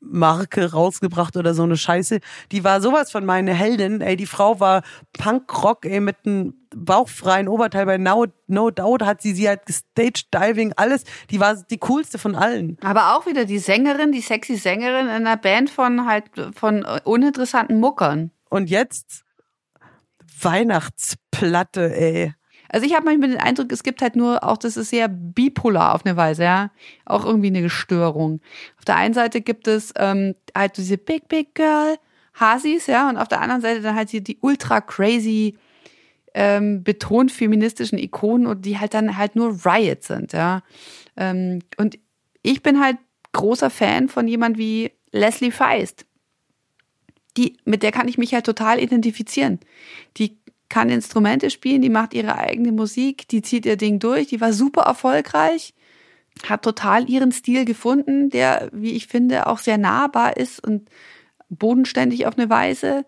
Lippenstift-Marke 0.00 0.72
rausgebracht 0.72 1.36
oder 1.36 1.54
so 1.54 1.62
eine 1.62 1.76
Scheiße. 1.76 2.20
Die 2.52 2.64
war 2.64 2.80
sowas 2.80 3.10
von 3.10 3.24
meine 3.24 3.52
Heldin, 3.54 4.00
ey, 4.00 4.16
die 4.16 4.26
Frau 4.26 4.60
war 4.60 4.82
Punkrock, 5.18 5.84
ey, 5.84 6.00
mit 6.00 6.16
einem 6.24 6.54
bauchfreien 6.74 7.48
Oberteil 7.48 7.86
bei 7.86 7.98
No, 7.98 8.26
no 8.46 8.70
Doubt 8.70 9.04
hat 9.04 9.22
sie, 9.22 9.34
sie 9.34 9.48
hat 9.48 9.62
Stage 9.68 10.24
Diving, 10.32 10.72
alles. 10.76 11.04
Die 11.30 11.40
war 11.40 11.56
die 11.56 11.78
coolste 11.78 12.18
von 12.18 12.34
allen. 12.34 12.76
Aber 12.82 13.16
auch 13.16 13.26
wieder 13.26 13.44
die 13.44 13.58
Sängerin, 13.58 14.12
die 14.12 14.20
sexy 14.20 14.56
Sängerin 14.56 15.06
in 15.06 15.12
einer 15.12 15.36
Band 15.36 15.70
von 15.70 16.06
halt 16.06 16.24
von 16.54 16.84
uninteressanten 17.04 17.80
Muckern. 17.80 18.30
Und 18.48 18.70
jetzt 18.70 19.24
Weihnachtsplatte, 20.40 21.94
ey. 21.94 22.34
Also 22.72 22.86
ich 22.86 22.94
habe 22.94 23.04
manchmal 23.04 23.30
den 23.30 23.40
Eindruck, 23.40 23.72
es 23.72 23.82
gibt 23.82 24.00
halt 24.00 24.14
nur 24.14 24.44
auch, 24.44 24.56
das 24.56 24.76
ist 24.76 24.90
sehr 24.90 25.08
bipolar 25.08 25.94
auf 25.94 26.06
eine 26.06 26.16
Weise, 26.16 26.44
ja. 26.44 26.70
Auch 27.04 27.24
irgendwie 27.24 27.48
eine 27.48 27.68
Störung. 27.68 28.40
Auf 28.78 28.84
der 28.84 28.96
einen 28.96 29.12
Seite 29.12 29.40
gibt 29.40 29.66
es 29.66 29.92
ähm, 29.96 30.34
halt 30.56 30.76
diese 30.76 30.96
Big 30.96 31.28
Big 31.28 31.54
Girl 31.54 31.98
Hasis, 32.34 32.86
ja, 32.86 33.08
und 33.08 33.16
auf 33.16 33.28
der 33.28 33.40
anderen 33.40 33.60
Seite 33.60 33.82
dann 33.82 33.96
halt 33.96 34.12
die, 34.12 34.22
die 34.22 34.38
ultra 34.40 34.80
crazy 34.80 35.58
ähm, 36.32 36.84
betont 36.84 37.32
feministischen 37.32 37.98
Ikonen 37.98 38.46
und 38.46 38.64
die 38.64 38.78
halt 38.78 38.94
dann 38.94 39.16
halt 39.16 39.34
nur 39.34 39.66
Riot 39.66 40.04
sind, 40.04 40.32
ja. 40.32 40.62
Ähm, 41.16 41.60
und 41.76 41.98
ich 42.42 42.62
bin 42.62 42.80
halt 42.80 42.98
großer 43.32 43.70
Fan 43.70 44.08
von 44.08 44.28
jemand 44.28 44.58
wie 44.58 44.92
Leslie 45.10 45.50
Feist. 45.50 46.06
Die, 47.36 47.56
mit 47.64 47.82
der 47.82 47.92
kann 47.92 48.08
ich 48.08 48.18
mich 48.18 48.34
halt 48.34 48.46
total 48.46 48.80
identifizieren. 48.80 49.60
Die 50.16 50.39
kann 50.70 50.88
Instrumente 50.88 51.50
spielen, 51.50 51.82
die 51.82 51.90
macht 51.90 52.14
ihre 52.14 52.38
eigene 52.38 52.72
Musik, 52.72 53.28
die 53.28 53.42
zieht 53.42 53.66
ihr 53.66 53.76
Ding 53.76 53.98
durch, 53.98 54.28
die 54.28 54.40
war 54.40 54.54
super 54.54 54.82
erfolgreich, 54.82 55.74
hat 56.48 56.62
total 56.62 57.10
ihren 57.10 57.32
Stil 57.32 57.66
gefunden, 57.66 58.30
der, 58.30 58.70
wie 58.72 58.92
ich 58.92 59.08
finde, 59.08 59.46
auch 59.46 59.58
sehr 59.58 59.76
nahbar 59.76 60.38
ist 60.38 60.64
und 60.64 60.88
bodenständig 61.50 62.26
auf 62.26 62.38
eine 62.38 62.48
Weise. 62.48 63.04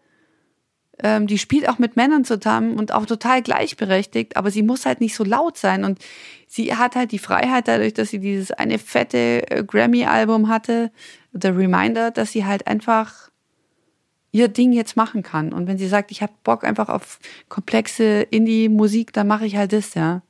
Ähm, 0.99 1.27
die 1.27 1.39
spielt 1.39 1.69
auch 1.69 1.79
mit 1.79 1.97
Männern 1.97 2.25
zusammen 2.25 2.79
und 2.79 2.93
auch 2.93 3.07
total 3.07 3.41
gleichberechtigt, 3.41 4.37
aber 4.37 4.51
sie 4.51 4.63
muss 4.63 4.85
halt 4.85 5.01
nicht 5.01 5.15
so 5.15 5.25
laut 5.25 5.57
sein. 5.57 5.85
Und 5.85 6.01
sie 6.47 6.75
hat 6.75 6.97
halt 6.97 7.13
die 7.13 7.19
Freiheit 7.19 7.69
dadurch, 7.69 7.95
dass 7.95 8.11
sie 8.11 8.19
dieses 8.19 8.51
eine 8.51 8.79
fette 8.79 9.51
äh, 9.51 9.65
Grammy-Album 9.65 10.49
hatte, 10.49 10.91
The 11.33 11.49
Reminder, 11.49 12.11
dass 12.11 12.33
sie 12.33 12.45
halt 12.45 12.67
einfach 12.67 13.32
ihr 14.33 14.49
Ding 14.49 14.73
jetzt 14.73 14.97
machen 14.97 15.23
kann. 15.23 15.53
Und 15.53 15.67
wenn 15.67 15.79
sie 15.79 15.89
sagt, 15.89 16.11
ich 16.11 16.23
habe 16.23 16.33
Bock 16.43 16.65
einfach 16.65 16.89
auf 16.89 17.21
komplexe 17.49 18.23
Indie-Musik, 18.23 19.13
dann 19.13 19.29
mache 19.29 19.47
ich 19.47 19.57
halt 19.57 19.73
das, 19.73 19.95
ja. 19.95 20.23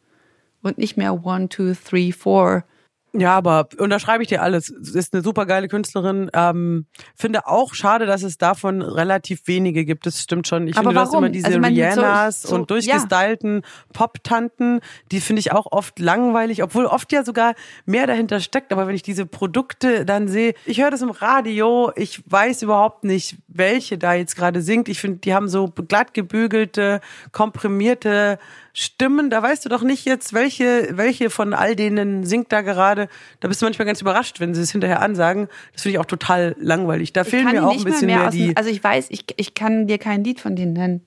Und 0.60 0.78
nicht 0.78 0.96
mehr 0.96 1.24
One, 1.24 1.48
Two, 1.48 1.72
Three, 1.74 2.12
Four 2.12 2.64
ja, 3.14 3.36
aber 3.36 3.68
unterschreibe 3.76 4.22
ich 4.22 4.30
dir 4.30 4.40
alles. 4.40 4.70
Ist 4.70 5.12
eine 5.12 5.22
super 5.22 5.44
geile 5.44 5.68
Künstlerin. 5.68 6.30
Ähm, 6.32 6.86
finde 7.14 7.46
auch 7.46 7.74
schade, 7.74 8.06
dass 8.06 8.22
es 8.22 8.38
davon 8.38 8.80
relativ 8.80 9.46
wenige 9.46 9.84
gibt. 9.84 10.06
Das 10.06 10.20
stimmt 10.20 10.48
schon. 10.48 10.66
Ich 10.66 10.78
aber 10.78 10.90
finde, 10.90 10.96
warum? 10.96 11.10
du 11.10 11.16
hast 11.16 11.18
immer 11.18 11.30
diese 11.30 11.46
also 11.46 11.58
Rihannas 11.58 12.42
so, 12.42 12.48
so, 12.48 12.54
und 12.54 12.70
durchgestylten 12.70 13.56
ja. 13.56 13.68
Pop-Tanten. 13.92 14.80
Die 15.10 15.20
finde 15.20 15.40
ich 15.40 15.52
auch 15.52 15.66
oft 15.70 15.98
langweilig, 15.98 16.62
obwohl 16.62 16.86
oft 16.86 17.12
ja 17.12 17.22
sogar 17.22 17.54
mehr 17.84 18.06
dahinter 18.06 18.40
steckt. 18.40 18.72
Aber 18.72 18.86
wenn 18.86 18.94
ich 18.94 19.02
diese 19.02 19.26
Produkte 19.26 20.06
dann 20.06 20.26
sehe, 20.26 20.54
ich 20.64 20.80
höre 20.80 20.90
das 20.90 21.02
im 21.02 21.10
Radio, 21.10 21.92
ich 21.96 22.22
weiß 22.30 22.62
überhaupt 22.62 23.04
nicht, 23.04 23.36
welche 23.46 23.98
da 23.98 24.14
jetzt 24.14 24.36
gerade 24.36 24.62
singt. 24.62 24.88
Ich 24.88 25.00
finde, 25.00 25.18
die 25.18 25.34
haben 25.34 25.48
so 25.48 25.68
glatt 25.68 26.14
gebügelte, 26.14 27.02
komprimierte 27.30 28.38
Stimmen, 28.74 29.28
da 29.28 29.42
weißt 29.42 29.64
du 29.64 29.68
doch 29.68 29.82
nicht 29.82 30.06
jetzt, 30.06 30.32
welche, 30.32 30.88
welche 30.92 31.28
von 31.28 31.52
all 31.52 31.76
denen 31.76 32.24
singt 32.24 32.52
da 32.52 32.62
gerade. 32.62 33.08
Da 33.40 33.48
bist 33.48 33.60
du 33.60 33.66
manchmal 33.66 33.84
ganz 33.84 34.00
überrascht, 34.00 34.40
wenn 34.40 34.54
sie 34.54 34.62
es 34.62 34.72
hinterher 34.72 35.02
ansagen. 35.02 35.48
Das 35.72 35.82
finde 35.82 35.96
ich 35.96 35.98
auch 35.98 36.06
total 36.06 36.56
langweilig. 36.58 37.12
Da 37.12 37.24
fehlen 37.24 37.50
mir 37.50 37.66
auch 37.66 37.76
ein 37.76 37.84
bisschen 37.84 38.06
mehr, 38.06 38.20
mehr 38.20 38.30
die. 38.30 38.46
Dem, 38.48 38.56
also 38.56 38.70
ich 38.70 38.82
weiß, 38.82 39.06
ich, 39.10 39.26
ich 39.36 39.52
kann 39.54 39.86
dir 39.86 39.98
kein 39.98 40.24
Lied 40.24 40.40
von 40.40 40.56
denen 40.56 40.72
nennen. 40.72 41.06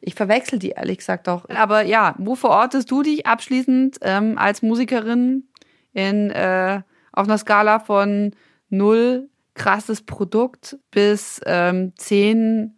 Ich 0.00 0.14
verwechsel 0.14 0.58
die 0.58 0.70
ehrlich 0.70 0.98
gesagt 0.98 1.28
auch. 1.28 1.48
Aber 1.48 1.82
ja, 1.82 2.14
wo 2.18 2.36
verortest 2.36 2.90
du 2.90 3.02
dich 3.02 3.26
abschließend 3.26 3.98
ähm, 4.02 4.38
als 4.38 4.62
Musikerin 4.62 5.48
in 5.92 6.30
äh, 6.30 6.82
auf 7.12 7.26
einer 7.26 7.38
Skala 7.38 7.80
von 7.80 8.32
null 8.68 9.28
krasses 9.54 10.02
Produkt 10.02 10.76
bis 10.90 11.40
ähm, 11.46 11.92
zehn 11.96 12.76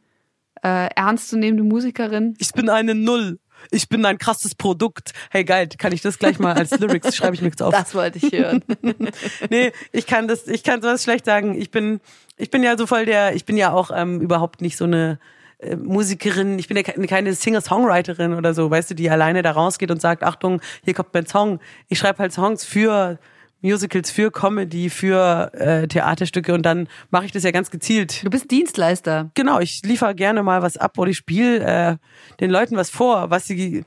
äh, 0.63 0.89
ernstzunehmende 0.95 1.63
Musikerin? 1.63 2.35
Ich 2.39 2.53
bin 2.53 2.69
eine 2.69 2.95
Null 2.95 3.39
ich 3.71 3.89
bin 3.89 4.05
ein 4.05 4.19
krasses 4.19 4.55
Produkt. 4.55 5.13
Hey 5.31 5.45
geil, 5.45 5.69
kann 5.79 5.93
ich 5.93 6.03
das 6.03 6.19
gleich 6.19 6.39
mal 6.39 6.55
als 6.55 6.71
Lyrics 6.79 7.17
schreibe 7.17 7.35
ich 7.35 7.43
mir 7.43 7.49
jetzt 7.49 7.63
auf. 7.63 7.75
Das 7.75 7.95
wollte 7.95 8.19
ich 8.19 8.33
hören. 8.33 8.63
nee, 9.51 9.73
ich 9.93 10.07
kann 10.07 10.29
das, 10.29 10.47
ich 10.47 10.63
kann 10.63 10.83
sowas 10.83 11.03
schlecht 11.03 11.25
sagen. 11.25 11.61
Ich 11.61 11.71
bin, 11.71 12.01
ich 12.37 12.51
bin 12.51 12.63
ja 12.63 12.77
so 12.77 12.87
voll 12.87 13.07
der, 13.07 13.35
ich 13.35 13.45
bin 13.45 13.57
ja 13.57 13.73
auch 13.73 13.91
ähm, 13.95 14.21
überhaupt 14.21 14.61
nicht 14.61 14.77
so 14.77 14.85
eine 14.85 15.19
äh, 15.59 15.77
Musikerin, 15.77 16.59
ich 16.59 16.69
bin 16.69 16.77
ja 16.77 16.83
keine 16.83 17.35
Singer-Songwriterin 17.35 18.35
oder 18.35 18.55
so, 18.55 18.71
weißt 18.71 18.91
du, 18.91 18.95
die 18.95 19.11
alleine 19.11 19.43
da 19.43 19.53
rausgeht 19.53 19.91
und 19.91 20.01
sagt, 20.01 20.23
Achtung, 20.23 20.61
hier 20.85 20.95
kommt 20.95 21.15
mein 21.15 21.27
Song. 21.27 21.61
Ich 21.89 21.99
schreibe 21.99 22.19
halt 22.19 22.33
Songs 22.33 22.65
für 22.65 23.19
Musicals, 23.65 24.11
für 24.11 24.31
Comedy, 24.31 24.91
für 24.91 25.51
äh, 25.55 25.89
Theaterstücke 25.89 26.53
und 26.53 26.63
dann 26.65 26.87
mache 27.11 27.25
ich 27.25 27.33
das 27.33 27.45
ja 27.45 27.51
ganz 27.51 27.71
gezielt. 27.71 28.23
Du 28.23 28.29
bist 28.29 28.51
Dienstleister. 28.51 29.31
Genau, 29.35 29.59
ich 29.59 29.81
liefere 29.83 30.15
gerne 30.15 30.43
mal 30.43 30.61
was 30.61 30.77
ab 30.77 30.99
oder 30.99 31.11
ich 31.11 31.17
spiele 31.17 31.61
äh, 31.61 31.97
den 32.41 32.51
Leuten 32.51 32.77
was 32.77 32.91
vor, 32.91 33.31
was 33.31 33.47
sie 33.47 33.85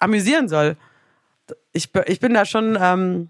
amüsieren 0.00 0.48
soll. 0.48 0.76
Ich, 1.72 1.90
ich 2.06 2.18
bin 2.18 2.34
da 2.34 2.44
schon, 2.44 2.76
ähm, 2.80 3.28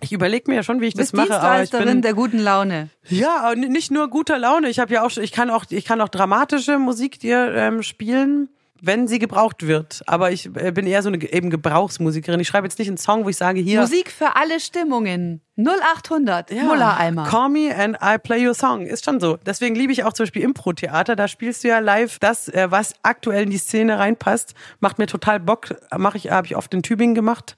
ich 0.00 0.12
überlege 0.12 0.50
mir 0.50 0.56
ja 0.56 0.62
schon, 0.64 0.80
wie 0.80 0.86
ich 0.86 0.94
das 0.94 1.12
mache. 1.12 1.40
Aber 1.40 1.62
ich 1.62 1.70
bin 1.70 2.02
der 2.02 2.14
guten 2.14 2.40
Laune. 2.40 2.88
Ja, 3.08 3.54
nicht 3.54 3.92
nur 3.92 4.10
guter 4.10 4.36
Laune. 4.36 4.68
Ich 4.68 4.80
habe 4.80 4.92
ja 4.92 5.04
auch, 5.04 5.16
ich 5.16 5.30
kann 5.30 5.50
auch, 5.50 5.64
ich 5.68 5.84
kann 5.84 6.00
auch 6.00 6.08
dramatische 6.08 6.78
Musik 6.80 7.20
dir 7.20 7.54
ähm, 7.54 7.84
spielen 7.84 8.48
wenn 8.82 9.08
sie 9.08 9.18
gebraucht 9.18 9.66
wird. 9.66 10.02
Aber 10.06 10.30
ich 10.30 10.46
äh, 10.56 10.72
bin 10.72 10.86
eher 10.86 11.02
so 11.02 11.08
eine 11.08 11.22
eben 11.32 11.50
Gebrauchsmusikerin. 11.50 12.40
Ich 12.40 12.48
schreibe 12.48 12.66
jetzt 12.66 12.78
nicht 12.78 12.88
einen 12.88 12.96
Song, 12.96 13.24
wo 13.24 13.28
ich 13.28 13.36
sage, 13.36 13.60
hier. 13.60 13.80
Musik 13.80 14.10
für 14.10 14.36
alle 14.36 14.60
Stimmungen. 14.60 15.40
0800. 15.56 16.50
Ja. 16.50 16.62
Mullereimer. 16.64 17.24
Call 17.24 17.50
me 17.50 17.74
and 17.74 17.96
I 18.02 18.18
play 18.18 18.46
your 18.46 18.54
song. 18.54 18.86
Ist 18.86 19.04
schon 19.04 19.20
so. 19.20 19.36
Deswegen 19.44 19.74
liebe 19.74 19.92
ich 19.92 20.04
auch 20.04 20.12
zum 20.12 20.24
Beispiel 20.24 20.42
Impro-Theater. 20.42 21.16
Da 21.16 21.28
spielst 21.28 21.64
du 21.64 21.68
ja 21.68 21.78
live 21.78 22.18
das, 22.18 22.48
äh, 22.48 22.70
was 22.70 22.94
aktuell 23.02 23.44
in 23.44 23.50
die 23.50 23.58
Szene 23.58 23.98
reinpasst. 23.98 24.54
Macht 24.80 24.98
mir 24.98 25.06
total 25.06 25.40
Bock. 25.40 25.74
Mache 25.96 26.16
ich, 26.16 26.30
habe 26.30 26.46
ich 26.46 26.56
oft 26.56 26.72
in 26.72 26.82
Tübingen 26.82 27.14
gemacht. 27.14 27.56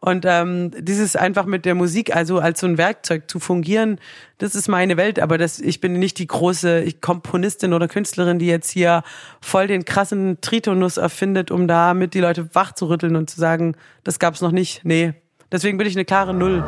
Und 0.00 0.24
ähm, 0.26 0.70
dieses 0.78 1.14
einfach 1.14 1.44
mit 1.44 1.66
der 1.66 1.74
Musik, 1.74 2.16
also 2.16 2.38
als 2.38 2.60
so 2.60 2.66
ein 2.66 2.78
Werkzeug 2.78 3.30
zu 3.30 3.38
fungieren, 3.38 4.00
das 4.38 4.54
ist 4.54 4.66
meine 4.66 4.96
Welt. 4.96 5.20
Aber 5.20 5.36
das, 5.36 5.58
ich 5.58 5.80
bin 5.80 5.92
nicht 5.92 6.18
die 6.18 6.26
große 6.26 6.90
Komponistin 7.02 7.74
oder 7.74 7.86
Künstlerin, 7.86 8.38
die 8.38 8.46
jetzt 8.46 8.70
hier 8.70 9.02
voll 9.42 9.66
den 9.66 9.84
krassen 9.84 10.40
Tritonus 10.40 10.96
erfindet, 10.96 11.50
um 11.50 11.68
da 11.68 11.92
mit 11.92 12.14
die 12.14 12.20
Leute 12.20 12.54
wach 12.54 12.72
zu 12.72 12.88
rütteln 12.88 13.14
und 13.14 13.28
zu 13.28 13.38
sagen, 13.38 13.76
das 14.02 14.18
gab's 14.18 14.40
noch 14.40 14.52
nicht. 14.52 14.80
Nee. 14.84 15.12
Deswegen 15.52 15.76
bin 15.76 15.86
ich 15.86 15.96
eine 15.96 16.06
klare 16.06 16.32
Null. 16.32 16.64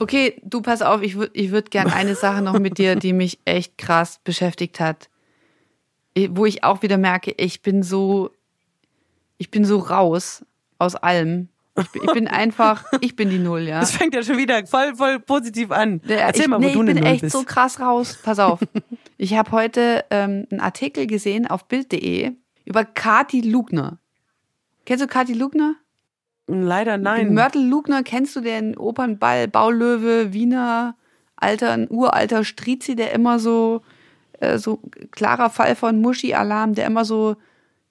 Okay, 0.00 0.34
du 0.42 0.60
pass 0.62 0.82
auf, 0.82 1.02
ich 1.02 1.14
würde 1.14 1.30
ich 1.34 1.52
würd 1.52 1.70
gern 1.70 1.90
eine 1.90 2.16
Sache 2.16 2.42
noch 2.42 2.58
mit 2.58 2.78
dir, 2.78 2.96
die 2.96 3.12
mich 3.12 3.38
echt 3.44 3.78
krass 3.78 4.20
beschäftigt 4.24 4.80
hat. 4.80 5.08
Wo 6.30 6.44
ich 6.44 6.64
auch 6.64 6.82
wieder 6.82 6.98
merke, 6.98 7.32
ich 7.36 7.62
bin 7.62 7.82
so 7.82 8.30
ich 9.38 9.50
bin 9.50 9.64
so 9.64 9.78
raus 9.78 10.44
aus 10.78 10.94
allem. 10.96 11.48
Ich 11.76 11.90
bin, 11.90 12.02
ich 12.04 12.12
bin 12.12 12.28
einfach, 12.28 12.84
ich 13.00 13.16
bin 13.16 13.30
die 13.30 13.38
Null, 13.38 13.62
ja. 13.62 13.80
Das 13.80 13.90
fängt 13.92 14.14
ja 14.14 14.22
schon 14.22 14.38
wieder 14.38 14.66
voll, 14.66 14.94
voll 14.94 15.18
positiv 15.20 15.70
an. 15.70 16.00
Erzähl 16.06 16.42
ich, 16.42 16.48
mal, 16.48 16.56
wo 16.56 16.60
nee, 16.60 16.72
du 16.72 16.80
ich 16.80 16.94
bin 16.94 17.04
echt 17.04 17.20
bist. 17.22 17.32
so 17.32 17.42
krass 17.44 17.80
raus. 17.80 18.18
Pass 18.22 18.38
auf. 18.38 18.60
ich 19.18 19.34
habe 19.34 19.50
heute 19.52 20.04
ähm, 20.10 20.46
einen 20.50 20.60
Artikel 20.60 21.06
gesehen 21.06 21.46
auf 21.46 21.66
Bild.de 21.66 22.32
über 22.64 22.84
Kati 22.84 23.40
Lugner. 23.40 23.98
Kennst 24.86 25.02
du 25.02 25.08
Kati 25.08 25.32
Lugner? 25.32 25.74
Leider 26.46 26.98
nein. 26.98 27.32
Mörtel 27.32 27.66
Lugner, 27.66 28.02
kennst 28.02 28.36
du 28.36 28.40
den 28.40 28.76
Opernball, 28.76 29.48
Baulöwe, 29.48 30.32
Wiener, 30.34 30.94
alter, 31.36 31.72
ein 31.72 31.90
uralter 31.90 32.44
Strizi, 32.44 32.96
der 32.96 33.12
immer 33.12 33.38
so, 33.38 33.80
äh, 34.40 34.58
so 34.58 34.80
klarer 35.10 35.48
Fall 35.48 35.74
von 35.74 36.00
Muschi-Alarm, 36.00 36.74
der 36.74 36.86
immer 36.86 37.04
so 37.06 37.36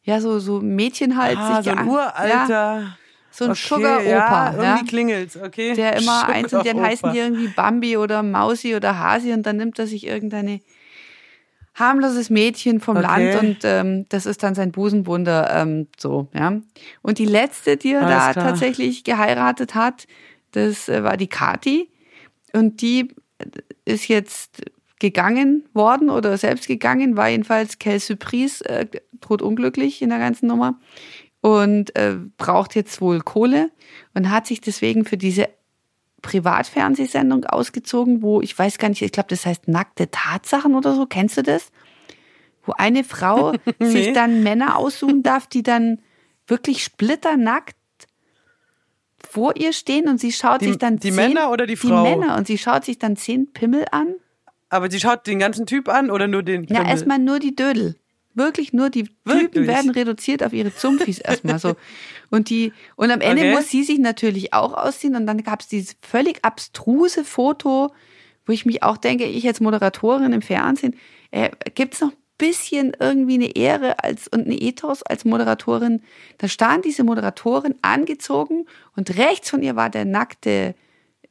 ja, 0.03 0.19
so, 0.19 0.39
so 0.39 0.59
Mädchenhals. 0.59 1.37
Ah, 1.37 1.63
so 1.63 1.71
ein 1.71 1.87
uralter. 1.87 2.49
Ja, 2.49 2.97
so 3.31 3.45
ein 3.45 3.51
okay, 3.51 3.59
Sugar-Opa. 3.67 4.05
Ja, 4.05 4.51
irgendwie 4.51 4.63
ja, 4.63 4.87
klingelt's, 4.87 5.37
okay. 5.37 5.73
Der 5.73 5.95
immer 5.97 6.27
eins 6.27 6.53
und 6.53 6.65
dann 6.65 6.81
heißen 6.81 7.11
die 7.11 7.19
irgendwie 7.19 7.47
Bambi 7.47 7.97
oder 7.97 8.21
Mausi 8.21 8.75
oder 8.75 8.99
Hasi 8.99 9.33
und 9.33 9.43
dann 9.43 9.57
nimmt 9.57 9.79
er 9.79 9.87
sich 9.87 10.05
irgendeine 10.05 10.61
harmloses 11.73 12.29
Mädchen 12.29 12.79
vom 12.79 12.97
okay. 12.97 13.31
Land 13.31 13.43
und 13.43 13.57
ähm, 13.63 14.05
das 14.09 14.27
ist 14.27 14.43
dann 14.43 14.53
sein 14.53 14.71
Busenwunder, 14.71 15.49
ähm, 15.55 15.87
so, 15.97 16.27
ja. 16.33 16.61
Und 17.01 17.17
die 17.17 17.25
letzte, 17.25 17.77
die 17.77 17.93
er 17.93 18.05
Alles 18.05 18.15
da 18.15 18.31
klar. 18.33 18.45
tatsächlich 18.49 19.03
geheiratet 19.03 19.73
hat, 19.73 20.05
das 20.51 20.87
äh, 20.87 21.03
war 21.03 21.17
die 21.17 21.27
Kati 21.27 21.89
und 22.53 22.81
die 22.81 23.15
ist 23.85 24.07
jetzt 24.07 24.61
gegangen 25.03 25.65
worden 25.73 26.09
oder 26.09 26.37
selbst 26.37 26.65
gegangen, 26.65 27.17
war 27.17 27.27
jedenfalls 27.27 27.77
Quelle 27.77 27.99
Surprise, 27.99 28.63
äh, 28.63 28.87
totunglücklich 29.19 30.01
in 30.01 30.07
der 30.07 30.17
ganzen 30.17 30.47
Nummer 30.47 30.79
und 31.41 31.93
äh, 31.97 32.15
braucht 32.37 32.73
jetzt 32.73 33.01
wohl 33.01 33.19
Kohle 33.19 33.69
und 34.13 34.31
hat 34.31 34.47
sich 34.47 34.61
deswegen 34.61 35.03
für 35.03 35.17
diese 35.17 35.49
Privatfernsehsendung 36.21 37.43
ausgezogen, 37.43 38.21
wo 38.21 38.39
ich 38.39 38.57
weiß 38.57 38.77
gar 38.77 38.87
nicht, 38.87 39.01
ich 39.01 39.11
glaube, 39.11 39.27
das 39.27 39.45
heißt 39.45 39.67
nackte 39.67 40.09
Tatsachen 40.09 40.73
oder 40.73 40.95
so. 40.95 41.05
Kennst 41.05 41.35
du 41.35 41.43
das? 41.43 41.69
Wo 42.65 42.71
eine 42.77 43.03
Frau 43.03 43.51
nee. 43.79 43.85
sich 43.89 44.13
dann 44.13 44.41
Männer 44.41 44.77
aussuchen 44.77 45.21
darf, 45.21 45.47
die 45.47 45.63
dann 45.63 45.99
wirklich 46.47 46.81
splitternackt 46.81 47.75
vor 49.29 49.57
ihr 49.57 49.73
stehen 49.73 50.07
und 50.07 50.21
sie 50.21 50.31
schaut 50.31 50.61
die, 50.61 50.67
sich 50.67 50.77
dann 50.77 50.95
die 50.95 51.09
zehn, 51.09 51.15
Männer 51.15 51.51
oder 51.51 51.67
die 51.67 51.75
Frau? 51.75 51.89
Die 51.89 52.09
Männer 52.09 52.37
und 52.37 52.47
sie 52.47 52.57
schaut 52.57 52.85
sich 52.85 52.99
dann 52.99 53.17
zehn 53.17 53.51
Pimmel 53.51 53.83
an 53.91 54.15
aber 54.73 54.89
sie 54.89 54.99
schaut 54.99 55.27
den 55.27 55.39
ganzen 55.39 55.65
Typ 55.65 55.87
an 55.87 56.09
oder 56.09 56.27
nur 56.27 56.43
den 56.43 56.65
Ja, 56.65 56.83
erstmal 56.83 57.19
nur 57.19 57.39
die 57.39 57.55
Dödel. 57.55 57.95
Wirklich 58.33 58.73
nur 58.73 58.89
die 58.89 59.07
Wirklich? 59.23 59.51
Typen 59.51 59.67
werden 59.67 59.91
reduziert 59.91 60.43
auf 60.43 60.53
ihre 60.53 60.73
Zumpfis 60.73 61.19
erstmal 61.19 61.59
so. 61.59 61.75
Und 62.31 62.49
die 62.49 62.73
und 62.95 63.11
am 63.11 63.21
Ende 63.21 63.43
okay. 63.43 63.53
muss 63.53 63.69
sie 63.69 63.83
sich 63.83 63.99
natürlich 63.99 64.53
auch 64.53 64.73
ausziehen 64.73 65.15
und 65.15 65.27
dann 65.27 65.43
gab 65.43 65.61
es 65.61 65.67
dieses 65.67 65.95
völlig 66.01 66.43
abstruse 66.43 67.23
Foto, 67.23 67.93
wo 68.45 68.51
ich 68.51 68.65
mich 68.65 68.81
auch 68.81 68.97
denke, 68.97 69.25
ich 69.25 69.45
als 69.45 69.59
Moderatorin 69.59 70.33
im 70.33 70.41
Fernsehen, 70.41 70.95
äh, 71.29 71.51
gibt 71.75 71.93
es 71.93 72.01
noch 72.01 72.09
ein 72.09 72.17
bisschen 72.39 72.97
irgendwie 72.99 73.35
eine 73.35 73.55
Ehre 73.55 74.03
als 74.03 74.27
und 74.27 74.47
eine 74.47 74.59
Ethos 74.59 75.03
als 75.03 75.25
Moderatorin? 75.25 76.01
Da 76.39 76.47
stand 76.47 76.85
diese 76.85 77.03
Moderatorin 77.03 77.75
angezogen 77.83 78.65
und 78.95 79.15
rechts 79.17 79.51
von 79.51 79.61
ihr 79.61 79.75
war 79.75 79.91
der 79.91 80.05
nackte 80.05 80.73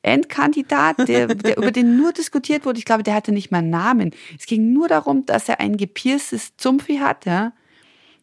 Endkandidat, 0.03 1.09
der, 1.09 1.29
der, 1.29 1.57
über 1.57 1.71
den 1.71 1.97
nur 1.97 2.13
diskutiert 2.13 2.65
wurde. 2.67 2.79
Ich 2.79 2.85
glaube, 2.85 3.03
der 3.03 3.15
hatte 3.15 3.33
nicht 3.33 3.51
mal 3.51 3.59
einen 3.59 3.71
Namen. 3.71 4.11
Es 4.39 4.47
ging 4.47 4.73
nur 4.73 4.89
darum, 4.89 5.27
dass 5.27 5.49
er 5.49 5.61
ein 5.61 5.77
gepierstes 5.77 6.57
Zumpfi 6.57 6.97
hat, 6.97 7.25
ja. 7.25 7.53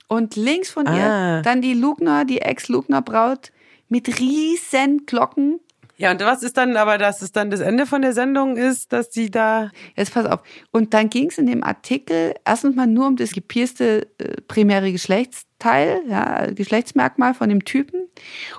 Und 0.08 0.36
links 0.36 0.72
von 0.72 0.88
ah. 0.88 1.38
ihr 1.38 1.42
dann 1.44 1.62
die 1.62 1.74
Lugner, 1.74 2.26
die 2.26 2.42
Ex-Lugner-Braut 2.42 3.52
mit 3.90 4.20
riesen 4.20 5.06
Glocken 5.06 5.60
Ja, 5.98 6.12
und 6.12 6.20
was 6.22 6.44
ist 6.44 6.58
dann, 6.58 6.78
aber 6.78 6.98
dass 6.98 7.22
es 7.22 7.32
dann 7.32 7.52
das 7.52 7.60
Ende 7.60 7.86
von 7.86 8.02
der 8.02 8.14
Sendung 8.14 8.58
ist, 8.58 8.92
dass 8.92 9.14
sie 9.14 9.30
da. 9.30 9.70
Jetzt 9.96 10.14
pass 10.14 10.26
auf. 10.26 10.42
Und 10.72 10.94
dann 10.94 11.10
ging 11.10 11.30
es 11.30 11.38
in 11.38 11.46
dem 11.46 11.64
Artikel 11.64 12.34
erstens 12.46 12.76
mal 12.76 12.88
nur 12.88 13.08
um 13.08 13.18
das 13.18 13.32
gepierste 13.32 14.08
äh, 14.18 14.42
primäre 14.48 14.92
Geschlechtsteil, 14.92 16.02
ja, 16.08 16.48
Geschlechtsmerkmal 16.52 17.34
von 17.34 17.50
dem 17.50 17.66
Typen. 17.66 18.08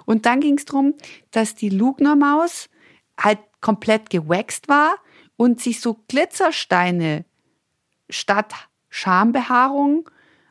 Und 0.04 0.26
dann 0.26 0.40
ging 0.40 0.56
es 0.58 0.66
darum, 0.66 0.94
dass 1.32 1.54
die 1.54 1.70
Lugner-Maus 1.70 2.68
halt 3.20 3.38
komplett 3.60 4.10
gewaxt 4.10 4.68
war 4.68 4.94
und 5.36 5.60
sich 5.60 5.80
so 5.80 5.98
Glitzersteine 6.08 7.24
statt 8.08 8.52
Schambehaarung 8.88 10.08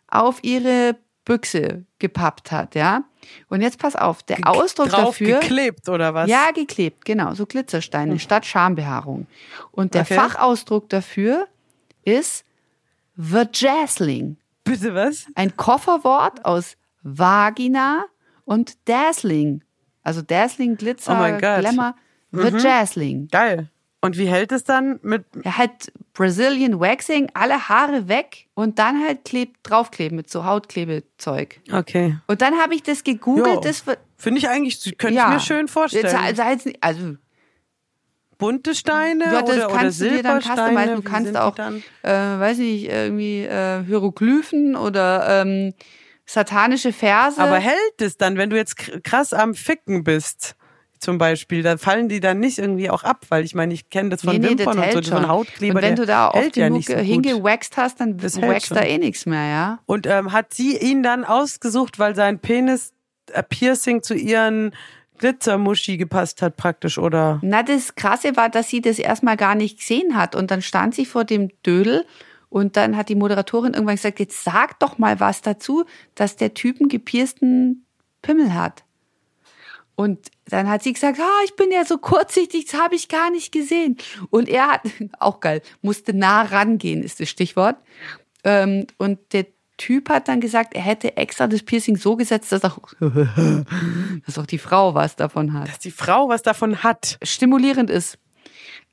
auf 0.08 0.44
ihre 0.44 0.96
Büchse 1.26 1.86
gepappt 2.00 2.52
hat, 2.52 2.74
ja. 2.76 3.04
Und 3.50 3.62
jetzt 3.62 3.78
pass 3.78 3.96
auf, 3.96 4.24
der 4.24 4.38
Ausdruck 4.44 4.90
drauf 4.90 5.18
dafür. 5.20 5.40
geklebt 5.40 5.88
oder 5.90 6.14
was? 6.14 6.30
Ja, 6.30 6.52
geklebt, 6.52 7.06
genau, 7.06 7.34
so 7.36 7.46
Glitzersteine 7.46 8.14
Hm. 8.14 8.20
statt 8.20 8.46
Schambehaarung. 8.46 9.28
Und 9.72 9.94
der 9.94 10.02
Okay. 10.02 10.16
Fachausdruck 10.16 10.90
dafür 10.90 11.48
ist 12.04 12.46
Vajazzling. 13.16 14.38
Bitte 14.64 14.96
was? 14.96 15.26
Ein 15.36 15.56
Kofferwort 15.58 16.46
aus 16.46 16.78
Vagina 17.04 18.06
und 18.46 18.78
Dazzling. 18.88 19.64
Also 20.04 20.22
Dazzling, 20.22 20.78
Glitzer, 20.78 21.12
Oh 21.12 21.16
mein 21.16 21.40
Glamour, 22.32 22.52
Mhm. 22.52 22.64
Vajazzling. 22.64 23.28
Geil. 23.32 23.70
Und 24.02 24.18
wie 24.18 24.28
hält 24.28 24.54
es 24.54 24.64
dann 24.64 25.00
mit. 25.02 25.26
Er 25.44 25.58
hat 25.58 25.92
Brazilian 26.14 26.80
Waxing, 26.80 27.30
alle 27.34 27.68
Haare 27.68 28.08
weg 28.08 28.48
und 28.54 28.80
dann 28.80 29.04
halt 29.04 29.26
klebt, 29.26 29.58
draufkleben 29.64 30.16
mit 30.16 30.30
so 30.30 30.46
Hautklebezeug. 30.46 31.60
Okay. 31.72 32.18
Und 32.28 32.42
dann 32.42 32.58
habe 32.60 32.76
ich 32.76 32.84
das 32.84 33.04
gegoogelt. 33.04 33.56
Jo. 33.56 33.60
Das 33.60 33.84
Finde 34.16 34.40
ich 34.40 34.48
eigentlich, 34.48 34.98
könnte 34.98 35.16
ja. 35.16 35.28
ich 35.28 35.34
mir 35.34 35.40
schön 35.42 35.68
vorstellen. 35.68 36.06
Jetzt, 36.06 36.40
also, 36.40 36.72
also 36.80 37.16
Bunte 38.38 38.74
Steine 38.74 39.26
Ja, 39.26 39.42
das 39.42 39.56
oder, 39.58 39.66
oder 39.68 39.76
kannst 39.76 40.00
du 40.00 40.10
dir 40.10 40.24
dann 40.24 40.42
Silbersteine? 40.42 40.96
Du 40.96 41.02
kannst 41.02 41.36
auch, 41.36 41.58
äh, 41.58 41.74
weiß 42.40 42.58
nicht, 42.60 42.86
irgendwie 42.88 43.42
äh, 43.44 43.84
Hieroglyphen 43.84 44.78
oder 44.78 45.42
ähm, 45.42 45.74
satanische 46.26 46.94
Verse. 46.94 47.38
Aber 47.42 47.58
hält 47.58 48.02
es 48.02 48.16
dann, 48.16 48.38
wenn 48.38 48.50
du 48.50 48.56
jetzt 48.56 48.78
kr- 48.80 49.02
krass 49.02 49.34
am 49.34 49.56
Ficken 49.56 50.06
bist, 50.06 50.56
zum 51.00 51.18
Beispiel, 51.18 51.64
da 51.64 51.78
fallen 51.78 52.10
die 52.10 52.20
dann 52.20 52.40
nicht 52.40 52.60
irgendwie 52.60 52.90
auch 52.90 53.04
ab, 53.04 53.26
weil 53.30 53.46
ich 53.46 53.56
meine, 53.56 53.74
ich 53.74 53.90
kenne 53.90 54.10
das 54.10 54.22
von 54.22 54.34
nee, 54.34 54.40
nee, 54.40 54.58
Wimpern 54.60 54.80
und 54.80 55.06
so, 55.06 55.16
von. 55.16 55.28
Hautkleber. 55.28 55.76
Und 55.76 55.82
wenn 55.82 55.96
du 55.96 56.06
da 56.06 56.28
oft 56.28 56.36
hält 56.36 56.58
ja 56.58 56.68
genug 56.68 56.84
so 56.84 56.96
hingewaxt 56.96 57.78
hast, 57.78 58.02
dann 58.02 58.18
Das 58.18 58.40
wächst 58.42 58.72
da 58.72 58.82
eh 58.82 58.98
nichts 58.98 59.26
mehr, 59.26 59.46
ja. 59.46 59.80
Und 59.86 60.08
ähm, 60.08 60.34
hat 60.34 60.54
sie 60.54 60.78
ihn 60.78 61.02
dann 61.02 61.24
ausgesucht, 61.24 62.00
weil 62.00 62.16
sein 62.16 62.40
Penis 62.40 62.92
äh, 63.32 63.42
Piercing 63.44 64.04
zu 64.04 64.14
ihren 64.14 64.74
Glitzermuschi 65.20 65.98
gepasst 65.98 66.42
hat 66.42 66.58
praktisch, 66.58 66.98
oder? 66.98 67.40
Na, 67.44 67.64
das 67.64 67.96
Krasse 67.96 68.36
war, 68.36 68.50
dass 68.50 68.70
sie 68.70 68.82
das 68.82 69.00
erstmal 69.00 69.38
gar 69.38 69.56
nicht 69.56 69.80
gesehen 69.80 70.16
hat. 70.16 70.36
Und 70.36 70.52
dann 70.52 70.62
stand 70.62 70.96
sie 70.96 71.06
vor 71.06 71.24
dem 71.24 71.50
Dödel 71.66 72.06
und 72.50 72.76
dann 72.78 72.98
hat 72.98 73.10
die 73.10 73.16
Moderatorin 73.16 73.74
irgendwann 73.74 73.96
gesagt, 73.96 74.20
jetzt 74.20 74.44
sag 74.44 74.80
doch 74.80 74.98
mal 74.98 75.20
was 75.20 75.42
dazu, 75.42 75.86
dass 76.16 76.36
der 76.36 76.54
Typen 76.54 76.90
gepiersten 76.90 77.86
Pimmel 78.22 78.54
hat. 78.54 78.84
Und 80.00 80.32
dann 80.46 80.70
hat 80.70 80.82
sie 80.82 80.94
gesagt, 80.94 81.20
ah, 81.20 81.44
ich 81.44 81.58
bin 81.58 81.72
ja 81.74 81.84
so 81.84 81.98
kurzsichtig, 81.98 82.68
das 82.72 82.80
habe 82.80 82.96
ich 82.96 83.10
gar 83.10 83.30
nicht 83.32 83.52
gesehen. 83.52 83.98
Und 84.30 84.48
er 84.48 84.68
hat, 84.70 84.82
auch 85.20 85.42
geil, 85.42 85.62
musste 85.82 86.14
nah 86.14 86.44
rangehen, 86.44 87.04
ist 87.04 87.20
das 87.20 87.28
Stichwort. 87.28 87.76
Ähm, 88.46 88.88
und 88.98 89.20
der 89.34 89.48
Typ 89.76 90.08
hat 90.08 90.30
dann 90.30 90.40
gesagt, 90.40 90.74
er 90.74 90.84
hätte 90.84 91.18
extra 91.18 91.48
das 91.48 91.64
Piercing 91.64 91.98
so 91.98 92.16
gesetzt, 92.16 92.50
dass 92.54 92.64
auch, 92.64 92.80
dass 94.26 94.40
auch 94.40 94.46
die 94.46 94.58
Frau 94.58 94.94
was 94.94 95.18
davon 95.18 95.52
hat. 95.52 95.68
Dass 95.68 95.80
die 95.80 95.92
Frau 95.92 96.30
was 96.30 96.44
davon 96.44 96.82
hat. 96.82 97.18
Stimulierend 97.22 97.90
ist. 97.90 98.18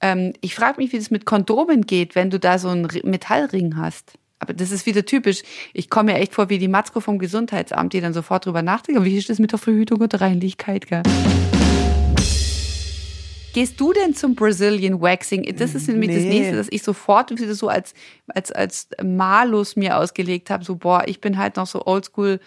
Ähm, 0.00 0.32
ich 0.40 0.56
frage 0.56 0.78
mich, 0.78 0.92
wie 0.92 0.98
das 0.98 1.12
mit 1.12 1.24
Kondomen 1.24 1.82
geht, 1.82 2.16
wenn 2.16 2.30
du 2.30 2.40
da 2.40 2.58
so 2.58 2.68
einen 2.68 2.84
Ri- 2.84 3.06
Metallring 3.06 3.76
hast. 3.76 4.14
Aber 4.38 4.52
das 4.52 4.70
ist 4.70 4.84
wieder 4.86 5.04
typisch. 5.04 5.42
Ich 5.72 5.88
komme 5.88 6.12
mir 6.12 6.18
echt 6.18 6.34
vor 6.34 6.50
wie 6.50 6.58
die 6.58 6.68
Matzko 6.68 7.00
vom 7.00 7.18
Gesundheitsamt, 7.18 7.92
die 7.94 8.00
dann 8.00 8.12
sofort 8.12 8.44
drüber 8.46 8.62
nachdenken. 8.62 9.04
Wie 9.04 9.16
ist 9.16 9.30
das 9.30 9.38
mit 9.38 9.52
der 9.52 9.58
Verhütung 9.58 10.00
und 10.00 10.12
der 10.12 10.20
Reinlichkeit, 10.20 10.86
gell? 10.86 11.02
Gehst 13.54 13.80
du 13.80 13.94
denn 13.94 14.14
zum 14.14 14.34
Brazilian 14.34 15.00
Waxing? 15.00 15.44
Das 15.56 15.74
ist 15.74 15.88
nämlich 15.88 16.10
das 16.10 16.24
Nee. 16.24 16.28
nächste, 16.40 16.56
dass 16.56 16.66
ich 16.70 16.82
sofort 16.82 17.30
wieder 17.30 17.54
so 17.54 17.68
als, 17.68 17.94
als, 18.26 18.52
als 18.52 18.88
Malus 19.02 19.76
mir 19.76 19.96
ausgelegt 19.96 20.50
habe. 20.50 20.62
So, 20.62 20.76
boah, 20.76 21.04
ich 21.06 21.22
bin 21.22 21.38
halt 21.38 21.56
noch 21.56 21.66
so 21.66 21.86
oldschool 21.86 22.38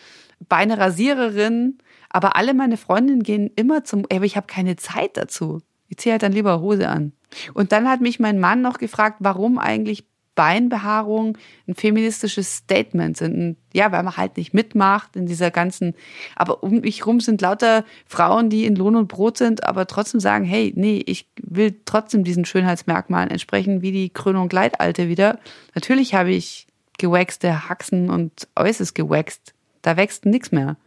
Beine 0.48 0.78
Rasiererin. 0.78 1.80
Aber 2.12 2.36
alle 2.36 2.54
meine 2.54 2.78
Freundinnen 2.78 3.24
gehen 3.24 3.50
immer 3.56 3.84
zum, 3.84 4.06
aber 4.12 4.26
ich 4.26 4.36
habe 4.38 4.46
keine 4.46 4.76
Zeit 4.76 5.18
dazu. 5.18 5.62
Ich 5.88 5.98
ziehe 5.98 6.14
halt 6.14 6.22
dann 6.22 6.32
lieber 6.32 6.62
Hose 6.62 6.88
an. 6.88 7.14
Und 7.56 7.72
dann 7.72 7.90
hat 7.90 8.02
mich 8.02 8.20
mein 8.20 8.40
Mann 8.40 8.62
noch 8.62 8.78
gefragt, 8.78 9.18
warum 9.20 9.58
eigentlich 9.58 10.06
Beinbehaarung 10.40 11.38
ein 11.68 11.76
feministisches 11.76 12.56
Statement 12.56 13.18
sind. 13.18 13.36
Und 13.36 13.58
ja, 13.74 13.92
weil 13.92 14.04
man 14.04 14.16
halt 14.16 14.38
nicht 14.38 14.54
mitmacht 14.54 15.18
in 15.18 15.26
dieser 15.26 15.52
ganzen, 15.52 15.96
aber 16.38 16.64
um 16.64 16.80
mich 16.80 17.06
rum 17.06 17.20
sind 17.20 17.42
lauter 17.42 17.84
Frauen, 18.06 18.50
die 18.50 18.64
in 18.64 18.78
Lohn 18.78 18.96
und 18.96 19.10
Brot 19.10 19.38
sind, 19.38 19.66
aber 19.66 19.86
trotzdem 19.86 20.22
sagen, 20.22 20.46
hey, 20.46 20.72
nee, 20.78 21.04
ich 21.06 21.28
will 21.42 21.76
trotzdem 21.84 22.24
diesen 22.24 22.46
Schönheitsmerkmalen 22.46 23.32
entsprechen, 23.32 23.82
wie 23.82 23.92
die 23.92 24.12
Krönung 24.12 24.48
Gleitalte 24.48 25.10
wieder. 25.10 25.40
Natürlich 25.76 26.14
habe 26.14 26.32
ich 26.32 26.68
gewaxte 26.98 27.68
Haxen 27.68 28.10
und 28.10 28.48
äußerst 28.56 28.96
gewaxt. 28.96 29.54
Da 29.82 29.98
wächst 29.98 30.24
nichts 30.24 30.54
mehr. 30.54 30.78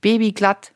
Baby 0.00 0.32
glatt. 0.32 0.72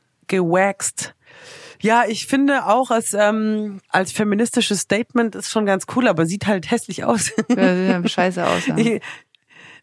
Ja, 1.80 2.04
ich 2.08 2.26
finde 2.26 2.66
auch 2.66 2.90
als, 2.90 3.14
ähm, 3.14 3.80
als 3.88 4.12
feministisches 4.12 4.80
Statement 4.80 5.34
ist 5.34 5.50
schon 5.50 5.66
ganz 5.66 5.84
cool, 5.94 6.08
aber 6.08 6.26
sieht 6.26 6.46
halt 6.46 6.70
hässlich 6.70 7.04
aus. 7.04 7.32
Ja, 7.48 7.72
ja, 7.72 8.08
scheiße 8.08 8.46
aus. 8.46 8.66
Ja. 8.66 8.76
Ich- 8.76 9.00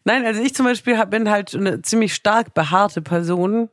Nein, 0.06 0.26
also 0.26 0.42
ich 0.42 0.54
zum 0.54 0.66
Beispiel 0.66 1.02
bin 1.06 1.30
halt 1.30 1.54
eine 1.54 1.80
ziemlich 1.80 2.14
stark 2.14 2.52
behaarte 2.52 3.00
Person 3.00 3.70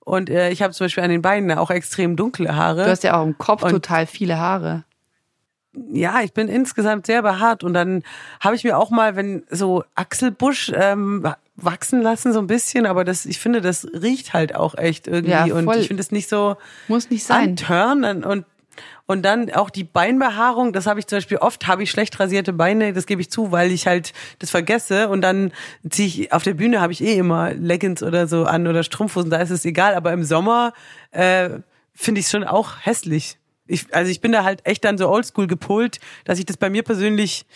und 0.00 0.28
äh, 0.28 0.50
ich 0.50 0.60
habe 0.62 0.72
zum 0.72 0.86
Beispiel 0.86 1.04
an 1.04 1.10
den 1.10 1.22
Beinen 1.22 1.56
auch 1.56 1.70
extrem 1.70 2.16
dunkle 2.16 2.56
Haare. 2.56 2.82
Du 2.84 2.90
hast 2.90 3.04
ja 3.04 3.16
auch 3.16 3.24
im 3.24 3.38
Kopf 3.38 3.62
Und- 3.62 3.70
total 3.70 4.06
viele 4.06 4.38
Haare. 4.38 4.82
ja, 5.92 6.20
ich 6.22 6.32
bin 6.32 6.48
insgesamt 6.48 7.06
sehr 7.06 7.22
behaart 7.22 7.62
und 7.62 7.74
dann 7.74 8.02
habe 8.40 8.56
ich 8.56 8.64
mir 8.64 8.76
auch 8.76 8.90
mal, 8.90 9.14
wenn 9.14 9.44
so 9.50 9.84
Achselbusch 9.94 10.72
ähm, 10.74 11.24
wachsen 11.60 12.00
lassen 12.00 12.32
so 12.32 12.38
ein 12.38 12.46
bisschen, 12.46 12.86
aber 12.86 13.04
das, 13.04 13.26
ich 13.26 13.38
finde, 13.38 13.60
das 13.60 13.86
riecht 13.92 14.32
halt 14.32 14.54
auch 14.54 14.76
echt 14.76 15.06
irgendwie 15.06 15.30
Ja, 15.32 15.44
und 15.54 15.68
ich 15.76 15.88
finde 15.88 16.00
es 16.00 16.10
nicht 16.12 16.28
so 16.28 16.56
Muss 16.86 17.10
nicht 17.10 17.24
sein. 17.24 17.50
anturnen 17.50 18.24
und 18.24 18.46
und 19.06 19.22
dann 19.22 19.50
auch 19.50 19.70
die 19.70 19.84
Beinbehaarung, 19.84 20.72
das 20.74 20.86
habe 20.86 21.00
ich 21.00 21.06
zum 21.06 21.16
Beispiel 21.16 21.38
oft, 21.38 21.66
habe 21.66 21.82
ich 21.82 21.90
schlecht 21.90 22.20
rasierte 22.20 22.52
Beine, 22.52 22.92
das 22.92 23.06
gebe 23.06 23.22
ich 23.22 23.30
zu, 23.30 23.50
weil 23.50 23.72
ich 23.72 23.86
halt 23.86 24.12
das 24.38 24.50
vergesse 24.50 25.08
und 25.08 25.22
dann 25.22 25.50
ziehe 25.88 26.06
ich, 26.06 26.32
auf 26.32 26.42
der 26.42 26.52
Bühne 26.54 26.80
habe 26.82 26.92
ich 26.92 27.02
eh 27.02 27.14
immer 27.16 27.54
Leggings 27.54 28.02
oder 28.02 28.28
so 28.28 28.44
an 28.44 28.66
oder 28.66 28.82
Strumpfhosen, 28.84 29.30
da 29.30 29.38
ist 29.38 29.50
es 29.50 29.64
egal, 29.64 29.94
aber 29.94 30.12
im 30.12 30.24
Sommer 30.24 30.74
äh, 31.10 31.48
finde 31.94 32.20
ich 32.20 32.26
es 32.26 32.30
schon 32.30 32.44
auch 32.44 32.74
hässlich. 32.82 33.38
Ich, 33.66 33.92
also 33.94 34.10
ich 34.10 34.20
bin 34.20 34.30
da 34.30 34.44
halt 34.44 34.60
echt 34.64 34.84
dann 34.84 34.98
so 34.98 35.08
oldschool 35.08 35.46
gepolt, 35.46 36.00
dass 36.24 36.38
ich 36.38 36.44
das 36.46 36.58
bei 36.58 36.68
mir 36.70 36.82
persönlich 36.82 37.46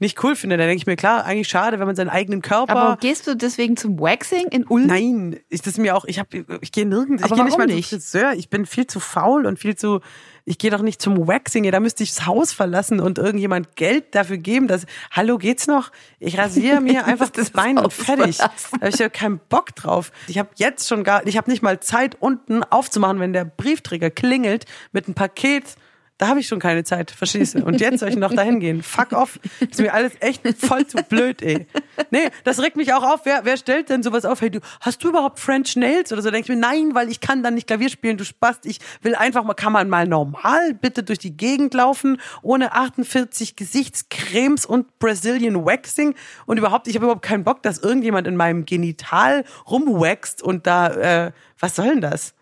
nicht 0.00 0.22
cool 0.22 0.36
finde. 0.36 0.56
Da 0.56 0.64
denke 0.64 0.76
ich 0.76 0.86
mir, 0.86 0.96
klar, 0.96 1.24
eigentlich 1.24 1.48
schade, 1.48 1.78
wenn 1.78 1.86
man 1.86 1.96
seinen 1.96 2.08
eigenen 2.08 2.42
Körper. 2.42 2.76
Aber 2.76 2.96
gehst 2.98 3.26
du 3.26 3.36
deswegen 3.36 3.76
zum 3.76 3.98
Waxing 3.98 4.46
in 4.48 4.64
Ulm? 4.66 4.86
Nein, 4.86 5.40
ist 5.48 5.66
das 5.66 5.76
mir 5.76 5.96
auch, 5.96 6.04
ich 6.04 6.18
habe 6.18 6.44
ich 6.60 6.72
gehe 6.72 6.86
nirgends, 6.86 7.22
Aber 7.22 7.32
ich 7.32 7.36
gehe 7.36 7.44
nicht 7.44 7.58
mal 7.58 7.66
nicht? 7.66 7.88
zum 7.88 7.98
Friseur, 7.98 8.32
ich 8.34 8.48
bin 8.48 8.66
viel 8.66 8.86
zu 8.86 9.00
faul 9.00 9.46
und 9.46 9.58
viel 9.58 9.76
zu 9.76 10.00
ich 10.44 10.56
gehe 10.56 10.70
doch 10.70 10.80
nicht 10.80 11.02
zum 11.02 11.28
Waxing, 11.28 11.64
ja, 11.64 11.70
da 11.70 11.78
müsste 11.78 12.02
ich 12.02 12.14
das 12.14 12.24
Haus 12.24 12.54
verlassen 12.54 13.00
und 13.00 13.18
irgendjemand 13.18 13.76
Geld 13.76 14.14
dafür 14.14 14.38
geben, 14.38 14.66
dass 14.66 14.86
hallo, 15.10 15.36
geht's 15.36 15.66
noch? 15.66 15.90
Ich 16.20 16.38
rasiere 16.38 16.80
mir 16.80 17.04
einfach 17.04 17.28
das 17.28 17.50
Bein 17.50 17.76
und 17.76 17.92
fertig. 17.92 18.38
Da 18.38 18.50
habe 18.80 18.88
ich 18.88 18.98
ja 18.98 19.10
keinen 19.10 19.40
Bock 19.50 19.74
drauf. 19.74 20.10
Ich 20.26 20.38
habe 20.38 20.48
jetzt 20.56 20.88
schon 20.88 21.04
gar 21.04 21.26
ich 21.26 21.36
habe 21.36 21.50
nicht 21.50 21.62
mal 21.62 21.80
Zeit 21.80 22.16
unten 22.20 22.62
aufzumachen, 22.62 23.20
wenn 23.20 23.32
der 23.32 23.44
Briefträger 23.44 24.10
klingelt 24.10 24.64
mit 24.92 25.06
einem 25.06 25.14
Paket. 25.14 25.76
Da 26.18 26.26
habe 26.26 26.40
ich 26.40 26.48
schon 26.48 26.58
keine 26.58 26.82
Zeit, 26.82 27.12
verstehst 27.12 27.54
du? 27.54 27.64
Und 27.64 27.80
jetzt 27.80 28.00
soll 28.00 28.08
ich 28.08 28.16
noch 28.16 28.34
dahin 28.34 28.58
gehen. 28.58 28.82
Fuck 28.82 29.12
off. 29.12 29.38
Ist 29.60 29.78
mir 29.78 29.94
alles 29.94 30.12
echt 30.18 30.42
voll 30.58 30.84
zu 30.84 30.98
blöd, 31.04 31.40
ey. 31.42 31.68
Nee, 32.10 32.30
das 32.42 32.60
regt 32.60 32.76
mich 32.76 32.92
auch 32.92 33.04
auf. 33.04 33.20
Wer, 33.24 33.44
wer 33.44 33.56
stellt 33.56 33.88
denn 33.88 34.02
sowas 34.02 34.24
auf? 34.24 34.40
Hey, 34.40 34.50
du, 34.50 34.58
hast 34.80 35.02
du 35.04 35.10
überhaupt 35.10 35.38
French 35.38 35.76
Nails 35.76 36.12
oder 36.12 36.20
so? 36.20 36.32
Denk 36.32 36.44
ich 36.44 36.48
mir, 36.48 36.56
nein, 36.56 36.90
weil 36.94 37.08
ich 37.08 37.20
kann 37.20 37.44
dann 37.44 37.54
nicht 37.54 37.68
Klavier 37.68 37.88
spielen, 37.88 38.16
du 38.16 38.24
Spast. 38.24 38.66
Ich 38.66 38.80
will 39.02 39.14
einfach 39.14 39.44
mal, 39.44 39.54
kann 39.54 39.72
man 39.72 39.88
mal 39.88 40.08
normal 40.08 40.74
bitte 40.74 41.04
durch 41.04 41.20
die 41.20 41.36
Gegend 41.36 41.72
laufen, 41.72 42.20
ohne 42.42 42.72
48 42.72 43.54
Gesichtscremes 43.54 44.66
und 44.66 44.98
Brazilian 44.98 45.64
Waxing 45.64 46.16
und 46.46 46.58
überhaupt, 46.58 46.88
ich 46.88 46.96
habe 46.96 47.06
überhaupt 47.06 47.24
keinen 47.24 47.44
Bock, 47.44 47.62
dass 47.62 47.78
irgendjemand 47.78 48.26
in 48.26 48.34
meinem 48.34 48.64
Genital 48.64 49.44
rumwaxt 49.70 50.42
und 50.42 50.66
da, 50.66 51.26
äh, 51.26 51.32
was 51.60 51.76
soll 51.76 51.90
denn 51.90 52.00
das? 52.00 52.34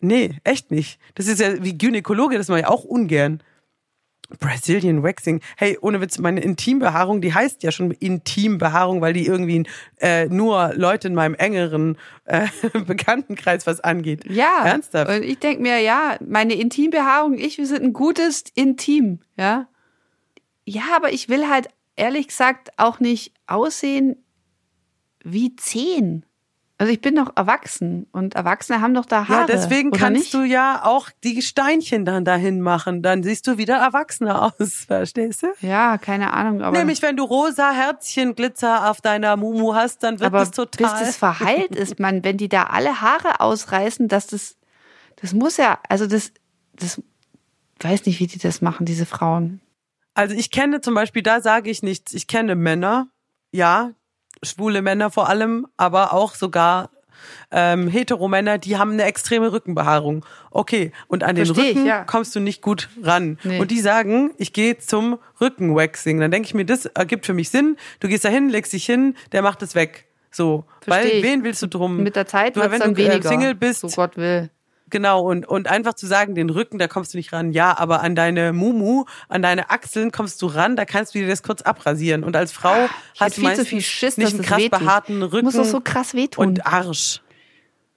Nee, 0.00 0.38
echt 0.44 0.70
nicht. 0.70 0.98
Das 1.14 1.26
ist 1.26 1.40
ja 1.40 1.62
wie 1.62 1.76
Gynäkologe, 1.76 2.38
das 2.38 2.48
mache 2.48 2.60
ich 2.60 2.66
auch 2.66 2.84
ungern. 2.84 3.42
Brazilian 4.38 5.02
Waxing. 5.02 5.40
Hey, 5.56 5.76
ohne 5.80 6.00
Witz, 6.00 6.18
meine 6.18 6.40
Intimbehaarung, 6.40 7.20
die 7.20 7.34
heißt 7.34 7.62
ja 7.62 7.72
schon 7.72 7.90
Intimbehaarung, 7.90 9.00
weil 9.00 9.12
die 9.12 9.26
irgendwie 9.26 9.64
äh, 9.98 10.26
nur 10.26 10.72
Leute 10.74 11.08
in 11.08 11.14
meinem 11.14 11.34
engeren 11.34 11.98
äh, 12.26 12.46
Bekanntenkreis 12.86 13.66
was 13.66 13.80
angeht. 13.80 14.24
Ja. 14.30 14.64
Ernsthaft. 14.64 15.10
Und 15.10 15.24
ich 15.24 15.38
denk 15.38 15.60
mir, 15.60 15.78
ja, 15.80 16.16
meine 16.24 16.54
Intimbehaarung, 16.54 17.38
ich, 17.38 17.58
wir 17.58 17.66
sind 17.66 17.82
ein 17.82 17.92
gutes 17.92 18.44
Intim, 18.54 19.20
ja. 19.36 19.66
Ja, 20.64 20.82
aber 20.94 21.12
ich 21.12 21.28
will 21.28 21.48
halt 21.48 21.68
ehrlich 21.96 22.28
gesagt 22.28 22.70
auch 22.76 23.00
nicht 23.00 23.32
aussehen 23.46 24.24
wie 25.24 25.56
zehn. 25.56 26.24
Also 26.80 26.94
ich 26.94 27.02
bin 27.02 27.14
doch 27.14 27.36
erwachsen 27.36 28.06
und 28.10 28.36
Erwachsene 28.36 28.80
haben 28.80 28.94
doch 28.94 29.04
da 29.04 29.28
Haare. 29.28 29.40
Ja, 29.40 29.46
deswegen 29.46 29.90
kannst 29.90 30.18
nicht? 30.18 30.32
du 30.32 30.44
ja 30.44 30.80
auch 30.82 31.10
die 31.22 31.42
Steinchen 31.42 32.06
dann 32.06 32.24
dahin 32.24 32.62
machen. 32.62 33.02
Dann 33.02 33.22
siehst 33.22 33.46
du 33.46 33.58
wieder 33.58 33.76
erwachsener 33.76 34.54
aus, 34.58 34.86
verstehst 34.86 35.42
du? 35.42 35.48
Ja, 35.60 35.98
keine 35.98 36.32
Ahnung. 36.32 36.62
Aber, 36.62 36.78
Nämlich, 36.78 37.02
wenn 37.02 37.18
du 37.18 37.24
rosa 37.24 37.72
Herzchen-Glitzer 37.72 38.90
auf 38.90 39.02
deiner 39.02 39.36
Mumu 39.36 39.74
hast, 39.74 40.02
dann 40.02 40.20
wird 40.20 40.28
aber 40.28 40.38
das 40.38 40.52
total. 40.52 40.90
bis 40.90 41.00
das 41.00 41.16
verheilt 41.18 41.76
ist, 41.76 42.00
man, 42.00 42.24
wenn 42.24 42.38
die 42.38 42.48
da 42.48 42.62
alle 42.62 43.02
Haare 43.02 43.40
ausreißen, 43.40 44.08
dass 44.08 44.28
das, 44.28 44.56
das 45.20 45.34
muss 45.34 45.58
ja, 45.58 45.80
also 45.90 46.06
das, 46.06 46.32
das, 46.76 47.02
weiß 47.80 48.06
nicht, 48.06 48.20
wie 48.20 48.26
die 48.26 48.38
das 48.38 48.62
machen, 48.62 48.86
diese 48.86 49.04
Frauen. 49.04 49.60
Also 50.14 50.34
ich 50.34 50.50
kenne 50.50 50.80
zum 50.80 50.94
Beispiel, 50.94 51.22
da 51.22 51.42
sage 51.42 51.68
ich 51.68 51.82
nichts. 51.82 52.14
Ich 52.14 52.26
kenne 52.26 52.54
Männer, 52.54 53.08
ja, 53.52 53.90
schwule 54.42 54.82
Männer 54.82 55.10
vor 55.10 55.28
allem, 55.28 55.66
aber 55.76 56.12
auch 56.12 56.34
sogar 56.34 56.90
ähm, 57.50 57.88
Heteromänner, 57.88 58.58
die 58.58 58.78
haben 58.78 58.92
eine 58.92 59.04
extreme 59.04 59.52
Rückenbehaarung. 59.52 60.24
Okay, 60.50 60.92
und 61.08 61.22
an 61.22 61.34
den 61.36 61.46
Versteh 61.46 61.70
ich, 61.70 61.76
Rücken 61.76 61.86
ja. 61.86 62.04
kommst 62.04 62.34
du 62.34 62.40
nicht 62.40 62.62
gut 62.62 62.88
ran. 63.02 63.38
Nee. 63.44 63.58
Und 63.58 63.70
die 63.70 63.80
sagen, 63.80 64.32
ich 64.38 64.52
gehe 64.52 64.78
zum 64.78 65.18
Rückenwaxing. 65.40 66.20
Dann 66.20 66.30
denke 66.30 66.46
ich 66.46 66.54
mir, 66.54 66.64
das 66.64 66.86
ergibt 66.86 67.26
für 67.26 67.34
mich 67.34 67.50
Sinn. 67.50 67.76
Du 68.00 68.08
gehst 68.08 68.24
da 68.24 68.28
hin, 68.28 68.48
legst 68.48 68.72
dich 68.72 68.86
hin, 68.86 69.16
der 69.32 69.42
macht 69.42 69.62
es 69.62 69.74
weg. 69.74 70.06
So, 70.30 70.64
weil 70.86 71.02
Versteh 71.02 71.18
ich. 71.18 71.24
wen 71.24 71.44
willst 71.44 71.60
du 71.62 71.66
drum? 71.66 72.02
Mit 72.02 72.14
der 72.16 72.26
Zeit 72.26 72.56
wird 72.56 72.70
wenn 72.70 72.80
dann 72.80 72.94
du 72.94 73.02
äh, 73.02 73.10
weniger. 73.10 73.28
Single 73.28 73.54
bist, 73.54 73.80
So 73.80 73.88
Gott 73.88 74.16
will. 74.16 74.50
Genau, 74.90 75.22
und, 75.22 75.46
und 75.46 75.68
einfach 75.68 75.94
zu 75.94 76.06
sagen, 76.06 76.34
den 76.34 76.50
Rücken, 76.50 76.78
da 76.78 76.88
kommst 76.88 77.14
du 77.14 77.18
nicht 77.18 77.32
ran. 77.32 77.52
Ja, 77.52 77.78
aber 77.78 78.02
an 78.02 78.14
deine 78.14 78.52
Mumu, 78.52 79.04
an 79.28 79.42
deine 79.42 79.70
Achseln 79.70 80.10
kommst 80.12 80.42
du 80.42 80.46
ran, 80.46 80.76
da 80.76 80.84
kannst 80.84 81.14
du 81.14 81.18
dir 81.20 81.28
das 81.28 81.42
kurz 81.42 81.62
abrasieren. 81.62 82.24
Und 82.24 82.36
als 82.36 82.52
Frau 82.52 82.86
Ich 83.14 83.20
hast 83.20 83.36
du 83.36 83.40
viel 83.42 83.54
zu 83.54 83.64
viel 83.64 83.80
Schiss, 83.80 84.16
nicht 84.16 84.26
dass 84.26 84.34
einen 84.34 84.42
es 84.42 84.46
krass 84.48 84.58
wehtut. 84.58 84.78
behaarten 84.80 85.22
Rücken 85.22 85.44
Muss 85.46 85.54
doch 85.54 85.64
so 85.64 85.80
krass 85.80 86.14
wehtun. 86.14 86.46
und 86.46 86.66
Arsch. 86.66 87.20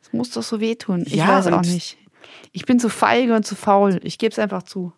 Das 0.01 0.13
muss 0.13 0.31
doch 0.31 0.43
so 0.43 0.59
wehtun. 0.59 1.03
Ich 1.05 1.15
Ja, 1.15 1.27
weiß 1.27 1.47
auch 1.47 1.61
nicht. 1.61 1.97
Ich 2.51 2.65
bin 2.65 2.79
zu 2.79 2.89
feige 2.89 3.35
und 3.35 3.45
zu 3.45 3.55
faul. 3.55 3.99
Ich 4.03 4.17
gebe 4.17 4.31
es 4.31 4.39
einfach 4.39 4.63
zu. 4.63 4.93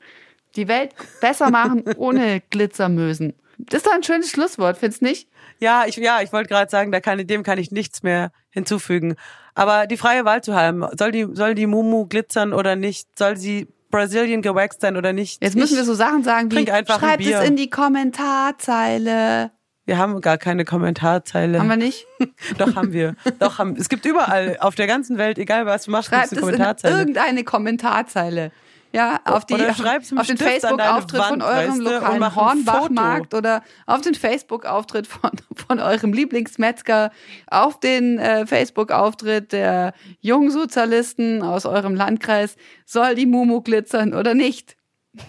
Die 0.56 0.68
Welt 0.68 0.94
besser 1.22 1.50
machen 1.50 1.84
ohne 1.98 2.42
Glitzermösen. 2.50 3.34
Das 3.58 3.78
ist 3.78 3.86
doch 3.88 3.94
ein 3.94 4.04
schönes 4.04 4.30
Schlusswort, 4.30 4.78
findest 4.78 5.02
nicht? 5.02 5.30
Ja, 5.60 5.86
ich, 5.88 5.96
ja, 5.96 6.22
ich 6.22 6.34
wollte 6.34 6.50
gerade 6.50 6.70
sagen, 6.70 6.92
da 6.92 7.00
kann, 7.00 7.26
dem 7.26 7.44
kann 7.44 7.58
ich 7.58 7.72
nichts 7.72 8.04
mehr 8.04 8.32
hinzufügen. 8.50 9.16
Aber 9.56 9.88
die 9.88 9.98
freie 9.98 10.26
Wahl 10.26 10.44
zu 10.44 10.54
haben, 10.54 10.86
soll 10.98 11.12
die, 11.12 11.28
soll 11.32 11.56
die 11.56 11.66
Mumu 11.66 12.06
glitzern 12.06 12.54
oder 12.54 12.76
nicht? 12.76 13.08
Soll 13.18 13.38
sie 13.38 13.68
Brazilian 13.90 14.42
gewaxt 14.42 14.82
sein 14.82 14.98
oder 14.98 15.14
nicht? 15.14 15.42
Jetzt 15.42 15.56
müssen 15.56 15.74
ich, 15.74 15.80
wir 15.80 15.86
so 15.86 15.94
Sachen 15.94 16.24
sagen 16.24 16.52
wie, 16.52 16.66
schreibt 16.66 17.26
es 17.26 17.48
in 17.48 17.56
die 17.56 17.70
Kommentarzeile. 17.70 19.52
Wir 19.86 19.98
haben 20.00 20.20
gar 20.20 20.38
keine 20.38 20.66
Kommentarzeile. 20.66 21.60
Haben 21.60 21.70
wir 21.70 21.78
nicht? 21.78 22.08
Doch, 22.58 22.76
haben 22.76 22.92
wir. 22.92 23.16
Doch, 23.40 23.60
haben, 23.60 23.76
es 23.78 23.88
gibt 23.88 24.06
überall 24.06 24.58
auf 24.60 24.76
der 24.76 24.88
ganzen 24.88 25.18
Welt, 25.18 25.38
egal 25.38 25.66
was 25.68 25.86
du 25.86 25.92
machst, 25.92 26.10
Schreibt 26.10 26.26
es 26.26 26.32
es 26.32 26.38
eine 26.40 26.42
in 26.42 26.46
Kommentarzeile. 26.58 26.98
irgendeine 26.98 27.44
Kommentarzeile. 27.44 28.52
Ja, 28.96 29.20
auf, 29.26 29.44
die, 29.46 29.56
Oder 29.56 29.72
auf, 29.72 29.80
im 30.10 30.26
den 30.26 30.38
Facebook-Auftritt 30.38 31.22
von 31.22 31.42
eurem 31.42 31.82
lokalen. 31.82 32.34
Hornbachmarkt 32.34 33.34
oder 33.34 33.62
auf 33.86 34.00
den 34.00 34.16
Facebook-Auftritt 34.16 35.06
von, 35.06 35.32
von 35.68 35.80
eurem 35.82 36.14
Lieblingsmetzger, 36.14 37.12
auf 37.48 37.78
den 37.82 38.20
äh, 38.20 38.48
Facebook-Auftritt 38.48 39.52
der 39.52 39.94
Jungsozialisten 40.22 41.42
aus 41.42 41.66
eurem 41.66 41.94
Landkreis. 41.94 42.56
Soll 42.86 43.16
die 43.16 43.26
Mumu 43.26 43.62
glitzern 43.62 44.14
oder 44.14 44.34
nicht? 44.34 44.78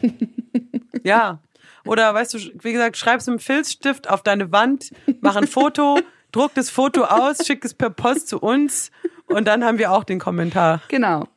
Ja. 1.02 1.38
Oder 1.84 2.12
weißt 2.14 2.34
du, 2.34 2.38
wie 2.64 2.72
gesagt, 2.72 2.96
schreib's 2.96 3.28
mit 3.28 3.38
dem 3.38 3.40
Filzstift 3.40 4.10
auf 4.10 4.24
deine 4.24 4.50
Wand, 4.50 4.90
mach 5.20 5.36
ein 5.36 5.46
Foto, 5.46 6.00
druck 6.32 6.52
das 6.54 6.68
Foto 6.68 7.04
aus, 7.04 7.46
schick 7.46 7.64
es 7.64 7.74
per 7.74 7.90
Post 7.90 8.26
zu 8.26 8.40
uns 8.40 8.90
und 9.26 9.46
dann 9.46 9.62
haben 9.62 9.78
wir 9.78 9.92
auch 9.92 10.02
den 10.02 10.18
Kommentar. 10.18 10.82
Genau. 10.88 11.28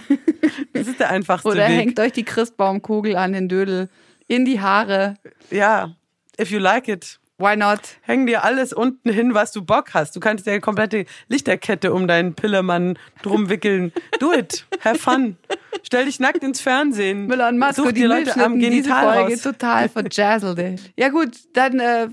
Das 0.72 0.86
ist 0.86 1.00
der 1.00 1.10
einfachste 1.10 1.48
Oder 1.48 1.68
Weg. 1.68 1.78
hängt 1.78 2.00
euch 2.00 2.12
die 2.12 2.24
Christbaumkugel 2.24 3.16
an 3.16 3.32
den 3.32 3.48
Dödel 3.48 3.88
in 4.28 4.44
die 4.44 4.60
Haare. 4.60 5.14
Ja. 5.50 5.94
If 6.40 6.50
you 6.50 6.58
like 6.58 6.88
it. 6.88 7.18
Why 7.38 7.54
not? 7.54 7.80
Häng 8.00 8.24
dir 8.24 8.44
alles 8.44 8.72
unten 8.72 9.10
hin, 9.10 9.34
was 9.34 9.52
du 9.52 9.62
Bock 9.62 9.92
hast. 9.92 10.16
Du 10.16 10.20
kannst 10.20 10.46
dir 10.46 10.52
eine 10.52 10.60
komplette 10.62 11.04
Lichterkette 11.28 11.92
um 11.92 12.08
deinen 12.08 12.32
Pillemann 12.34 12.98
drum 13.22 13.50
wickeln. 13.50 13.92
Do 14.20 14.32
it. 14.32 14.66
Have 14.82 14.98
fun. 14.98 15.36
Stell 15.82 16.06
dich 16.06 16.18
nackt 16.18 16.42
ins 16.42 16.62
Fernsehen. 16.62 17.26
Müller 17.26 17.48
und 17.48 17.58
Masko, 17.58 17.82
Such 17.82 17.88
die 17.92 18.00
die 18.00 18.06
Leute 18.06 18.42
am 18.42 18.58
Genital 18.58 19.14
Folge 19.14 19.34
raus. 19.34 19.42
total 19.42 19.88
verjazzelt. 19.90 20.80
Ja 20.96 21.10
gut, 21.10 21.32
dann 21.52 21.78
äh, 21.78 22.08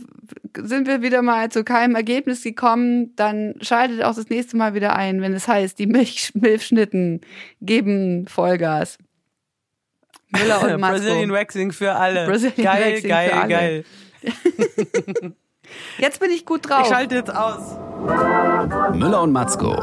sind 0.57 0.87
wir 0.87 1.01
wieder 1.01 1.21
mal 1.21 1.49
zu 1.49 1.63
keinem 1.63 1.95
Ergebnis 1.95 2.43
gekommen. 2.43 3.15
Dann 3.15 3.55
schaltet 3.61 4.03
auch 4.03 4.15
das 4.15 4.27
nächste 4.29 4.57
Mal 4.57 4.73
wieder 4.73 4.93
ein, 4.93 5.21
wenn 5.21 5.33
es 5.33 5.47
heißt, 5.47 5.79
die 5.79 5.87
Milch 5.87 6.31
Milchschnitten 6.35 7.21
geben 7.61 8.27
Vollgas. 8.27 8.97
Müller 10.31 10.61
und 10.63 10.81
Masko. 10.81 10.97
Brazilian 11.05 11.31
Waxing 11.31 11.71
für 11.71 11.93
alle. 11.93 12.25
Brazilian 12.25 12.55
geil, 12.57 12.93
Waxing 12.95 13.09
geil, 13.09 13.29
für 13.29 13.35
alle. 13.37 13.49
geil. 13.49 13.85
Jetzt 15.97 16.19
bin 16.19 16.29
ich 16.31 16.45
gut 16.45 16.69
drauf. 16.69 16.81
Ich 16.83 16.89
schalte 16.89 17.15
jetzt 17.15 17.33
aus. 17.35 17.79
Müller 18.93 19.21
und 19.21 19.31
Matzko. 19.31 19.73